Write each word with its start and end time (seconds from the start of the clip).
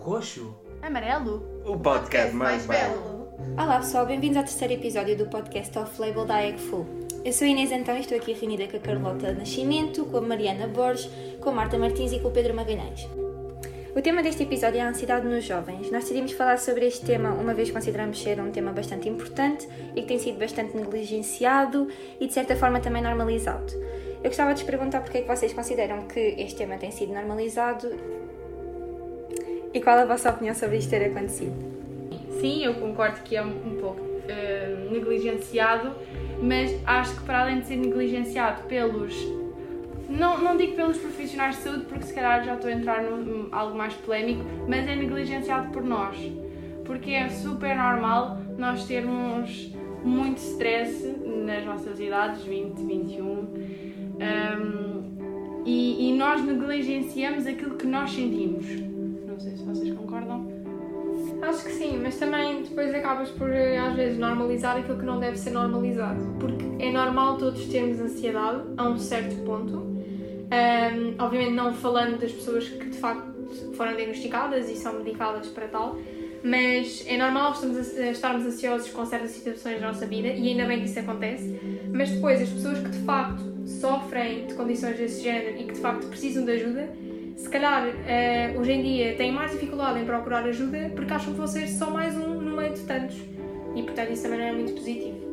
Roxo? 0.00 0.56
Amarelo? 0.80 1.62
O 1.66 1.78
podcast 1.78 2.34
mais 2.34 2.64
belo. 2.64 3.28
Olá 3.52 3.80
pessoal, 3.80 4.06
bem-vindos 4.06 4.38
ao 4.38 4.44
terceiro 4.44 4.72
episódio 4.72 5.14
do 5.14 5.26
podcast 5.26 5.78
Off-Label 5.78 6.24
da 6.24 6.42
Eggful. 6.42 6.86
Eu 7.22 7.30
sou 7.34 7.46
a 7.46 7.50
Inês 7.50 7.70
Antão 7.70 7.94
e 7.94 8.00
estou 8.00 8.16
aqui 8.16 8.32
reunida 8.32 8.66
com 8.66 8.78
a 8.78 8.80
Carlota 8.80 9.30
Nascimento, 9.34 10.06
com 10.06 10.16
a 10.16 10.20
Mariana 10.22 10.66
Borges, 10.68 11.10
com 11.42 11.50
a 11.50 11.52
Marta 11.52 11.76
Martins 11.76 12.12
e 12.12 12.18
com 12.18 12.28
o 12.28 12.30
Pedro 12.30 12.54
Magalhães. 12.54 13.06
O 13.94 14.00
tema 14.00 14.22
deste 14.22 14.42
episódio 14.44 14.78
é 14.78 14.80
a 14.80 14.88
ansiedade 14.88 15.26
nos 15.26 15.44
jovens. 15.44 15.90
Nós 15.90 16.04
decidimos 16.04 16.32
falar 16.32 16.58
sobre 16.58 16.86
este 16.86 17.04
tema 17.04 17.34
uma 17.34 17.52
vez 17.52 17.68
que 17.68 17.74
consideramos 17.74 18.22
ser 18.22 18.40
um 18.40 18.50
tema 18.50 18.72
bastante 18.72 19.06
importante 19.06 19.68
e 19.94 20.00
que 20.00 20.08
tem 20.08 20.18
sido 20.18 20.38
bastante 20.38 20.74
negligenciado 20.74 21.88
e 22.18 22.26
de 22.26 22.32
certa 22.32 22.56
forma 22.56 22.80
também 22.80 23.02
normalizado. 23.02 23.70
Eu 24.22 24.30
gostava 24.30 24.54
de 24.54 24.62
vos 24.62 24.70
perguntar 24.70 25.02
porque 25.02 25.18
é 25.18 25.22
que 25.22 25.28
vocês 25.28 25.52
consideram 25.52 26.06
que 26.06 26.20
este 26.38 26.56
tema 26.56 26.78
tem 26.78 26.90
sido 26.90 27.12
normalizado 27.12 27.90
e 29.72 29.80
qual 29.80 29.98
a 29.98 30.04
vossa 30.04 30.30
opinião 30.30 30.54
sobre 30.54 30.78
isto 30.78 30.90
ter 30.90 31.04
acontecido. 31.04 31.54
Sim, 32.40 32.64
eu 32.64 32.74
concordo 32.74 33.20
que 33.22 33.36
é 33.36 33.42
um, 33.42 33.76
pouco 33.80 34.00
uh, 34.00 34.92
negligenciado, 34.92 35.92
mas 36.42 36.76
acho 36.86 37.16
que 37.16 37.24
para 37.24 37.42
além 37.42 37.60
de 37.60 37.66
ser 37.66 37.76
negligenciado 37.76 38.64
pelos. 38.64 39.14
Não, 40.08 40.38
não 40.38 40.56
digo 40.56 40.74
pelos 40.74 40.98
profissionais 40.98 41.56
de 41.56 41.62
saúde, 41.62 41.84
porque 41.84 42.04
se 42.04 42.14
calhar 42.14 42.44
já 42.44 42.54
estou 42.54 42.68
a 42.68 42.72
entrar 42.72 43.02
num 43.02 43.48
algo 43.52 43.76
mais 43.76 43.94
polémico, 43.94 44.42
mas 44.66 44.88
é 44.88 44.96
negligenciado 44.96 45.70
por 45.70 45.84
nós. 45.84 46.16
Porque 46.84 47.12
é 47.12 47.28
super 47.28 47.76
normal 47.76 48.38
nós 48.58 48.84
termos 48.86 49.72
muito 50.02 50.38
stress 50.38 51.06
nas 51.44 51.64
nossas 51.64 52.00
idades, 52.00 52.42
20, 52.42 52.80
21, 52.80 53.28
um, 53.28 53.50
e, 55.64 56.08
e 56.08 56.16
nós 56.16 56.42
negligenciamos 56.42 57.46
aquilo 57.46 57.76
que 57.76 57.86
nós 57.86 58.10
sentimos. 58.10 58.89
Acho 61.42 61.64
que 61.64 61.72
sim, 61.72 61.98
mas 62.02 62.18
também 62.18 62.62
depois 62.62 62.94
acabas 62.94 63.30
por 63.30 63.50
eh, 63.50 63.78
às 63.78 63.94
vezes 63.94 64.18
normalizar 64.18 64.76
aquilo 64.76 64.98
que 64.98 65.04
não 65.04 65.18
deve 65.18 65.38
ser 65.38 65.50
normalizado. 65.50 66.20
Porque 66.38 66.64
é 66.78 66.92
normal 66.92 67.38
todos 67.38 67.64
termos 67.66 67.98
ansiedade 67.98 68.62
a 68.76 68.88
um 68.88 68.98
certo 68.98 69.34
ponto. 69.44 69.76
Um, 69.78 71.14
obviamente 71.18 71.52
não 71.52 71.72
falando 71.72 72.18
das 72.18 72.32
pessoas 72.32 72.68
que 72.68 72.90
de 72.90 72.98
facto 72.98 73.30
foram 73.74 73.94
diagnosticadas 73.94 74.68
e 74.68 74.76
são 74.76 74.94
medicadas 74.94 75.46
para 75.48 75.68
tal, 75.68 75.96
mas 76.42 77.04
é 77.06 77.16
normal 77.16 77.52
estarmos 78.10 78.46
ansiosos 78.46 78.90
com 78.90 79.04
certas 79.04 79.30
situações 79.30 79.80
da 79.80 79.88
nossa 79.88 80.06
vida 80.06 80.28
e 80.28 80.48
ainda 80.48 80.66
bem 80.66 80.80
que 80.80 80.86
isso 80.86 80.98
acontece. 80.98 81.58
Mas 81.92 82.10
depois 82.10 82.40
as 82.40 82.48
pessoas 82.48 82.78
que 82.80 82.90
de 82.90 82.98
facto 82.98 83.42
sofrem 83.66 84.46
de 84.46 84.54
condições 84.54 84.96
desse 84.96 85.22
género 85.22 85.58
e 85.58 85.64
que 85.64 85.74
de 85.74 85.80
facto 85.80 86.06
precisam 86.06 86.44
de 86.44 86.52
ajuda, 86.52 86.88
se 87.40 87.48
calhar 87.48 87.88
uh, 87.88 88.60
hoje 88.60 88.72
em 88.72 88.82
dia 88.82 89.16
têm 89.16 89.32
mais 89.32 89.52
dificuldade 89.52 89.98
em 89.98 90.04
procurar 90.04 90.44
ajuda 90.44 90.92
porque 90.94 91.12
acham 91.12 91.32
que 91.32 91.38
vão 91.38 91.46
ser 91.46 91.66
só 91.68 91.90
mais 91.90 92.14
um 92.14 92.34
no 92.34 92.54
meio 92.54 92.74
de 92.74 92.82
tantos. 92.82 93.16
E 93.74 93.82
portanto 93.82 94.12
isso 94.12 94.24
também 94.24 94.38
não 94.38 94.46
é 94.46 94.52
muito 94.52 94.74
positivo. 94.74 95.30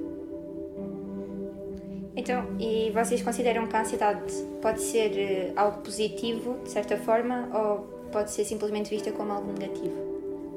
Então, 2.15 2.45
e 2.59 2.89
vocês 2.91 3.21
consideram 3.21 3.67
que 3.67 3.75
a 3.75 3.81
ansiedade 3.81 4.33
pode 4.61 4.81
ser 4.81 5.53
uh, 5.55 5.59
algo 5.59 5.81
positivo, 5.81 6.57
de 6.63 6.71
certa 6.71 6.97
forma, 6.97 7.49
ou 7.53 7.79
pode 8.11 8.31
ser 8.31 8.45
simplesmente 8.45 8.89
vista 8.89 9.11
como 9.11 9.33
algo 9.33 9.51
negativo? 9.51 10.07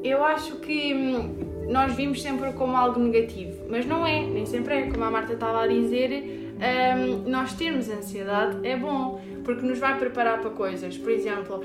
Eu 0.02 0.24
acho 0.24 0.56
que 0.60 0.94
hum, 0.94 1.66
nós 1.68 1.92
vimos 1.94 2.22
sempre 2.22 2.52
como 2.52 2.76
algo 2.76 2.98
negativo, 3.00 3.66
mas 3.68 3.84
não 3.84 4.06
é, 4.06 4.22
nem 4.22 4.46
sempre 4.46 4.74
é. 4.74 4.82
Como 4.90 5.02
a 5.02 5.10
Marta 5.10 5.34
estava 5.34 5.64
a 5.64 5.66
dizer, 5.66 6.54
um, 6.60 7.28
nós 7.28 7.52
termos 7.54 7.90
ansiedade 7.90 8.66
é 8.66 8.76
bom, 8.76 9.20
porque 9.54 9.66
nos 9.66 9.78
vai 9.78 9.98
preparar 9.98 10.40
para 10.40 10.50
coisas. 10.50 10.96
Por 10.96 11.10
exemplo, 11.10 11.64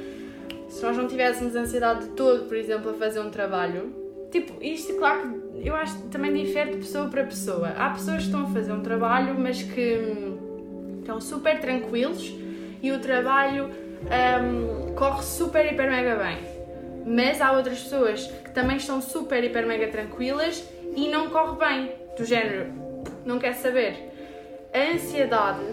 se 0.69 0.83
nós 0.83 0.97
não 0.97 1.07
tivéssemos 1.07 1.55
ansiedade 1.55 2.05
de 2.05 2.09
todo, 2.11 2.47
por 2.47 2.57
exemplo, 2.57 2.91
a 2.91 2.93
fazer 2.93 3.19
um 3.19 3.29
trabalho, 3.29 3.93
tipo, 4.31 4.61
isto, 4.63 4.93
claro 4.95 5.21
que 5.21 5.67
eu 5.67 5.75
acho 5.75 5.97
que 6.01 6.07
também 6.09 6.33
difere 6.33 6.71
de 6.71 6.77
pessoa 6.77 7.07
para 7.07 7.23
pessoa. 7.23 7.69
Há 7.77 7.89
pessoas 7.91 8.17
que 8.17 8.23
estão 8.23 8.43
a 8.43 8.47
fazer 8.47 8.71
um 8.71 8.81
trabalho, 8.81 9.35
mas 9.37 9.61
que 9.61 9.97
hum, 9.97 10.99
estão 10.99 11.21
super 11.21 11.59
tranquilos 11.59 12.33
e 12.81 12.91
o 12.91 12.99
trabalho 12.99 13.69
um, 13.69 14.93
corre 14.95 15.23
super, 15.23 15.71
hiper, 15.71 15.89
mega 15.89 16.15
bem 16.15 16.55
mas 17.05 17.39
há 17.39 17.51
outras 17.51 17.83
pessoas 17.83 18.25
que 18.25 18.49
também 18.49 18.77
estão 18.77 18.99
super, 18.99 19.43
hiper, 19.43 19.67
mega 19.67 19.87
tranquilas 19.89 20.67
e 20.95 21.07
não 21.07 21.29
corre 21.29 21.57
bem, 21.57 21.91
do 22.17 22.25
género, 22.25 22.73
não 23.23 23.37
quer 23.37 23.53
saber. 23.53 24.11
A 24.73 24.93
ansiedade 24.93 25.63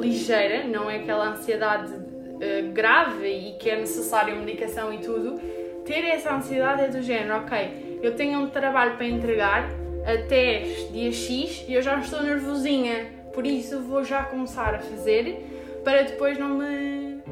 ligeira, 0.00 0.64
não 0.64 0.90
é 0.90 0.96
aquela 0.96 1.30
ansiedade 1.30 1.92
uh, 1.92 2.72
grave 2.72 3.26
e 3.26 3.52
que 3.58 3.70
é 3.70 3.78
necessária 3.78 4.34
medicação 4.34 4.92
e 4.92 4.98
tudo, 4.98 5.40
ter 5.84 6.04
essa 6.04 6.34
ansiedade 6.34 6.82
é 6.82 6.88
do 6.88 7.02
género, 7.02 7.36
ok, 7.38 8.00
eu 8.02 8.14
tenho 8.14 8.40
um 8.40 8.48
trabalho 8.48 8.96
para 8.96 9.06
entregar 9.06 9.68
até 10.04 10.60
dia 10.92 11.12
X 11.12 11.64
e 11.68 11.74
eu 11.74 11.82
já 11.82 11.98
estou 11.98 12.22
nervosinha, 12.22 13.06
por 13.32 13.46
isso 13.46 13.80
vou 13.80 14.02
já 14.02 14.22
começar 14.24 14.74
a 14.74 14.78
fazer 14.78 15.46
para 15.84 16.02
depois 16.02 16.38
não 16.38 16.58
me, 16.58 17.22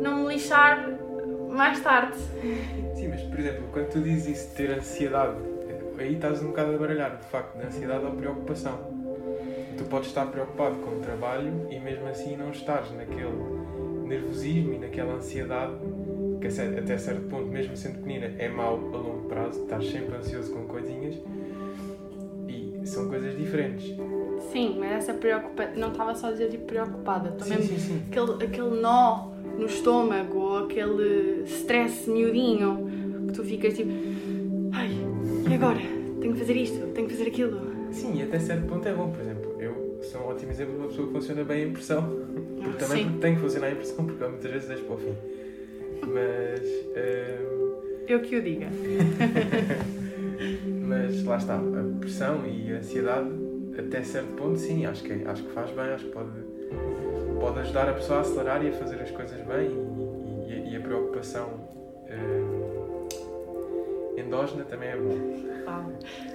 não 0.00 0.18
me 0.18 0.34
lixar 0.34 0.88
mais 1.50 1.80
tarde. 1.80 2.16
Sim, 2.94 3.08
mas 3.08 3.22
por 3.22 3.38
exemplo, 3.38 3.64
quando 3.72 3.88
tu 3.88 4.00
dizes 4.00 4.38
isso 4.38 4.54
ter 4.54 4.70
ansiedade, 4.70 5.36
aí 5.98 6.14
estás 6.14 6.42
um 6.42 6.48
bocado 6.48 6.74
a 6.74 6.78
baralhar, 6.78 7.16
de 7.16 7.26
facto, 7.26 7.56
na 7.56 7.66
ansiedade 7.66 8.04
ou 8.04 8.12
preocupação. 8.12 8.97
Tu 9.78 9.84
podes 9.84 10.08
estar 10.08 10.26
preocupado 10.26 10.76
com 10.76 10.96
o 10.96 10.98
trabalho 10.98 11.68
e 11.70 11.78
mesmo 11.78 12.06
assim 12.08 12.36
não 12.36 12.50
estás 12.50 12.90
naquele 12.92 13.32
nervosismo 14.04 14.74
e 14.74 14.78
naquela 14.78 15.14
ansiedade 15.14 15.72
que 16.40 16.46
até 16.46 16.98
certo 16.98 17.28
ponto, 17.28 17.46
mesmo 17.46 17.76
sendo 17.76 17.98
pequenina, 17.98 18.26
é 18.38 18.48
mau 18.48 18.74
a 18.76 18.96
longo 18.96 19.28
prazo, 19.28 19.62
estás 19.62 19.88
sempre 19.88 20.16
ansioso 20.16 20.52
com 20.52 20.66
coisinhas 20.66 21.16
e 22.48 22.80
são 22.84 23.08
coisas 23.08 23.36
diferentes. 23.36 23.96
Sim, 24.52 24.76
mas 24.78 24.92
essa 24.92 25.14
preocupação, 25.14 25.74
não 25.76 25.88
estava 25.88 26.14
só 26.14 26.28
a 26.28 26.32
dizer 26.32 26.50
tipo 26.50 26.64
preocupada, 26.64 27.32
também 27.32 27.62
sim, 27.62 27.78
sim, 27.78 27.78
sim. 27.78 28.02
Aquele, 28.08 28.44
aquele 28.44 28.80
nó 28.80 29.30
no 29.58 29.66
estômago 29.66 30.38
ou 30.38 30.58
aquele 30.64 31.42
stress 31.44 32.08
miudinho 32.08 32.88
que 33.26 33.32
tu 33.32 33.44
ficas 33.44 33.74
tipo, 33.74 33.90
ai, 34.72 34.90
e 35.48 35.54
agora? 35.54 35.80
Tenho 36.20 36.32
que 36.34 36.40
fazer 36.40 36.56
isto, 36.56 36.86
tenho 36.88 37.06
que 37.06 37.14
fazer 37.14 37.28
aquilo. 37.28 37.60
Sim, 37.92 38.18
e 38.18 38.22
até 38.22 38.38
certo 38.38 38.66
ponto 38.66 38.86
é 38.86 38.94
bom, 38.94 39.10
por 39.10 39.20
exemplo, 39.20 39.47
sou 40.02 40.20
um 40.22 40.28
ótimo 40.28 40.50
exemplo 40.50 40.74
de 40.74 40.78
uma 40.80 40.88
pessoa 40.88 41.06
que 41.06 41.12
funciona 41.14 41.44
bem 41.44 41.62
a 41.62 41.66
impressão, 41.66 42.02
porque 42.62 42.84
também 42.84 43.04
porque 43.04 43.20
tem 43.20 43.34
que 43.34 43.40
funcionar 43.40 43.66
a 43.66 43.70
impressão, 43.72 44.06
porque 44.06 44.24
muitas 44.24 44.50
vezes 44.50 44.68
deixo 44.68 44.84
para 44.84 44.94
o 44.94 44.98
fim. 44.98 45.14
Mas. 46.06 46.60
Hum... 46.96 47.58
Eu 48.08 48.20
que 48.20 48.36
o 48.36 48.42
diga. 48.42 48.68
Mas 50.86 51.22
lá 51.24 51.36
está, 51.36 51.56
a 51.56 52.00
pressão 52.00 52.46
e 52.46 52.72
a 52.72 52.78
ansiedade, 52.78 53.28
até 53.76 54.02
certo 54.02 54.34
ponto, 54.34 54.58
sim, 54.58 54.86
acho 54.86 55.02
que, 55.02 55.12
acho 55.12 55.44
que 55.44 55.52
faz 55.52 55.70
bem, 55.72 55.84
acho 55.90 56.06
que 56.06 56.12
pode 56.12 56.30
pode 57.38 57.60
ajudar 57.60 57.88
a 57.88 57.92
pessoa 57.92 58.18
a 58.18 58.22
acelerar 58.22 58.64
e 58.64 58.68
a 58.68 58.72
fazer 58.72 59.00
as 59.00 59.10
coisas 59.10 59.40
bem 59.46 59.70
e, 60.48 60.52
e, 60.52 60.72
e 60.72 60.76
a 60.76 60.80
preocupação 60.80 61.48
uh, 62.08 63.08
endógena 64.18 64.64
também 64.64 64.90
é 64.90 64.96
bom. 64.96 65.16
Ah, 65.66 65.84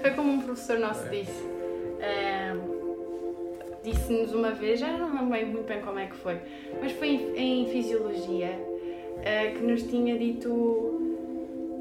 foi 0.01 0.11
como 0.11 0.31
um 0.31 0.41
professor 0.41 0.79
nosso 0.79 1.05
é. 1.07 1.09
disse. 1.09 1.52
Disse-nos 3.83 4.33
uma 4.33 4.51
vez, 4.51 4.79
já 4.79 4.97
não 4.97 5.29
lembro 5.29 5.53
muito 5.53 5.67
bem 5.67 5.81
como 5.81 5.99
é 5.99 6.05
que 6.05 6.15
foi, 6.15 6.39
mas 6.81 6.91
foi 6.93 7.09
em, 7.09 7.63
em 7.63 7.69
fisiologia 7.69 8.57
uh, 8.57 9.57
que 9.57 9.63
nos 9.63 9.83
tinha 9.83 10.17
dito 10.17 11.01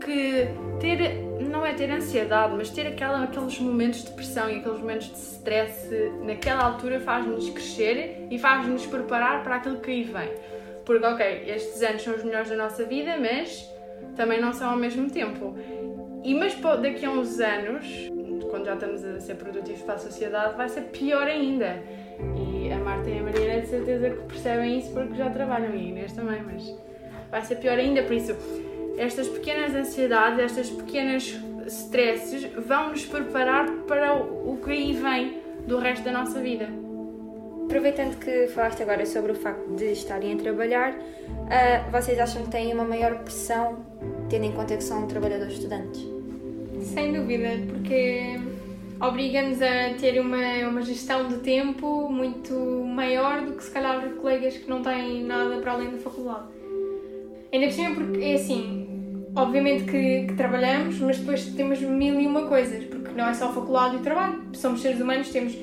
que 0.05 0.49
ter, 0.81 1.23
não 1.49 1.65
é 1.65 1.73
ter 1.75 1.91
ansiedade, 1.91 2.55
mas 2.57 2.71
ter 2.71 2.87
aquela, 2.87 3.23
aqueles 3.23 3.59
momentos 3.61 4.05
de 4.05 4.11
pressão 4.11 4.51
e 4.51 4.57
aqueles 4.57 4.79
momentos 4.79 5.11
de 5.11 5.19
stress 5.19 5.89
naquela 6.23 6.65
altura 6.65 7.01
faz-nos 7.01 7.49
crescer 7.51 8.27
e 8.31 8.39
faz-nos 8.39 8.85
preparar 8.87 9.43
para 9.45 9.57
aquilo 9.57 9.79
que 9.79 9.91
aí 9.91 10.03
vem. 10.03 10.29
Porque, 10.85 11.07
ok, 11.07 11.45
estes 11.47 11.81
anos 11.83 12.03
são 12.03 12.15
os 12.15 12.25
melhores 12.25 12.49
da 12.49 12.57
nossa 12.57 12.85
vida, 12.85 13.17
mas 13.19 13.71
também 14.17 14.41
não 14.41 14.53
são 14.53 14.71
ao 14.71 14.77
mesmo 14.77 15.09
tempo. 15.09 15.57
E 16.25 16.35
mas 16.35 16.55
daqui 16.81 17.05
a 17.05 17.11
uns 17.11 17.41
anos, 17.41 17.87
quando 18.53 18.67
já 18.67 18.75
estamos 18.75 19.03
a 19.03 19.19
ser 19.19 19.37
produtivos 19.37 19.81
para 19.81 19.95
a 19.95 19.99
sociedade, 19.99 20.57
vai 20.59 20.69
ser 20.69 20.83
pior 20.83 21.27
ainda. 21.27 21.83
E 22.37 22.71
a 22.71 22.77
Marta 22.77 23.09
e 23.09 23.19
a 23.19 23.23
Mariana 23.23 23.63
de 23.63 23.67
certeza 23.67 24.11
que 24.11 24.23
percebem 24.25 24.79
isso 24.79 24.93
porque 24.93 25.15
já 25.15 25.31
trabalham 25.31 25.75
e 25.75 25.89
Inês 25.89 26.13
também, 26.13 26.43
mas 26.43 26.77
vai 27.31 27.43
ser 27.43 27.57
pior 27.57 27.79
ainda, 27.79 28.03
por 28.03 28.13
isso 28.13 28.37
estas 28.99 29.27
pequenas 29.27 29.75
ansiedades, 29.75 30.39
estas 30.39 30.69
pequenas 30.69 31.35
stresses 31.67 32.45
vão 32.53 32.91
nos 32.91 33.07
preparar 33.07 33.71
para 33.89 34.15
o 34.15 34.59
que 34.63 34.71
aí 34.71 34.93
vem 34.93 35.41
do 35.67 35.79
resto 35.79 36.05
da 36.05 36.13
nossa 36.13 36.39
vida. 36.39 36.69
Aproveitando 37.65 38.19
que 38.19 38.49
falaste 38.49 38.83
agora 38.83 39.07
sobre 39.07 39.33
o 39.33 39.35
facto 39.35 39.75
de 39.77 39.93
estarem 39.93 40.35
a 40.35 40.37
trabalhar, 40.37 40.93
uh, 40.93 41.91
vocês 41.91 42.19
acham 42.19 42.43
que 42.43 42.51
têm 42.51 42.75
uma 42.75 42.85
maior 42.85 43.21
pressão 43.21 43.87
tendo 44.29 44.45
em 44.45 44.53
conta 44.53 44.77
que 44.77 44.85
são 44.85 45.07
trabalhadores 45.07 45.55
estudantes? 45.55 46.22
Sem 46.93 47.13
dúvida, 47.13 47.49
porque 47.69 48.39
obriga-nos 49.01 49.61
a 49.63 49.95
ter 49.99 50.21
uma, 50.21 50.69
uma 50.69 50.83
gestão 50.83 51.27
de 51.27 51.37
tempo 51.39 52.09
muito 52.09 52.55
maior 52.55 53.43
do 53.43 53.53
que 53.53 53.65
se 53.65 53.71
calhar 53.71 54.11
colegas 54.21 54.57
que 54.59 54.69
não 54.69 54.83
têm 54.83 55.25
nada 55.25 55.57
para 55.57 55.73
além 55.73 55.91
da 55.91 55.99
faculdade. 55.99 56.47
Ainda 57.53 57.67
por 57.67 57.73
cima 57.73 57.95
porque 57.95 58.19
é 58.23 58.35
assim, 58.35 59.27
obviamente 59.35 59.85
que, 59.85 60.27
que, 60.27 60.35
trabalhamos, 60.35 60.99
mas 61.01 61.19
depois 61.19 61.45
temos 61.47 61.81
mil 61.81 62.21
e 62.21 62.27
uma 62.27 62.47
coisas, 62.47 62.85
porque 62.85 63.11
não 63.17 63.29
é 63.29 63.35
só 63.35 63.53
faculdade 63.53 63.97
e 63.97 63.99
trabalho. 64.01 64.43
Somos 64.53 64.83
seres 64.83 65.01
humanos, 65.01 65.31
temos 65.31 65.57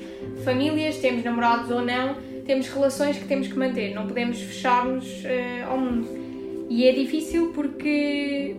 famílias, 0.44 0.98
temos 0.98 1.24
namorados 1.24 1.70
ou 1.70 1.82
não, 1.82 2.16
temos 2.44 2.68
relações 2.68 3.16
que 3.16 3.24
temos 3.26 3.48
que 3.48 3.58
manter, 3.58 3.94
não 3.94 4.06
podemos 4.06 4.40
fechar-nos 4.40 5.24
uh, 5.24 5.70
ao 5.70 5.78
mundo. 5.78 6.08
E 6.68 6.86
é 6.86 6.92
difícil 6.92 7.52
porque, 7.52 8.56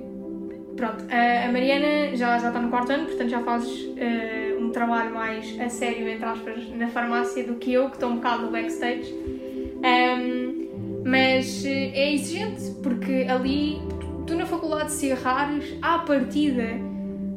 pronto, 0.81 1.05
a, 1.11 1.51
Mariana 1.51 2.15
já, 2.15 2.39
já 2.39 2.47
está 2.47 2.59
no 2.59 2.69
quarto 2.69 2.91
ano, 2.91 3.05
portanto 3.05 3.29
já 3.29 3.39
faz 3.43 3.67
uh, 3.67 4.59
um 4.59 4.71
trabalho 4.71 5.13
mais 5.13 5.55
a 5.59 5.69
sério, 5.69 6.09
entre 6.09 6.25
aspas, 6.25 6.67
na 6.69 6.87
farmácia 6.87 7.43
do 7.43 7.55
que 7.55 7.73
eu, 7.73 7.87
que 7.89 7.97
estou 7.97 8.09
um 8.09 8.15
bocado 8.15 8.45
no 8.47 8.51
backstage. 8.51 9.13
Um, 9.13 11.03
mas 11.05 11.65
eh, 11.65 11.91
é 11.93 12.13
exigente, 12.13 12.71
porque 12.83 13.27
ali 13.27 13.79
tu 14.25 14.35
na 14.35 14.45
faculdade 14.45 14.91
se 14.91 15.07
errares, 15.07 15.75
à 15.81 15.99
partida, 15.99 16.63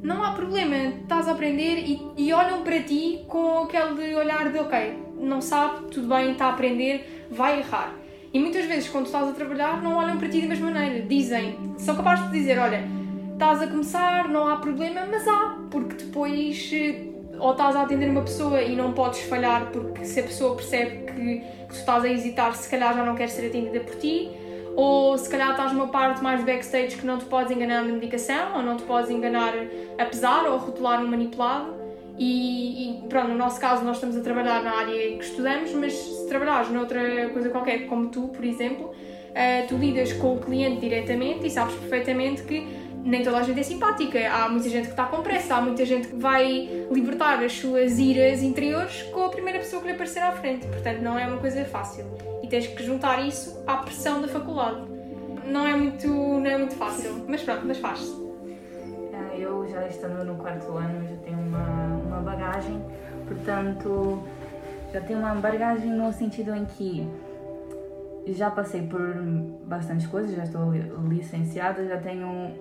não 0.02 0.22
há 0.22 0.32
problema, 0.32 0.76
estás 1.02 1.28
a 1.28 1.32
aprender 1.32 1.78
e, 1.78 2.02
e 2.16 2.32
olham 2.32 2.62
para 2.62 2.80
ti 2.82 3.24
com 3.26 3.64
aquele 3.64 4.14
olhar 4.14 4.50
de 4.50 4.58
ok, 4.58 4.98
não 5.18 5.40
sabe, 5.40 5.86
tudo 5.90 6.08
bem, 6.08 6.32
está 6.32 6.46
a 6.46 6.50
aprender, 6.50 7.26
vai 7.30 7.60
errar. 7.60 7.94
E 8.32 8.38
muitas 8.38 8.66
vezes, 8.66 8.88
quando 8.88 9.06
estás 9.06 9.28
a 9.28 9.32
trabalhar, 9.32 9.82
não 9.82 9.96
olham 9.96 10.18
para 10.18 10.28
ti 10.28 10.40
da 10.40 10.48
mesma 10.48 10.70
maneira. 10.70 11.06
Dizem, 11.06 11.56
são 11.78 11.94
capazes 11.94 12.26
de 12.26 12.32
dizer: 12.32 12.58
olha, 12.58 12.84
estás 13.34 13.60
a 13.62 13.66
começar, 13.66 14.28
não 14.28 14.48
há 14.48 14.56
problema, 14.56 15.02
mas 15.10 15.26
há, 15.28 15.58
porque 15.70 16.04
depois 16.04 16.70
eh, 16.72 17.14
ou 17.38 17.50
estás 17.50 17.76
a 17.76 17.82
atender 17.82 18.08
uma 18.08 18.22
pessoa 18.22 18.62
e 18.62 18.76
não 18.76 18.92
podes 18.92 19.20
falhar 19.22 19.70
porque 19.70 20.04
se 20.04 20.20
a 20.20 20.22
pessoa 20.22 20.56
percebe 20.56 21.12
que, 21.12 21.40
que 21.40 21.66
tu 21.68 21.74
estás 21.74 22.04
a 22.04 22.08
hesitar, 22.08 22.54
se 22.54 22.68
calhar 22.68 22.94
já 22.94 23.04
não 23.04 23.14
quer 23.14 23.28
ser 23.28 23.48
atendida 23.48 23.80
por 23.80 23.96
ti, 23.96 24.30
ou 24.76 25.16
se 25.18 25.28
calhar 25.28 25.50
estás 25.50 25.72
numa 25.72 25.88
parte 25.88 26.22
mais 26.22 26.44
backstage 26.44 26.96
que 26.96 27.06
não 27.06 27.18
te 27.18 27.24
podes 27.26 27.50
enganar 27.50 27.84
na 27.84 27.92
medicação, 27.92 28.56
ou 28.56 28.62
não 28.62 28.76
te 28.76 28.84
podes 28.84 29.10
enganar 29.10 29.52
a 29.98 30.04
pesar 30.04 30.46
ou 30.46 30.58
rotular 30.58 31.00
no 31.00 31.08
manipulado. 31.08 31.82
E, 32.16 33.00
e, 33.04 33.08
pronto, 33.08 33.28
no 33.28 33.36
nosso 33.36 33.60
caso 33.60 33.84
nós 33.84 33.96
estamos 33.96 34.16
a 34.16 34.20
trabalhar 34.20 34.62
na 34.62 34.78
área 34.78 35.16
que 35.16 35.24
estudamos, 35.24 35.72
mas 35.72 35.92
se 35.92 36.28
trabalhares 36.28 36.70
noutra 36.70 37.28
coisa 37.30 37.50
qualquer, 37.50 37.86
como 37.88 38.08
tu, 38.08 38.28
por 38.28 38.44
exemplo, 38.44 38.86
uh, 38.86 39.66
tu 39.68 39.76
lidas 39.76 40.12
com 40.12 40.34
o 40.34 40.38
cliente 40.38 40.80
diretamente 40.80 41.44
e 41.44 41.50
sabes 41.50 41.74
perfeitamente 41.74 42.44
que 42.44 42.83
nem 43.04 43.22
toda 43.22 43.36
a 43.38 43.42
gente 43.42 43.60
é 43.60 43.62
simpática. 43.62 44.18
Há 44.30 44.48
muita 44.48 44.68
gente 44.68 44.86
que 44.86 44.90
está 44.92 45.04
com 45.04 45.22
pressa, 45.22 45.56
há 45.56 45.60
muita 45.60 45.84
gente 45.84 46.08
que 46.08 46.16
vai 46.16 46.86
libertar 46.90 47.42
as 47.42 47.52
suas 47.52 47.98
iras 47.98 48.42
interiores 48.42 49.02
com 49.12 49.24
a 49.24 49.28
primeira 49.28 49.58
pessoa 49.58 49.82
que 49.82 49.88
lhe 49.88 49.94
aparecer 49.94 50.20
à 50.20 50.32
frente. 50.32 50.66
Portanto, 50.66 51.00
não 51.02 51.18
é 51.18 51.26
uma 51.26 51.36
coisa 51.36 51.64
fácil. 51.66 52.06
E 52.42 52.48
tens 52.48 52.66
que 52.66 52.82
juntar 52.82 53.24
isso 53.26 53.62
à 53.66 53.76
pressão 53.76 54.22
da 54.22 54.28
faculdade. 54.28 54.82
Não 55.46 55.66
é 55.66 55.76
muito, 55.76 56.08
não 56.08 56.46
é 56.46 56.56
muito 56.56 56.74
fácil, 56.74 57.24
mas 57.28 57.42
pronto, 57.42 57.62
mas 57.66 57.78
faz-se. 57.78 58.24
Ah, 59.12 59.36
eu 59.36 59.68
já 59.68 59.86
estando 59.86 60.24
no 60.24 60.36
quarto 60.36 60.72
ano 60.72 61.06
já 61.06 61.16
tenho 61.16 61.38
uma, 61.38 61.86
uma 62.06 62.20
bagagem, 62.20 62.82
portanto 63.28 64.24
já 64.92 65.00
tenho 65.00 65.18
uma 65.18 65.34
bagagem 65.34 65.90
no 65.90 66.12
sentido 66.12 66.54
em 66.54 66.64
que 66.64 67.06
já 68.28 68.50
passei 68.50 68.82
por 68.82 69.00
bastantes 69.66 70.06
coisas, 70.06 70.34
já 70.34 70.44
estou 70.44 70.72
licenciada, 71.08 71.86
já 71.86 71.98
tenho 71.98 72.54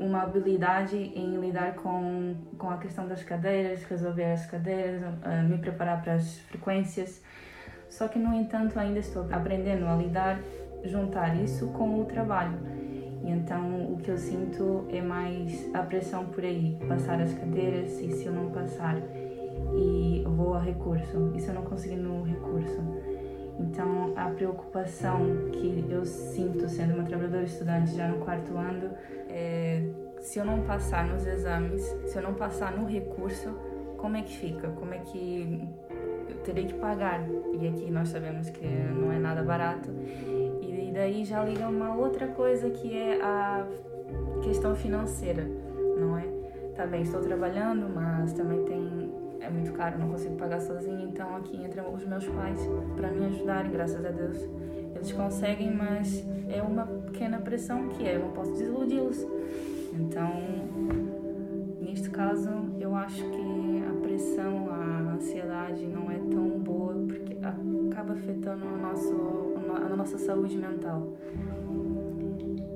uma 0.00 0.22
habilidade 0.22 0.96
em 0.96 1.38
lidar 1.38 1.74
com, 1.74 2.34
com 2.56 2.70
a 2.70 2.78
questão 2.78 3.06
das 3.06 3.22
cadeiras, 3.22 3.84
resolver 3.84 4.24
as 4.24 4.46
cadeiras, 4.46 5.02
uh, 5.02 5.46
me 5.46 5.58
preparar 5.58 6.02
para 6.02 6.14
as 6.14 6.38
frequências. 6.38 7.22
Só 7.90 8.08
que, 8.08 8.18
no 8.18 8.34
entanto, 8.34 8.78
ainda 8.78 8.98
estou 8.98 9.28
aprendendo 9.30 9.86
a 9.86 9.94
lidar, 9.94 10.40
juntar 10.84 11.36
isso 11.36 11.68
com 11.68 12.00
o 12.00 12.04
trabalho. 12.06 12.58
E 13.22 13.30
então 13.30 13.92
o 13.92 13.98
que 13.98 14.10
eu 14.10 14.16
sinto 14.16 14.86
é 14.88 15.02
mais 15.02 15.68
a 15.74 15.82
pressão 15.82 16.24
por 16.26 16.42
aí, 16.42 16.78
passar 16.88 17.20
as 17.20 17.34
cadeiras 17.34 18.00
e 18.00 18.10
se 18.12 18.24
eu 18.24 18.32
não 18.32 18.50
passar 18.50 18.96
e 19.76 20.24
vou 20.26 20.54
a 20.54 20.60
recurso, 20.60 21.30
e 21.34 21.40
se 21.40 21.48
eu 21.48 21.54
não 21.54 21.62
conseguir 21.62 21.96
no 21.96 22.22
recurso. 22.22 22.80
Então 23.58 24.14
a 24.16 24.30
preocupação 24.30 25.50
que 25.52 25.84
eu 25.90 26.02
sinto 26.06 26.66
sendo 26.66 26.94
uma 26.94 27.04
trabalhadora 27.04 27.44
estudante 27.44 27.94
já 27.94 28.08
no 28.08 28.24
quarto 28.24 28.56
ano 28.56 28.90
é, 29.30 29.82
se 30.18 30.38
eu 30.38 30.44
não 30.44 30.62
passar 30.62 31.06
nos 31.06 31.26
exames, 31.26 31.82
se 32.06 32.16
eu 32.16 32.22
não 32.22 32.34
passar 32.34 32.72
no 32.76 32.86
recurso, 32.86 33.48
como 33.96 34.16
é 34.16 34.22
que 34.22 34.36
fica? 34.36 34.68
Como 34.70 34.92
é 34.92 34.98
que 34.98 35.68
eu 36.28 36.36
terei 36.38 36.66
que 36.66 36.74
pagar? 36.74 37.24
E 37.58 37.68
aqui 37.68 37.90
nós 37.90 38.08
sabemos 38.08 38.50
que 38.50 38.66
não 38.66 39.12
é 39.12 39.18
nada 39.18 39.42
barato. 39.42 39.90
E 40.60 40.90
daí 40.92 41.24
já 41.24 41.44
liga 41.44 41.68
uma 41.68 41.94
outra 41.94 42.26
coisa 42.28 42.68
que 42.70 42.96
é 42.96 43.20
a 43.22 43.66
questão 44.42 44.74
financeira, 44.74 45.46
não 45.98 46.18
é? 46.18 46.24
Tá 46.74 46.86
bem, 46.86 47.02
estou 47.02 47.20
trabalhando, 47.20 47.88
mas 47.88 48.32
também 48.32 48.64
tem 48.64 49.10
é 49.40 49.48
muito 49.48 49.72
caro, 49.72 49.98
não 49.98 50.10
consigo 50.10 50.36
pagar 50.36 50.60
sozinha, 50.60 51.02
então 51.02 51.34
aqui 51.36 51.56
entram 51.56 51.94
os 51.94 52.04
meus 52.04 52.26
pais 52.28 52.60
para 52.94 53.08
me 53.08 53.24
ajudarem, 53.26 53.70
graças 53.70 54.04
a 54.04 54.10
Deus 54.10 54.38
eles 55.00 55.12
conseguem, 55.12 55.72
mas 55.72 56.24
é 56.48 56.62
uma 56.62 56.84
pequena 56.86 57.38
pressão 57.38 57.88
que 57.88 58.06
é, 58.06 58.16
eu 58.16 58.20
não 58.20 58.30
posso 58.32 58.52
desiludi-los. 58.52 59.26
Então, 59.94 60.30
neste 61.80 62.10
caso, 62.10 62.50
eu 62.78 62.94
acho 62.94 63.22
que 63.22 63.82
a 63.88 64.02
pressão, 64.02 64.68
a 64.70 65.14
ansiedade 65.14 65.86
não 65.86 66.10
é 66.10 66.18
tão 66.30 66.50
boa 66.58 66.94
porque 67.08 67.36
acaba 67.90 68.12
afetando 68.12 68.66
o 68.66 68.78
nosso, 68.78 69.54
a 69.74 69.96
nossa 69.96 70.18
saúde 70.18 70.58
mental. 70.58 71.14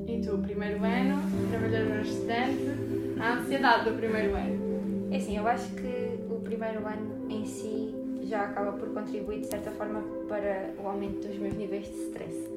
E 0.07 0.21
tu, 0.21 0.39
primeiro 0.39 0.83
ano, 0.83 1.23
trabalhador 1.51 2.01
estudante, 2.01 3.21
a 3.21 3.35
ansiedade 3.35 3.91
do 3.91 3.97
primeiro 3.97 4.35
ano? 4.35 5.09
É 5.11 5.17
assim, 5.17 5.37
eu 5.37 5.47
acho 5.47 5.75
que 5.75 6.19
o 6.31 6.41
primeiro 6.41 6.87
ano 6.87 7.27
em 7.29 7.45
si 7.45 7.94
já 8.25 8.43
acaba 8.43 8.73
por 8.73 8.89
contribuir 8.93 9.41
de 9.41 9.47
certa 9.47 9.71
forma 9.73 10.03
para 10.29 10.71
o 10.83 10.89
aumento 10.89 11.27
dos 11.27 11.39
meus 11.39 11.55
níveis 11.55 11.87
de 11.87 11.95
stress. 12.07 12.51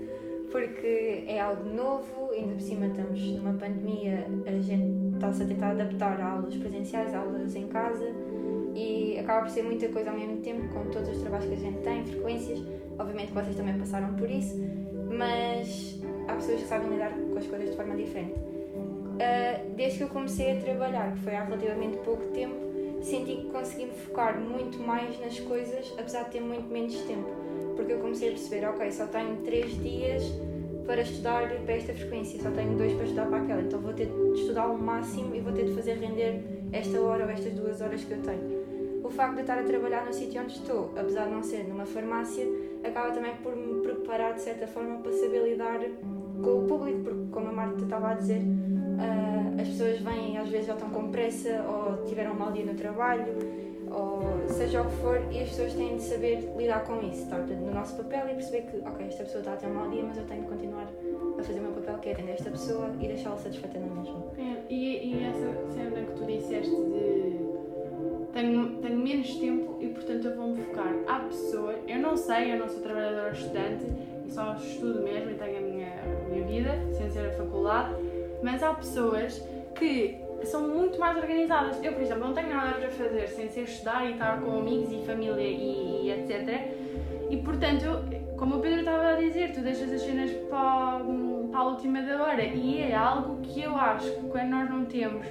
Porque 0.51 1.25
é 1.27 1.39
algo 1.39 1.69
novo, 1.69 2.31
ainda 2.31 2.53
por 2.53 2.61
cima 2.61 2.87
estamos 2.87 3.21
numa 3.21 3.53
pandemia, 3.53 4.25
a 4.45 4.51
gente 4.61 5.15
está-se 5.15 5.43
a 5.43 5.45
tentar 5.45 5.71
adaptar 5.71 6.21
a 6.21 6.31
aulas 6.31 6.55
presenciais, 6.55 7.13
a 7.13 7.19
aulas 7.19 7.55
em 7.55 7.67
casa 7.67 8.07
e 8.73 9.17
acaba 9.19 9.41
por 9.41 9.49
ser 9.49 9.63
muita 9.63 9.87
coisa 9.89 10.11
ao 10.11 10.17
mesmo 10.17 10.37
tempo, 10.37 10.67
com 10.73 10.85
todos 10.91 11.09
os 11.09 11.21
trabalhos 11.21 11.47
que 11.47 11.53
a 11.53 11.57
gente 11.57 11.79
tem, 11.79 12.05
frequências. 12.05 12.59
Obviamente 12.99 13.29
que 13.29 13.33
vocês 13.33 13.55
também 13.55 13.77
passaram 13.77 14.13
por 14.13 14.29
isso, 14.29 14.55
mas 15.09 15.99
há 16.27 16.33
pessoas 16.33 16.61
que 16.61 16.67
sabem 16.67 16.89
lidar 16.89 17.11
com 17.11 17.37
as 17.37 17.47
coisas 17.47 17.71
de 17.71 17.75
forma 17.75 17.95
diferente. 17.95 18.33
Uh, 18.33 19.75
desde 19.75 19.97
que 19.97 20.03
eu 20.03 20.09
comecei 20.09 20.57
a 20.57 20.61
trabalhar, 20.61 21.11
que 21.13 21.19
foi 21.21 21.35
há 21.35 21.43
relativamente 21.43 21.97
pouco 21.97 22.23
tempo, 22.27 22.66
senti 23.01 23.35
que 23.37 23.49
consegui 23.49 23.85
me 23.85 23.93
focar 23.93 24.39
muito 24.39 24.77
mais 24.79 25.19
nas 25.19 25.39
coisas, 25.39 25.93
apesar 25.97 26.23
de 26.23 26.31
ter 26.31 26.41
muito 26.41 26.71
menos 26.71 26.95
tempo. 27.01 27.29
Porque 27.75 27.93
eu 27.93 27.99
comecei 27.99 28.29
a 28.29 28.31
perceber, 28.31 28.67
ok, 28.67 28.91
só 28.91 29.05
tenho 29.07 29.37
3 29.37 29.83
dias 29.83 30.23
para 30.85 31.01
estudar 31.01 31.49
para 31.65 31.73
esta 31.73 31.93
frequência, 31.93 32.41
só 32.41 32.49
tenho 32.51 32.77
2 32.77 32.93
para 32.93 33.03
estudar 33.03 33.25
para 33.27 33.37
aquela, 33.39 33.61
então 33.61 33.79
vou 33.79 33.93
ter 33.93 34.07
de 34.07 34.39
estudar 34.39 34.67
o 34.67 34.77
máximo 34.77 35.35
e 35.35 35.41
vou 35.41 35.51
ter 35.53 35.65
de 35.65 35.73
fazer 35.73 35.93
render 35.93 36.41
esta 36.71 36.99
hora 37.01 37.25
ou 37.25 37.29
estas 37.29 37.53
duas 37.53 37.81
horas 37.81 38.03
que 38.03 38.11
eu 38.11 38.21
tenho. 38.21 38.57
O 39.03 39.09
facto 39.09 39.35
de 39.35 39.41
estar 39.41 39.57
a 39.57 39.63
trabalhar 39.63 40.05
no 40.05 40.13
sítio 40.13 40.41
onde 40.41 40.53
estou, 40.53 40.91
apesar 40.97 41.25
de 41.25 41.31
não 41.31 41.43
ser 41.43 41.67
numa 41.67 41.85
farmácia, 41.85 42.45
acaba 42.83 43.11
também 43.11 43.35
por 43.37 43.55
me 43.55 43.81
preparar 43.81 44.33
de 44.33 44.41
certa 44.41 44.67
forma 44.67 44.99
para 44.99 45.11
saber 45.13 45.43
lidar 45.43 45.79
com 46.43 46.59
o 46.59 46.67
público, 46.67 46.99
porque, 47.03 47.31
como 47.31 47.49
a 47.49 47.51
Marta 47.51 47.83
estava 47.83 48.11
a 48.11 48.13
dizer, 48.15 48.41
uh, 48.41 49.36
as 49.59 49.67
pessoas 49.67 49.99
vêm 49.99 50.37
às 50.37 50.49
vezes 50.49 50.67
já 50.67 50.73
estão 50.73 50.89
com 50.89 51.09
pressa 51.09 51.63
ou 51.67 52.05
tiveram 52.05 52.33
um 52.33 52.35
mau 52.35 52.51
dia 52.51 52.65
no 52.65 52.75
trabalho 52.75 53.35
ou 53.91 54.47
seja 54.49 54.81
o 54.81 54.85
que 54.89 54.95
for 54.97 55.21
e 55.31 55.41
as 55.41 55.49
pessoas 55.49 55.73
têm 55.73 55.95
de 55.95 56.03
saber 56.03 56.53
lidar 56.57 56.83
com 56.83 56.99
isso, 57.01 57.23
estar 57.23 57.39
no 57.39 57.71
nosso 57.71 57.95
papel 57.95 58.29
e 58.29 58.33
perceber 58.33 58.63
que, 58.63 58.77
ok, 58.85 59.07
esta 59.07 59.23
pessoa 59.23 59.39
está 59.39 59.53
a 59.53 59.55
ter 59.55 59.67
um 59.67 59.73
mau 59.73 59.89
dia, 59.89 60.03
mas 60.03 60.17
eu 60.17 60.25
tenho 60.25 60.41
de 60.41 60.47
continuar 60.47 60.87
a 61.39 61.43
fazer 61.43 61.59
o 61.59 61.61
meu 61.63 61.71
papel 61.71 61.97
que 61.99 62.09
é 62.09 62.11
atender 62.11 62.31
esta 62.33 62.49
pessoa 62.49 62.91
e 62.99 63.07
deixá-la 63.07 63.37
satisfeita 63.37 63.79
na 63.79 63.87
mesma. 63.87 64.23
É, 64.37 64.73
e, 64.73 65.13
e 65.13 65.23
essa 65.23 65.73
cena 65.73 66.01
que 66.01 66.11
tu 66.11 66.25
disseste 66.25 66.69
de 66.69 67.47
tenho, 68.33 68.77
tenho 68.81 68.99
menos 68.99 69.35
tempo 69.35 69.77
e 69.79 69.87
portanto 69.87 70.25
eu 70.25 70.35
vou-me 70.35 70.61
focar. 70.61 70.93
Há 71.07 71.19
pessoas, 71.19 71.77
eu 71.87 71.99
não 71.99 72.17
sei, 72.17 72.53
eu 72.53 72.59
não 72.59 72.67
sou 72.67 72.81
trabalhadora 72.81 73.31
estudante 73.31 73.85
só 74.29 74.55
estudo 74.55 75.01
mesmo 75.03 75.31
e 75.31 75.35
tenho 75.35 75.57
a 75.57 75.61
minha, 75.61 75.87
a 75.87 76.29
minha 76.29 76.45
vida, 76.45 76.93
sem 76.93 77.09
ser 77.09 77.27
a 77.27 77.31
faculdade, 77.31 77.95
mas 78.41 78.63
há 78.63 78.73
pessoas 78.73 79.43
que 79.75 80.17
são 80.43 80.67
muito 80.67 80.99
mais 80.99 81.17
organizadas. 81.17 81.83
Eu, 81.83 81.93
por 81.93 82.01
exemplo, 82.01 82.27
não 82.27 82.33
tenho 82.33 82.49
nada 82.49 82.73
para 82.73 82.89
fazer 82.89 83.27
sem 83.27 83.49
ser 83.49 83.63
estudar 83.63 84.05
e 84.05 84.13
estar 84.13 84.39
com 84.41 84.59
amigos 84.59 84.91
e 84.91 85.05
família 85.05 85.41
e, 85.41 86.05
e 86.05 86.11
etc. 86.11 86.71
E 87.29 87.37
portanto, 87.37 87.85
como 88.37 88.57
o 88.57 88.59
Pedro 88.59 88.79
estava 88.79 89.09
a 89.09 89.15
dizer, 89.15 89.51
tu 89.51 89.61
deixas 89.61 89.91
as 89.91 90.01
cenas 90.01 90.31
para, 90.49 91.01
para 91.51 91.59
a 91.59 91.63
última 91.63 92.01
da 92.01 92.23
hora 92.23 92.43
e 92.43 92.81
é 92.81 92.95
algo 92.95 93.41
que 93.41 93.61
eu 93.61 93.75
acho 93.75 94.09
que 94.11 94.27
quando 94.27 94.49
nós 94.49 94.69
não 94.69 94.85
temos 94.85 95.25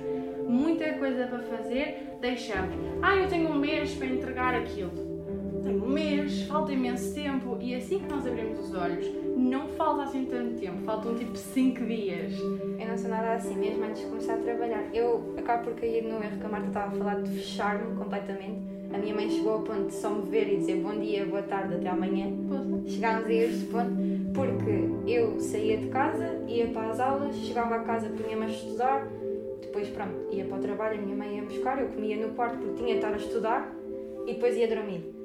muita 0.47 0.93
coisa 0.95 1.27
para 1.27 1.39
fazer, 1.41 2.17
deixamos. 2.21 2.75
Ah, 3.03 3.17
eu 3.17 3.29
tenho 3.29 3.51
um 3.51 3.55
mês 3.55 3.95
para 3.95 4.07
entregar 4.07 4.55
aquilo. 4.55 5.16
Tem 5.67 5.81
um 5.81 5.89
mês, 5.89 6.43
falta 6.43 6.73
imenso 6.73 7.13
tempo 7.13 7.59
e 7.61 7.75
assim 7.75 7.99
que 7.99 8.09
nós 8.09 8.25
abrimos 8.25 8.69
os 8.69 8.75
olhos, 8.75 9.11
não 9.37 9.67
falta 9.69 10.05
assim 10.05 10.25
tanto 10.25 10.61
tempo, 10.61 10.79
faltam 10.85 11.17
tipo 11.17 11.37
5 11.37 11.85
dias. 11.85 12.33
Eu 12.79 12.89
não 12.89 12.97
sou 12.97 13.11
nada 13.11 13.35
assim, 13.35 13.57
mesmo 13.57 13.85
antes 13.85 14.03
de 14.03 14.09
começar 14.09 14.35
a 14.35 14.39
trabalhar. 14.39 14.95
Eu 14.95 15.35
acabo 15.37 15.65
por 15.65 15.75
cair 15.75 16.05
no 16.05 16.23
erro 16.23 16.39
que 16.39 16.47
a 16.47 16.49
Marta 16.49 16.69
estava 16.69 16.95
a 16.95 16.99
falar 16.99 17.23
de 17.23 17.31
fechar-me 17.31 17.97
completamente. 17.97 18.61
A 18.95 18.99
minha 18.99 19.15
mãe 19.15 19.29
chegou 19.29 19.55
ao 19.55 19.63
ponto 19.63 19.89
de 19.89 19.95
só 19.95 20.11
me 20.11 20.23
ver 20.31 20.53
e 20.53 20.57
dizer 20.59 20.77
bom 20.77 20.97
dia, 20.99 21.27
boa 21.27 21.43
tarde, 21.43 21.75
até 21.75 21.89
amanhã. 21.89 22.33
Chegámos 22.87 23.27
a 23.27 23.33
este 23.33 23.67
ponto 23.67 23.91
porque 24.33 25.11
eu 25.11 25.41
saía 25.41 25.79
de 25.79 25.89
casa, 25.89 26.45
ia 26.47 26.69
para 26.69 26.91
as 26.91 27.01
aulas, 27.01 27.35
chegava 27.37 27.75
a 27.75 27.81
casa, 27.81 28.09
punha-me 28.09 28.45
a 28.45 28.49
estudar, 28.49 29.09
depois 29.61 29.89
pronto, 29.89 30.15
ia 30.31 30.45
para 30.45 30.59
o 30.59 30.61
trabalho, 30.61 30.99
a 31.01 31.03
minha 31.03 31.17
mãe 31.17 31.37
ia 31.37 31.43
buscar, 31.43 31.81
eu 31.81 31.89
comia 31.89 32.17
no 32.25 32.35
quarto 32.35 32.59
porque 32.59 32.77
tinha 32.77 32.93
de 32.93 32.99
estar 32.99 33.13
a 33.13 33.17
estudar 33.17 33.77
e 34.27 34.35
depois 34.35 34.57
ia 34.57 34.69
dormir. 34.69 35.16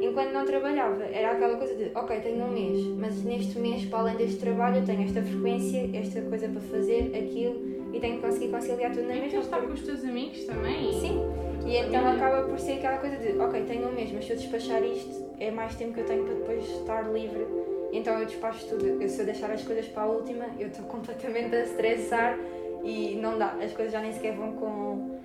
Enquanto 0.00 0.32
não 0.32 0.44
trabalhava, 0.46 1.04
era 1.04 1.32
aquela 1.32 1.56
coisa 1.58 1.74
de, 1.74 1.90
ok, 1.94 2.20
tenho 2.20 2.44
um 2.44 2.50
mês, 2.52 2.84
mas 2.96 3.22
neste 3.22 3.58
mês, 3.58 3.84
para 3.84 3.98
além 4.00 4.16
deste 4.16 4.38
trabalho, 4.40 4.76
eu 4.78 4.84
tenho 4.86 5.02
esta 5.02 5.22
frequência, 5.22 5.90
esta 5.94 6.22
coisa 6.22 6.48
para 6.48 6.60
fazer, 6.62 7.12
aquilo, 7.14 7.60
e 7.92 8.00
tenho 8.00 8.16
que 8.16 8.22
conseguir 8.26 8.48
conciliar 8.48 8.90
tudo 8.92 9.02
na 9.06 9.14
mesma. 9.14 9.40
estar 9.40 9.58
porque- 9.58 9.66
com 9.68 9.74
os 9.74 9.82
teus 9.82 10.04
amigos 10.04 10.44
também. 10.44 10.92
Sim, 10.92 11.20
e 11.66 11.76
então 11.76 12.06
acaba 12.08 12.42
por 12.48 12.58
ser 12.58 12.72
aquela 12.78 12.98
coisa 12.98 13.16
de, 13.16 13.38
ok, 13.38 13.62
tenho 13.66 13.88
um 13.88 13.92
mês, 13.92 14.10
mas 14.12 14.24
se 14.24 14.30
eu 14.32 14.36
despachar 14.36 14.82
isto, 14.82 15.30
é 15.38 15.50
mais 15.50 15.74
tempo 15.76 15.92
que 15.94 16.00
eu 16.00 16.06
tenho 16.06 16.24
para 16.24 16.34
depois 16.34 16.64
estar 16.64 17.02
livre. 17.12 17.46
Então 17.92 18.18
eu 18.18 18.24
despacho 18.26 18.66
tudo. 18.68 18.86
Eu, 19.02 19.08
se 19.08 19.20
eu 19.20 19.26
deixar 19.26 19.50
as 19.50 19.62
coisas 19.62 19.86
para 19.88 20.04
a 20.04 20.06
última, 20.06 20.46
eu 20.58 20.68
estou 20.68 20.84
completamente 20.86 21.54
a 21.54 21.62
estressar 21.62 22.38
e 22.84 23.16
não 23.16 23.36
dá. 23.36 23.56
As 23.62 23.72
coisas 23.72 23.92
já 23.92 24.00
nem 24.00 24.12
sequer 24.12 24.34
vão 24.36 24.52
com, 24.52 25.19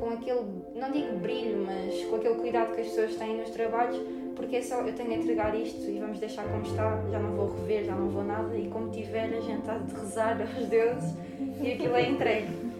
com 0.00 0.10
aquele, 0.10 0.40
não 0.74 0.90
digo 0.90 1.18
brilho, 1.18 1.64
mas 1.66 2.02
com 2.06 2.16
aquele 2.16 2.34
cuidado 2.36 2.74
que 2.74 2.80
as 2.80 2.88
pessoas 2.88 3.14
têm 3.16 3.36
nos 3.36 3.50
trabalhos, 3.50 4.00
porque 4.34 4.56
é 4.56 4.62
só, 4.62 4.80
eu 4.80 4.94
tenho 4.94 5.10
de 5.10 5.14
entregar 5.16 5.54
isto 5.54 5.88
e 5.88 6.00
vamos 6.00 6.18
deixar 6.18 6.44
como 6.44 6.62
está, 6.62 7.00
já 7.10 7.18
não 7.18 7.36
vou 7.36 7.54
rever, 7.54 7.84
já 7.84 7.94
não 7.94 8.08
vou 8.08 8.24
nada, 8.24 8.56
e 8.56 8.68
como 8.68 8.90
tiver, 8.90 9.26
a 9.26 9.40
gente 9.40 9.60
está 9.60 9.76
de 9.76 9.94
rezar 9.94 10.40
aos 10.56 10.66
deuses 10.66 11.14
e 11.60 11.72
aquilo 11.72 11.94
é 11.94 12.08
entregue. 12.08 12.70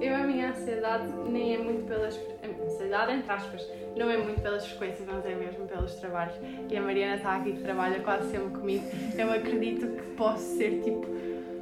Eu, 0.00 0.16
a 0.16 0.26
minha 0.26 0.50
ansiedade 0.50 1.06
nem 1.30 1.54
é 1.54 1.58
muito 1.58 1.86
pelas. 1.86 2.20
Ansiedade, 2.62 3.12
entre 3.12 3.32
aspas, 3.32 3.66
não 3.96 4.10
é 4.10 4.18
muito 4.18 4.40
pelas 4.42 4.66
frequências, 4.66 5.08
mas 5.10 5.24
é 5.24 5.34
mesmo 5.34 5.66
pelos 5.66 5.94
trabalhos. 5.94 6.34
E 6.68 6.76
a 6.76 6.82
Mariana 6.82 7.16
está 7.16 7.36
aqui 7.36 7.52
que 7.52 7.62
trabalha 7.62 8.00
quase 8.00 8.30
sempre 8.30 8.58
comigo. 8.58 8.84
Eu 9.16 9.32
acredito 9.32 9.86
que 9.86 10.02
posso 10.16 10.56
ser 10.56 10.82
tipo 10.82 11.06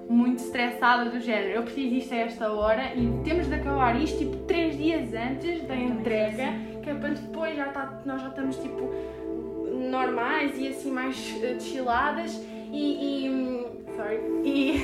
muito 0.09 0.43
estressada 0.43 1.11
do 1.11 1.21
género. 1.21 1.51
Eu 1.51 1.63
preciso 1.63 1.95
isto 1.95 2.15
a 2.15 2.17
esta 2.19 2.53
hora 2.53 2.95
e 2.95 3.23
temos 3.25 3.47
de 3.47 3.55
acabar 3.55 4.01
isto 4.01 4.19
tipo 4.19 4.37
3 4.39 4.77
dias 4.77 5.15
antes 5.15 5.63
da 5.63 5.77
entrega, 5.77 6.53
que 6.83 6.91
é 6.91 6.95
para 6.95 7.11
depois 7.11 7.57
já 7.57 7.67
tá, 7.67 8.01
nós 8.05 8.21
já 8.21 8.29
estamos 8.29 8.57
tipo 8.57 8.91
normais 9.91 10.59
e 10.59 10.69
assim 10.69 10.91
mais 10.91 11.39
eh, 11.43 11.59
chilladas 11.59 12.41
e, 12.73 13.27
e 13.27 13.67
sorry 13.95 14.19
e 14.45 14.81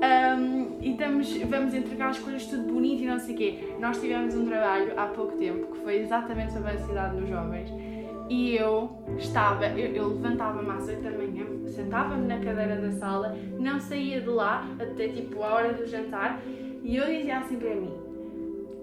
um, 0.36 0.78
e 0.80 0.90
estamos, 0.90 1.36
vamos 1.42 1.74
entregar 1.74 2.10
as 2.10 2.18
coisas 2.18 2.46
tudo 2.46 2.72
bonito 2.72 3.02
e 3.02 3.06
não 3.06 3.18
sei 3.18 3.34
o 3.34 3.38
quê. 3.38 3.58
Nós 3.78 4.00
tivemos 4.00 4.34
um 4.34 4.46
trabalho 4.46 4.92
há 4.96 5.06
pouco 5.06 5.36
tempo 5.36 5.72
que 5.72 5.78
foi 5.78 6.00
exatamente 6.00 6.52
sobre 6.52 6.70
a 6.70 6.74
ansiedade 6.74 7.16
nos 7.16 7.28
jovens 7.28 7.70
e 8.30 8.54
eu 8.54 8.88
estava, 9.18 9.66
eu, 9.66 9.92
eu 9.92 10.08
levantava-me 10.10 10.70
às 10.70 10.86
8 10.86 11.02
da 11.02 11.10
manhã, 11.10 11.44
sentava-me 11.66 12.28
na 12.28 12.38
cadeira 12.38 12.76
da 12.76 12.92
sala, 12.92 13.36
não 13.58 13.80
saía 13.80 14.20
de 14.20 14.28
lá 14.28 14.64
até 14.78 15.08
tipo 15.08 15.42
a 15.42 15.52
hora 15.52 15.72
do 15.72 15.84
jantar 15.84 16.40
e 16.84 16.96
eu 16.96 17.06
dizia 17.06 17.38
assim 17.38 17.56
para 17.56 17.74
mim, 17.74 17.92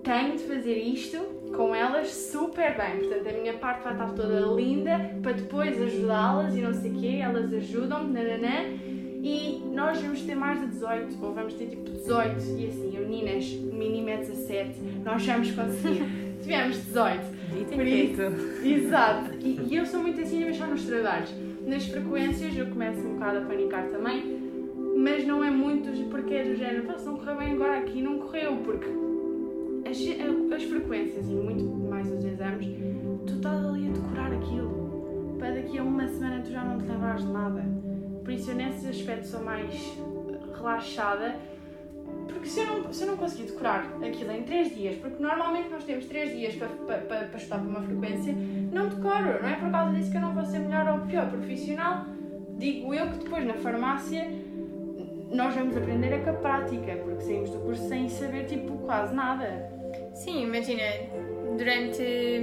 tenho 0.03 0.35
de 0.35 0.43
fazer 0.43 0.75
isto 0.75 1.17
com 1.55 1.73
elas 1.73 2.09
super 2.09 2.75
bem, 2.75 2.99
portanto 2.99 3.29
a 3.29 3.41
minha 3.41 3.53
parte 3.53 3.83
vai 3.85 3.93
estar 3.93 4.11
toda 4.11 4.39
linda 4.53 4.99
para 5.23 5.31
depois 5.31 5.81
ajudá-las 5.81 6.53
e 6.53 6.59
não 6.59 6.73
sei 6.73 6.91
o 6.91 6.95
quê, 6.95 7.19
elas 7.21 7.53
ajudam-me, 7.53 8.11
nananã, 8.11 8.65
e 9.23 9.63
nós 9.73 10.01
vamos 10.01 10.23
ter 10.23 10.35
mais 10.35 10.59
de 10.59 10.67
18, 10.67 11.25
ou 11.25 11.33
vamos 11.33 11.53
ter 11.53 11.67
tipo 11.67 11.89
18, 11.89 12.35
e 12.57 12.67
assim, 12.67 12.99
meninas, 12.99 13.45
o 13.53 13.73
mínimo 13.73 14.09
é 14.09 14.17
17, 14.17 14.77
nós 15.05 15.25
vamos 15.25 15.51
conseguir, 15.51 16.03
tivemos 16.43 16.75
18. 16.83 17.36
Por 17.49 17.85
e 17.87 18.05
isso- 18.05 18.15
feito. 18.15 18.67
Exato, 18.67 19.31
e, 19.41 19.59
e 19.69 19.75
eu 19.77 19.85
sou 19.85 20.01
muito 20.01 20.19
assim 20.21 20.43
a 20.43 20.47
mexer 20.47 20.65
nos 20.67 20.85
trabalhos. 20.85 21.33
Nas 21.65 21.85
frequências 21.85 22.55
eu 22.57 22.67
começo 22.67 22.99
um 23.01 23.13
bocado 23.13 23.39
a 23.39 23.41
panicar 23.41 23.85
também, 23.89 24.23
mas 24.97 25.25
não 25.25 25.43
é 25.43 25.49
muito 25.51 25.87
porque 26.09 26.33
é 26.33 26.43
do 26.43 26.55
género, 26.55 26.83
"Pá, 26.83 26.97
se 26.97 27.05
não 27.05 27.17
correu 27.17 27.37
bem 27.37 27.53
agora 27.53 27.77
aqui, 27.79 28.01
não 28.01 28.19
correu, 28.19 28.57
porque 28.63 28.87
as, 29.89 29.97
as 30.55 30.63
frequências 30.63 31.25
e 31.29 31.33
muito 31.33 31.63
mais 31.63 32.09
os 32.11 32.23
exames, 32.25 32.67
tu 33.25 33.33
estás 33.35 33.65
ali 33.65 33.87
a 33.87 33.91
decorar 33.91 34.31
aquilo. 34.33 35.35
Para 35.39 35.51
daqui 35.51 35.77
a 35.77 35.83
uma 35.83 36.07
semana 36.07 36.41
tu 36.41 36.51
já 36.51 36.63
não 36.63 36.77
te 36.79 36.85
lembrares 36.85 37.23
de 37.25 37.31
nada. 37.31 37.63
Por 38.23 38.33
isso 38.33 38.51
eu 38.51 38.55
nesse 38.55 38.87
aspecto 38.87 39.27
sou 39.27 39.43
mais 39.43 39.97
relaxada, 40.57 41.35
porque 42.27 42.47
se 42.47 42.59
eu 42.59 42.65
não, 42.65 42.93
se 42.93 43.03
eu 43.03 43.07
não 43.07 43.17
conseguir 43.17 43.43
decorar 43.43 43.85
aquilo 44.05 44.31
em 44.31 44.43
3 44.43 44.75
dias, 44.75 44.95
porque 44.97 45.21
normalmente 45.21 45.69
nós 45.69 45.83
temos 45.83 46.05
3 46.05 46.31
dias 46.31 46.55
para, 46.55 46.67
para, 46.67 46.97
para, 46.99 47.37
estudar 47.37 47.59
para 47.59 47.67
uma 47.67 47.81
frequência, 47.81 48.33
não 48.71 48.87
decoro. 48.87 49.41
Não 49.41 49.49
é 49.49 49.55
por 49.55 49.71
causa 49.71 49.93
disso 49.93 50.11
que 50.11 50.17
eu 50.17 50.21
não 50.21 50.33
vou 50.33 50.45
ser 50.45 50.59
melhor 50.59 50.87
ou 50.87 51.05
pior 51.07 51.29
profissional. 51.29 52.05
Digo 52.57 52.93
eu 52.93 53.07
que 53.11 53.17
depois 53.19 53.45
na 53.45 53.53
farmácia 53.55 54.27
nós 55.31 55.53
vamos 55.53 55.75
aprender 55.75 56.13
é 56.13 56.19
com 56.19 56.29
a 56.29 56.33
prática, 56.33 56.95
porque 57.03 57.21
saímos 57.21 57.49
do 57.49 57.59
curso 57.59 57.87
sem 57.87 58.07
saber 58.09 58.45
tipo 58.45 58.77
quase 58.79 59.13
nada. 59.13 59.69
Sim, 60.13 60.43
imagina, 60.43 60.83
durante. 61.57 62.41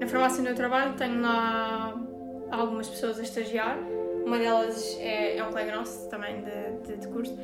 Na 0.00 0.06
farmácia 0.06 0.40
onde 0.40 0.50
eu 0.50 0.54
trabalho, 0.54 0.94
tenho 0.94 1.20
lá 1.20 1.94
algumas 2.50 2.88
pessoas 2.88 3.18
a 3.18 3.22
estagiar. 3.22 3.78
Uma 4.24 4.38
delas 4.38 4.96
é, 5.00 5.38
é 5.38 5.44
um 5.44 5.48
colega 5.48 5.76
nosso 5.76 6.08
também 6.08 6.42
de, 6.42 6.86
de, 6.86 6.96
de 6.98 7.08
curso. 7.08 7.36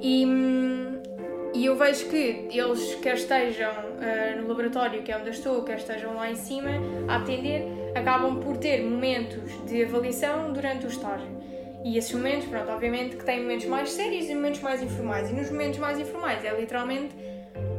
E, 0.00 0.24
hum, 0.24 1.02
e 1.52 1.66
eu 1.66 1.76
vejo 1.76 2.08
que 2.08 2.48
eles, 2.50 2.94
quer 2.96 3.14
estejam 3.14 3.70
ah, 3.70 4.40
no 4.40 4.48
laboratório, 4.48 5.02
que 5.02 5.10
é 5.10 5.16
onde 5.16 5.26
eu 5.26 5.32
estou, 5.32 5.62
quer 5.62 5.78
estejam 5.78 6.14
lá 6.14 6.30
em 6.30 6.36
cima 6.36 6.70
a 7.08 7.16
atender, 7.16 7.64
acabam 7.94 8.40
por 8.40 8.56
ter 8.56 8.82
momentos 8.82 9.64
de 9.66 9.84
avaliação 9.84 10.52
durante 10.52 10.86
o 10.86 10.88
estágio. 10.88 11.40
E 11.84 11.96
esses 11.96 12.12
momentos, 12.12 12.46
pronto, 12.46 12.70
obviamente 12.70 13.16
que 13.16 13.24
têm 13.24 13.40
momentos 13.40 13.66
mais 13.66 13.90
sérios 13.90 14.28
e 14.28 14.34
momentos 14.34 14.60
mais 14.60 14.82
informais. 14.82 15.30
E 15.30 15.32
nos 15.32 15.50
momentos 15.50 15.78
mais 15.78 15.98
informais 15.98 16.44
é 16.44 16.54
literalmente 16.54 17.14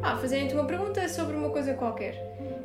ah, 0.02 0.16
fazerem-te 0.16 0.54
uma 0.54 0.64
pergunta 0.64 1.08
sobre 1.08 1.36
uma 1.36 1.50
coisa 1.50 1.74
qualquer. 1.74 2.14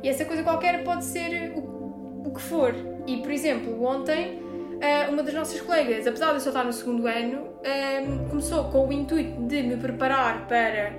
E 0.02 0.08
essa 0.08 0.24
coisa 0.24 0.42
qualquer 0.42 0.82
pode 0.84 1.04
ser 1.04 1.52
o, 1.54 2.24
o 2.26 2.32
que 2.34 2.40
for. 2.40 2.74
E, 3.06 3.18
por 3.18 3.30
exemplo, 3.30 3.82
ontem, 3.84 4.42
ah, 4.82 5.10
uma 5.10 5.22
das 5.22 5.34
nossas 5.34 5.60
colegas, 5.60 6.06
apesar 6.06 6.28
de 6.28 6.34
eu 6.34 6.40
só 6.40 6.50
estar 6.50 6.64
no 6.64 6.72
segundo 6.72 7.06
ano, 7.06 7.57
ah, 7.68 8.28
começou 8.30 8.64
com 8.64 8.88
o 8.88 8.92
intuito 8.92 9.42
de 9.42 9.62
me 9.62 9.76
preparar 9.76 10.46
para 10.46 10.92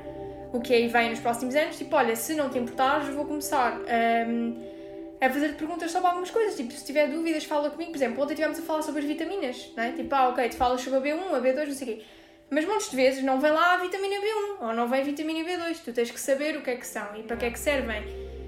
o 0.53 0.59
que 0.59 0.73
aí 0.73 0.87
vem 0.87 1.09
nos 1.09 1.19
próximos 1.19 1.55
anos. 1.55 1.77
Tipo, 1.77 1.95
olha, 1.95 2.15
se 2.15 2.35
não 2.35 2.49
te 2.49 2.57
importares, 2.57 3.13
vou 3.13 3.25
começar 3.25 3.79
ah, 3.87 5.25
a 5.25 5.29
fazer 5.29 5.55
perguntas 5.55 5.91
sobre 5.91 6.07
algumas 6.07 6.31
coisas. 6.31 6.55
Tipo, 6.55 6.71
se 6.71 6.85
tiver 6.85 7.07
dúvidas, 7.07 7.43
fala 7.43 7.69
comigo. 7.69 7.91
Por 7.91 7.97
exemplo, 7.97 8.23
ontem 8.23 8.33
estivemos 8.33 8.59
a 8.59 8.61
falar 8.61 8.81
sobre 8.81 9.01
as 9.01 9.07
vitaminas, 9.07 9.71
não 9.75 9.83
é? 9.83 9.91
Tipo, 9.91 10.15
ah, 10.15 10.29
ok, 10.29 10.49
tu 10.49 10.55
falas 10.55 10.81
sobre 10.81 10.99
a 10.99 11.15
B1, 11.15 11.33
a 11.33 11.41
B2, 11.41 11.67
não 11.67 11.73
sei 11.73 11.93
o 11.93 11.97
quê. 11.97 12.05
Mas 12.51 12.89
de 12.89 12.95
vezes 12.95 13.23
não 13.23 13.39
vem 13.39 13.51
lá 13.51 13.75
a 13.75 13.77
vitamina 13.77 14.15
B1 14.15 14.67
ou 14.67 14.73
não 14.73 14.87
vem 14.87 15.01
a 15.01 15.03
vitamina 15.03 15.47
B2. 15.47 15.81
Tu 15.83 15.93
tens 15.93 16.09
que 16.09 16.19
saber 16.19 16.57
o 16.57 16.61
que 16.61 16.71
é 16.71 16.75
que 16.75 16.87
são 16.87 17.15
e 17.15 17.23
para 17.23 17.37
que 17.37 17.45
é 17.45 17.51
que 17.51 17.59
servem. 17.59 18.03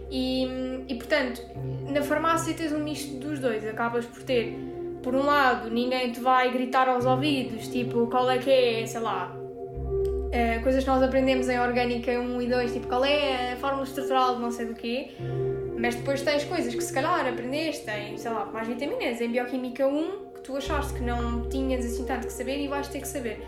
E, 0.10 0.46
e 0.88 0.96
portanto, 0.96 1.42
na 1.88 2.02
farmácia 2.02 2.54
tens 2.54 2.72
um 2.72 2.84
misto 2.84 3.16
dos 3.18 3.40
dois. 3.40 3.66
Acabas 3.68 4.06
por 4.06 4.24
ter, 4.24 4.58
por 5.02 5.16
um 5.16 5.26
lado, 5.26 5.70
ninguém 5.70 6.12
te 6.12 6.20
vai 6.20 6.52
gritar 6.52 6.88
aos 6.88 7.06
ouvidos, 7.06 7.68
tipo, 7.68 8.08
qual 8.08 8.30
é 8.30 8.38
que 8.38 8.50
é, 8.50 8.86
sei 8.86 9.02
lá, 9.02 9.36
eh, 10.32 10.60
coisas 10.60 10.84
que 10.84 10.90
nós 10.90 11.04
aprendemos 11.04 11.50
em 11.50 11.60
Orgânica 11.60 12.12
1 12.12 12.42
e 12.42 12.48
2, 12.48 12.74
tipo, 12.74 12.88
qual 12.88 13.04
é 13.04 13.54
a 13.54 13.58
fórmula 13.58 13.84
estrutural 13.84 14.36
de 14.36 14.42
não 14.42 14.52
sei 14.52 14.66
do 14.68 14.74
quê. 14.74 15.12
Mas 15.78 15.96
depois 15.96 16.22
tens 16.22 16.44
coisas 16.44 16.74
que 16.74 16.82
se 16.82 16.94
calhar 16.94 17.28
aprendeste 17.28 17.90
em, 17.90 18.18
sei 18.18 18.32
lá, 18.32 18.46
mais 18.46 18.68
vitaminas, 18.68 19.20
em 19.20 19.30
Bioquímica 19.30 19.86
1, 19.88 20.32
que 20.36 20.42
tu 20.42 20.56
achaste 20.56 20.94
que 20.94 21.02
não 21.02 21.50
tinhas 21.50 21.86
assim 21.86 22.06
tanto 22.06 22.28
que 22.28 22.34
saber 22.34 22.64
e 22.64 22.68
vais 22.68 22.88
ter 22.88 23.02
que 23.02 23.08
saber. 23.08 23.44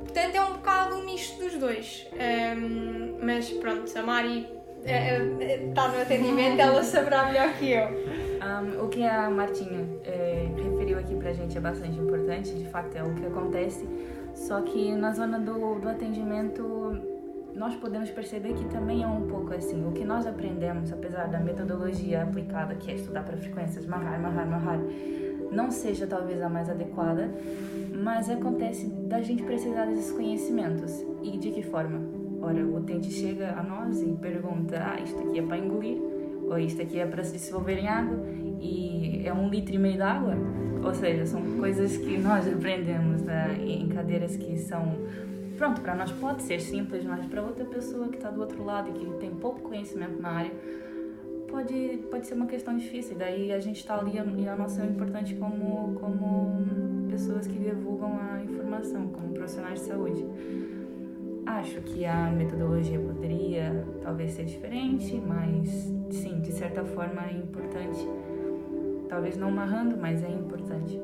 Portanto, 0.00 0.34
é 0.34 0.40
um 0.40 0.54
bocado 0.54 0.96
um 0.96 1.04
misto 1.04 1.42
dos 1.42 1.54
dois. 1.54 2.06
Ahm, 2.14 3.18
mas 3.22 3.50
pronto, 3.50 3.90
a 3.96 4.02
Mari 4.02 4.46
está 4.84 5.88
no 5.88 6.00
atendimento, 6.00 6.60
ela 6.60 6.82
saberá 6.82 7.26
melhor 7.26 7.52
que 7.54 7.70
eu. 7.70 7.88
Um, 8.44 8.84
o 8.84 8.88
que 8.88 9.02
a 9.02 9.30
Martinha 9.30 9.88
eh, 10.04 10.50
referiu 10.54 10.98
aqui 10.98 11.16
pra 11.16 11.32
gente 11.32 11.56
é 11.56 11.60
bastante 11.60 11.98
importante, 11.98 12.54
de 12.54 12.66
fato 12.66 12.94
é 12.94 13.02
o 13.02 13.14
que 13.14 13.24
acontece, 13.24 13.88
só 14.34 14.60
que 14.60 14.94
na 14.94 15.12
zona 15.12 15.38
do, 15.38 15.76
do 15.80 15.88
atendimento 15.88 16.62
nós 17.54 17.74
podemos 17.76 18.10
perceber 18.10 18.52
que 18.52 18.66
também 18.66 19.02
é 19.02 19.06
um 19.06 19.26
pouco 19.28 19.54
assim. 19.54 19.86
O 19.86 19.92
que 19.92 20.04
nós 20.04 20.26
aprendemos, 20.26 20.92
apesar 20.92 21.28
da 21.28 21.40
metodologia 21.40 22.22
aplicada, 22.22 22.74
que 22.74 22.90
é 22.90 22.94
estudar 22.96 23.22
para 23.22 23.36
frequências, 23.36 23.86
marrar, 23.86 24.20
marrar, 24.20 24.46
marrar, 24.46 24.80
não 25.50 25.70
seja 25.70 26.06
talvez 26.06 26.42
a 26.42 26.48
mais 26.48 26.68
adequada, 26.68 27.30
mas 27.94 28.28
acontece 28.28 28.86
da 28.86 29.22
gente 29.22 29.42
precisar 29.42 29.86
desses 29.86 30.10
conhecimentos. 30.10 31.02
E 31.22 31.38
de 31.38 31.50
que 31.50 31.62
forma? 31.62 32.00
Ora, 32.42 32.62
o 32.62 32.76
utente 32.76 33.10
chega 33.10 33.58
a 33.58 33.62
nós 33.62 34.02
e 34.02 34.12
pergunta: 34.12 34.76
ah, 34.78 35.00
isto 35.00 35.18
aqui 35.20 35.38
é 35.38 35.42
para 35.42 35.56
engolir, 35.56 35.98
ou 36.54 36.60
isto 36.60 36.80
aqui 36.80 36.98
é 36.98 37.06
para 37.06 37.24
se 37.24 37.32
dissolver 37.32 37.78
em 37.78 37.88
água, 37.88 38.16
e 38.60 39.22
é 39.26 39.32
um 39.32 39.48
litro 39.48 39.74
e 39.74 39.78
meio 39.78 39.96
de 39.96 40.02
água. 40.02 40.34
Ou 40.82 40.94
seja, 40.94 41.26
são 41.26 41.42
coisas 41.58 41.96
que 41.96 42.16
nós 42.18 42.46
aprendemos 42.46 43.22
né, 43.22 43.58
em 43.60 43.88
cadeiras 43.88 44.36
que 44.36 44.56
são. 44.58 44.96
Pronto, 45.58 45.80
para 45.80 45.94
nós 45.94 46.12
pode 46.12 46.42
ser 46.42 46.60
simples, 46.60 47.04
mas 47.04 47.26
para 47.26 47.42
outra 47.42 47.64
pessoa 47.64 48.08
que 48.08 48.16
está 48.16 48.30
do 48.30 48.40
outro 48.40 48.64
lado 48.64 48.90
e 48.90 48.92
que 48.92 49.06
tem 49.18 49.30
pouco 49.30 49.62
conhecimento 49.62 50.20
na 50.20 50.28
área, 50.28 50.52
pode, 51.48 52.00
pode 52.10 52.26
ser 52.26 52.34
uma 52.34 52.46
questão 52.46 52.76
difícil. 52.76 53.16
Daí 53.16 53.52
a 53.52 53.58
gente 53.58 53.76
está 53.76 53.98
ali 53.98 54.12
e 54.14 54.48
a 54.48 54.56
nossa 54.56 54.82
é 54.82 54.86
importante 54.86 55.34
como, 55.34 55.94
como 55.94 57.08
pessoas 57.08 57.46
que 57.46 57.58
divulgam 57.58 58.18
a 58.18 58.42
informação, 58.42 59.08
como 59.08 59.32
profissionais 59.32 59.80
de 59.80 59.86
saúde. 59.86 60.24
Acho 61.46 61.80
que 61.82 62.04
a 62.06 62.30
metodologia 62.30 62.98
poderia 62.98 63.86
talvez 64.02 64.32
ser 64.32 64.44
diferente, 64.44 65.14
mas 65.16 65.68
sim, 66.10 66.40
de 66.40 66.52
certa 66.52 66.84
forma 66.84 67.26
é 67.26 67.32
importante. 67.32 68.08
Talvez 69.08 69.36
não 69.36 69.50
marrando, 69.50 69.96
mas 69.96 70.22
é 70.22 70.30
importante. 70.30 71.00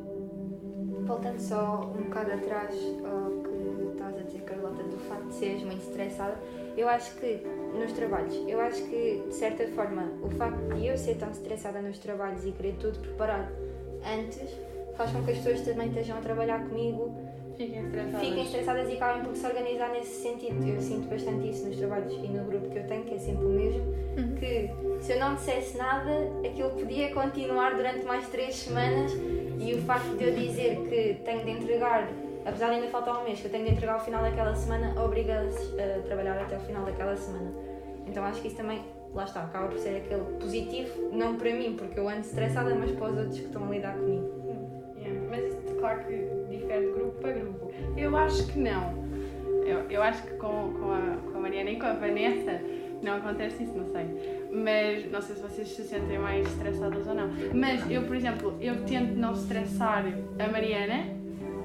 Voltando 1.07 1.39
só 1.39 1.93
um 1.97 2.05
bocado 2.05 2.33
atrás 2.33 2.75
ao 3.05 3.43
que 3.43 3.91
estás 3.93 4.19
a 4.19 4.23
dizer, 4.23 4.41
Carlota, 4.43 4.83
do 4.83 4.97
facto 4.99 5.27
de 5.27 5.35
seres 5.35 5.63
muito 5.63 5.83
estressada, 5.83 6.39
eu 6.77 6.89
acho 6.89 7.15
que 7.17 7.43
nos 7.79 7.93
trabalhos, 7.93 8.35
eu 8.49 8.61
acho 8.61 8.83
que 8.85 9.23
de 9.27 9.35
certa 9.35 9.67
forma 9.69 10.11
o 10.23 10.31
facto 10.31 10.75
de 10.75 10.87
eu 10.87 10.97
ser 10.97 11.17
tão 11.17 11.31
estressada 11.31 11.83
nos 11.83 11.99
trabalhos 11.99 12.45
e 12.47 12.53
querer 12.53 12.77
tudo 12.77 12.99
preparado 12.99 13.53
antes 14.05 14.49
faz 14.97 15.13
com 15.13 15.23
que 15.23 15.31
as 15.33 15.39
pessoas 15.39 15.61
também 15.63 15.89
estejam 15.89 16.19
a 16.19 16.21
trabalhar 16.21 16.67
comigo 16.69 17.15
Fiquem 17.61 17.85
estressadas. 17.85 18.21
fiquem 18.21 18.45
estressadas 18.45 18.89
e 18.89 18.93
acabem 18.95 19.23
por 19.23 19.37
se 19.37 19.47
organizar 19.47 19.91
nesse 19.91 20.23
sentido. 20.23 20.67
Eu 20.67 20.81
sinto 20.81 21.09
bastante 21.11 21.51
isso 21.51 21.67
nos 21.67 21.77
trabalhos 21.77 22.13
e 22.15 22.29
no 22.29 22.45
grupo 22.45 22.71
que 22.71 22.79
eu 22.79 22.87
tenho, 22.87 23.05
que 23.05 23.15
é 23.15 23.19
sempre 23.19 23.45
o 23.45 23.51
mesmo, 23.51 23.85
que 24.39 24.71
se 25.01 25.13
eu 25.13 25.21
não 25.21 25.35
dissesse 25.35 25.77
nada, 25.77 26.11
aquilo 26.43 26.71
podia 26.71 27.13
continuar 27.13 27.75
durante 27.75 28.03
mais 28.07 28.27
três 28.29 28.57
semanas 28.57 29.13
e 29.59 29.75
o 29.75 29.83
facto 29.83 30.17
de 30.17 30.25
eu 30.25 30.35
dizer 30.35 30.77
que 30.89 31.23
tenho 31.23 31.45
de 31.45 31.51
entregar, 31.51 32.09
apesar 32.47 32.69
de 32.71 32.77
ainda 32.77 32.89
faltar 32.89 33.21
um 33.21 33.25
mês, 33.25 33.41
que 33.41 33.47
eu 33.47 33.51
tenho 33.51 33.67
de 33.67 33.73
entregar 33.73 33.93
ao 33.93 34.01
final 34.01 34.23
daquela 34.23 34.55
semana, 34.55 34.99
obriga-se 34.99 35.79
a 35.79 36.01
trabalhar 36.01 36.41
até 36.41 36.55
ao 36.55 36.63
final 36.63 36.87
daquela 36.87 37.15
semana. 37.15 37.53
Então 38.07 38.25
acho 38.25 38.41
que 38.41 38.49
isso 38.49 38.57
também, 38.57 38.83
lá 39.13 39.25
está, 39.25 39.43
acaba 39.45 39.69
por 39.69 39.79
ser 39.79 39.99
aquele 39.99 40.25
positivo, 40.39 41.11
não 41.13 41.37
para 41.37 41.53
mim, 41.53 41.77
porque 41.77 42.01
eu 42.01 42.09
ando 42.09 42.21
estressada, 42.21 42.75
mas 42.75 42.91
para 42.93 43.11
os 43.11 43.19
outros 43.19 43.39
que 43.39 43.45
estão 43.45 43.67
a 43.67 43.71
lidar 43.71 43.95
comigo. 43.99 44.41
Yeah, 44.97 45.21
Mas 45.31 45.45
isso, 45.45 45.60
claro 45.81 46.05
que 46.05 46.13
difere 46.49 46.87
de 46.87 46.93
grupo 46.93 47.21
para 47.21 47.33
grupo. 47.33 47.73
Eu 47.97 48.17
acho 48.17 48.47
que 48.47 48.59
não. 48.59 49.11
Eu, 49.65 49.91
eu 49.91 50.03
acho 50.03 50.23
que 50.23 50.35
com, 50.35 50.73
com, 50.75 50.93
a, 50.93 51.17
com 51.31 51.39
a 51.39 51.41
Mariana 51.41 51.71
e 51.71 51.79
com 51.79 51.87
a 51.87 51.93
Vanessa 51.95 52.61
não 53.03 53.17
acontece 53.17 53.65
isso, 53.65 53.77
não 53.77 53.87
sei. 53.87 54.07
Mas 54.53 55.11
não 55.11 55.21
sei 55.21 55.37
se 55.37 55.43
vocês 55.43 55.69
se 55.69 55.83
sentem 55.83 56.19
mais 56.19 56.47
estressadas 56.47 57.07
ou 57.07 57.15
não. 57.15 57.31
Mas 57.55 57.91
eu, 57.91 58.03
por 58.03 58.15
exemplo, 58.15 58.57
eu 58.61 58.85
tento 58.85 59.15
não 59.15 59.33
estressar 59.33 60.05
a 60.39 60.49
Mariana 60.49 61.19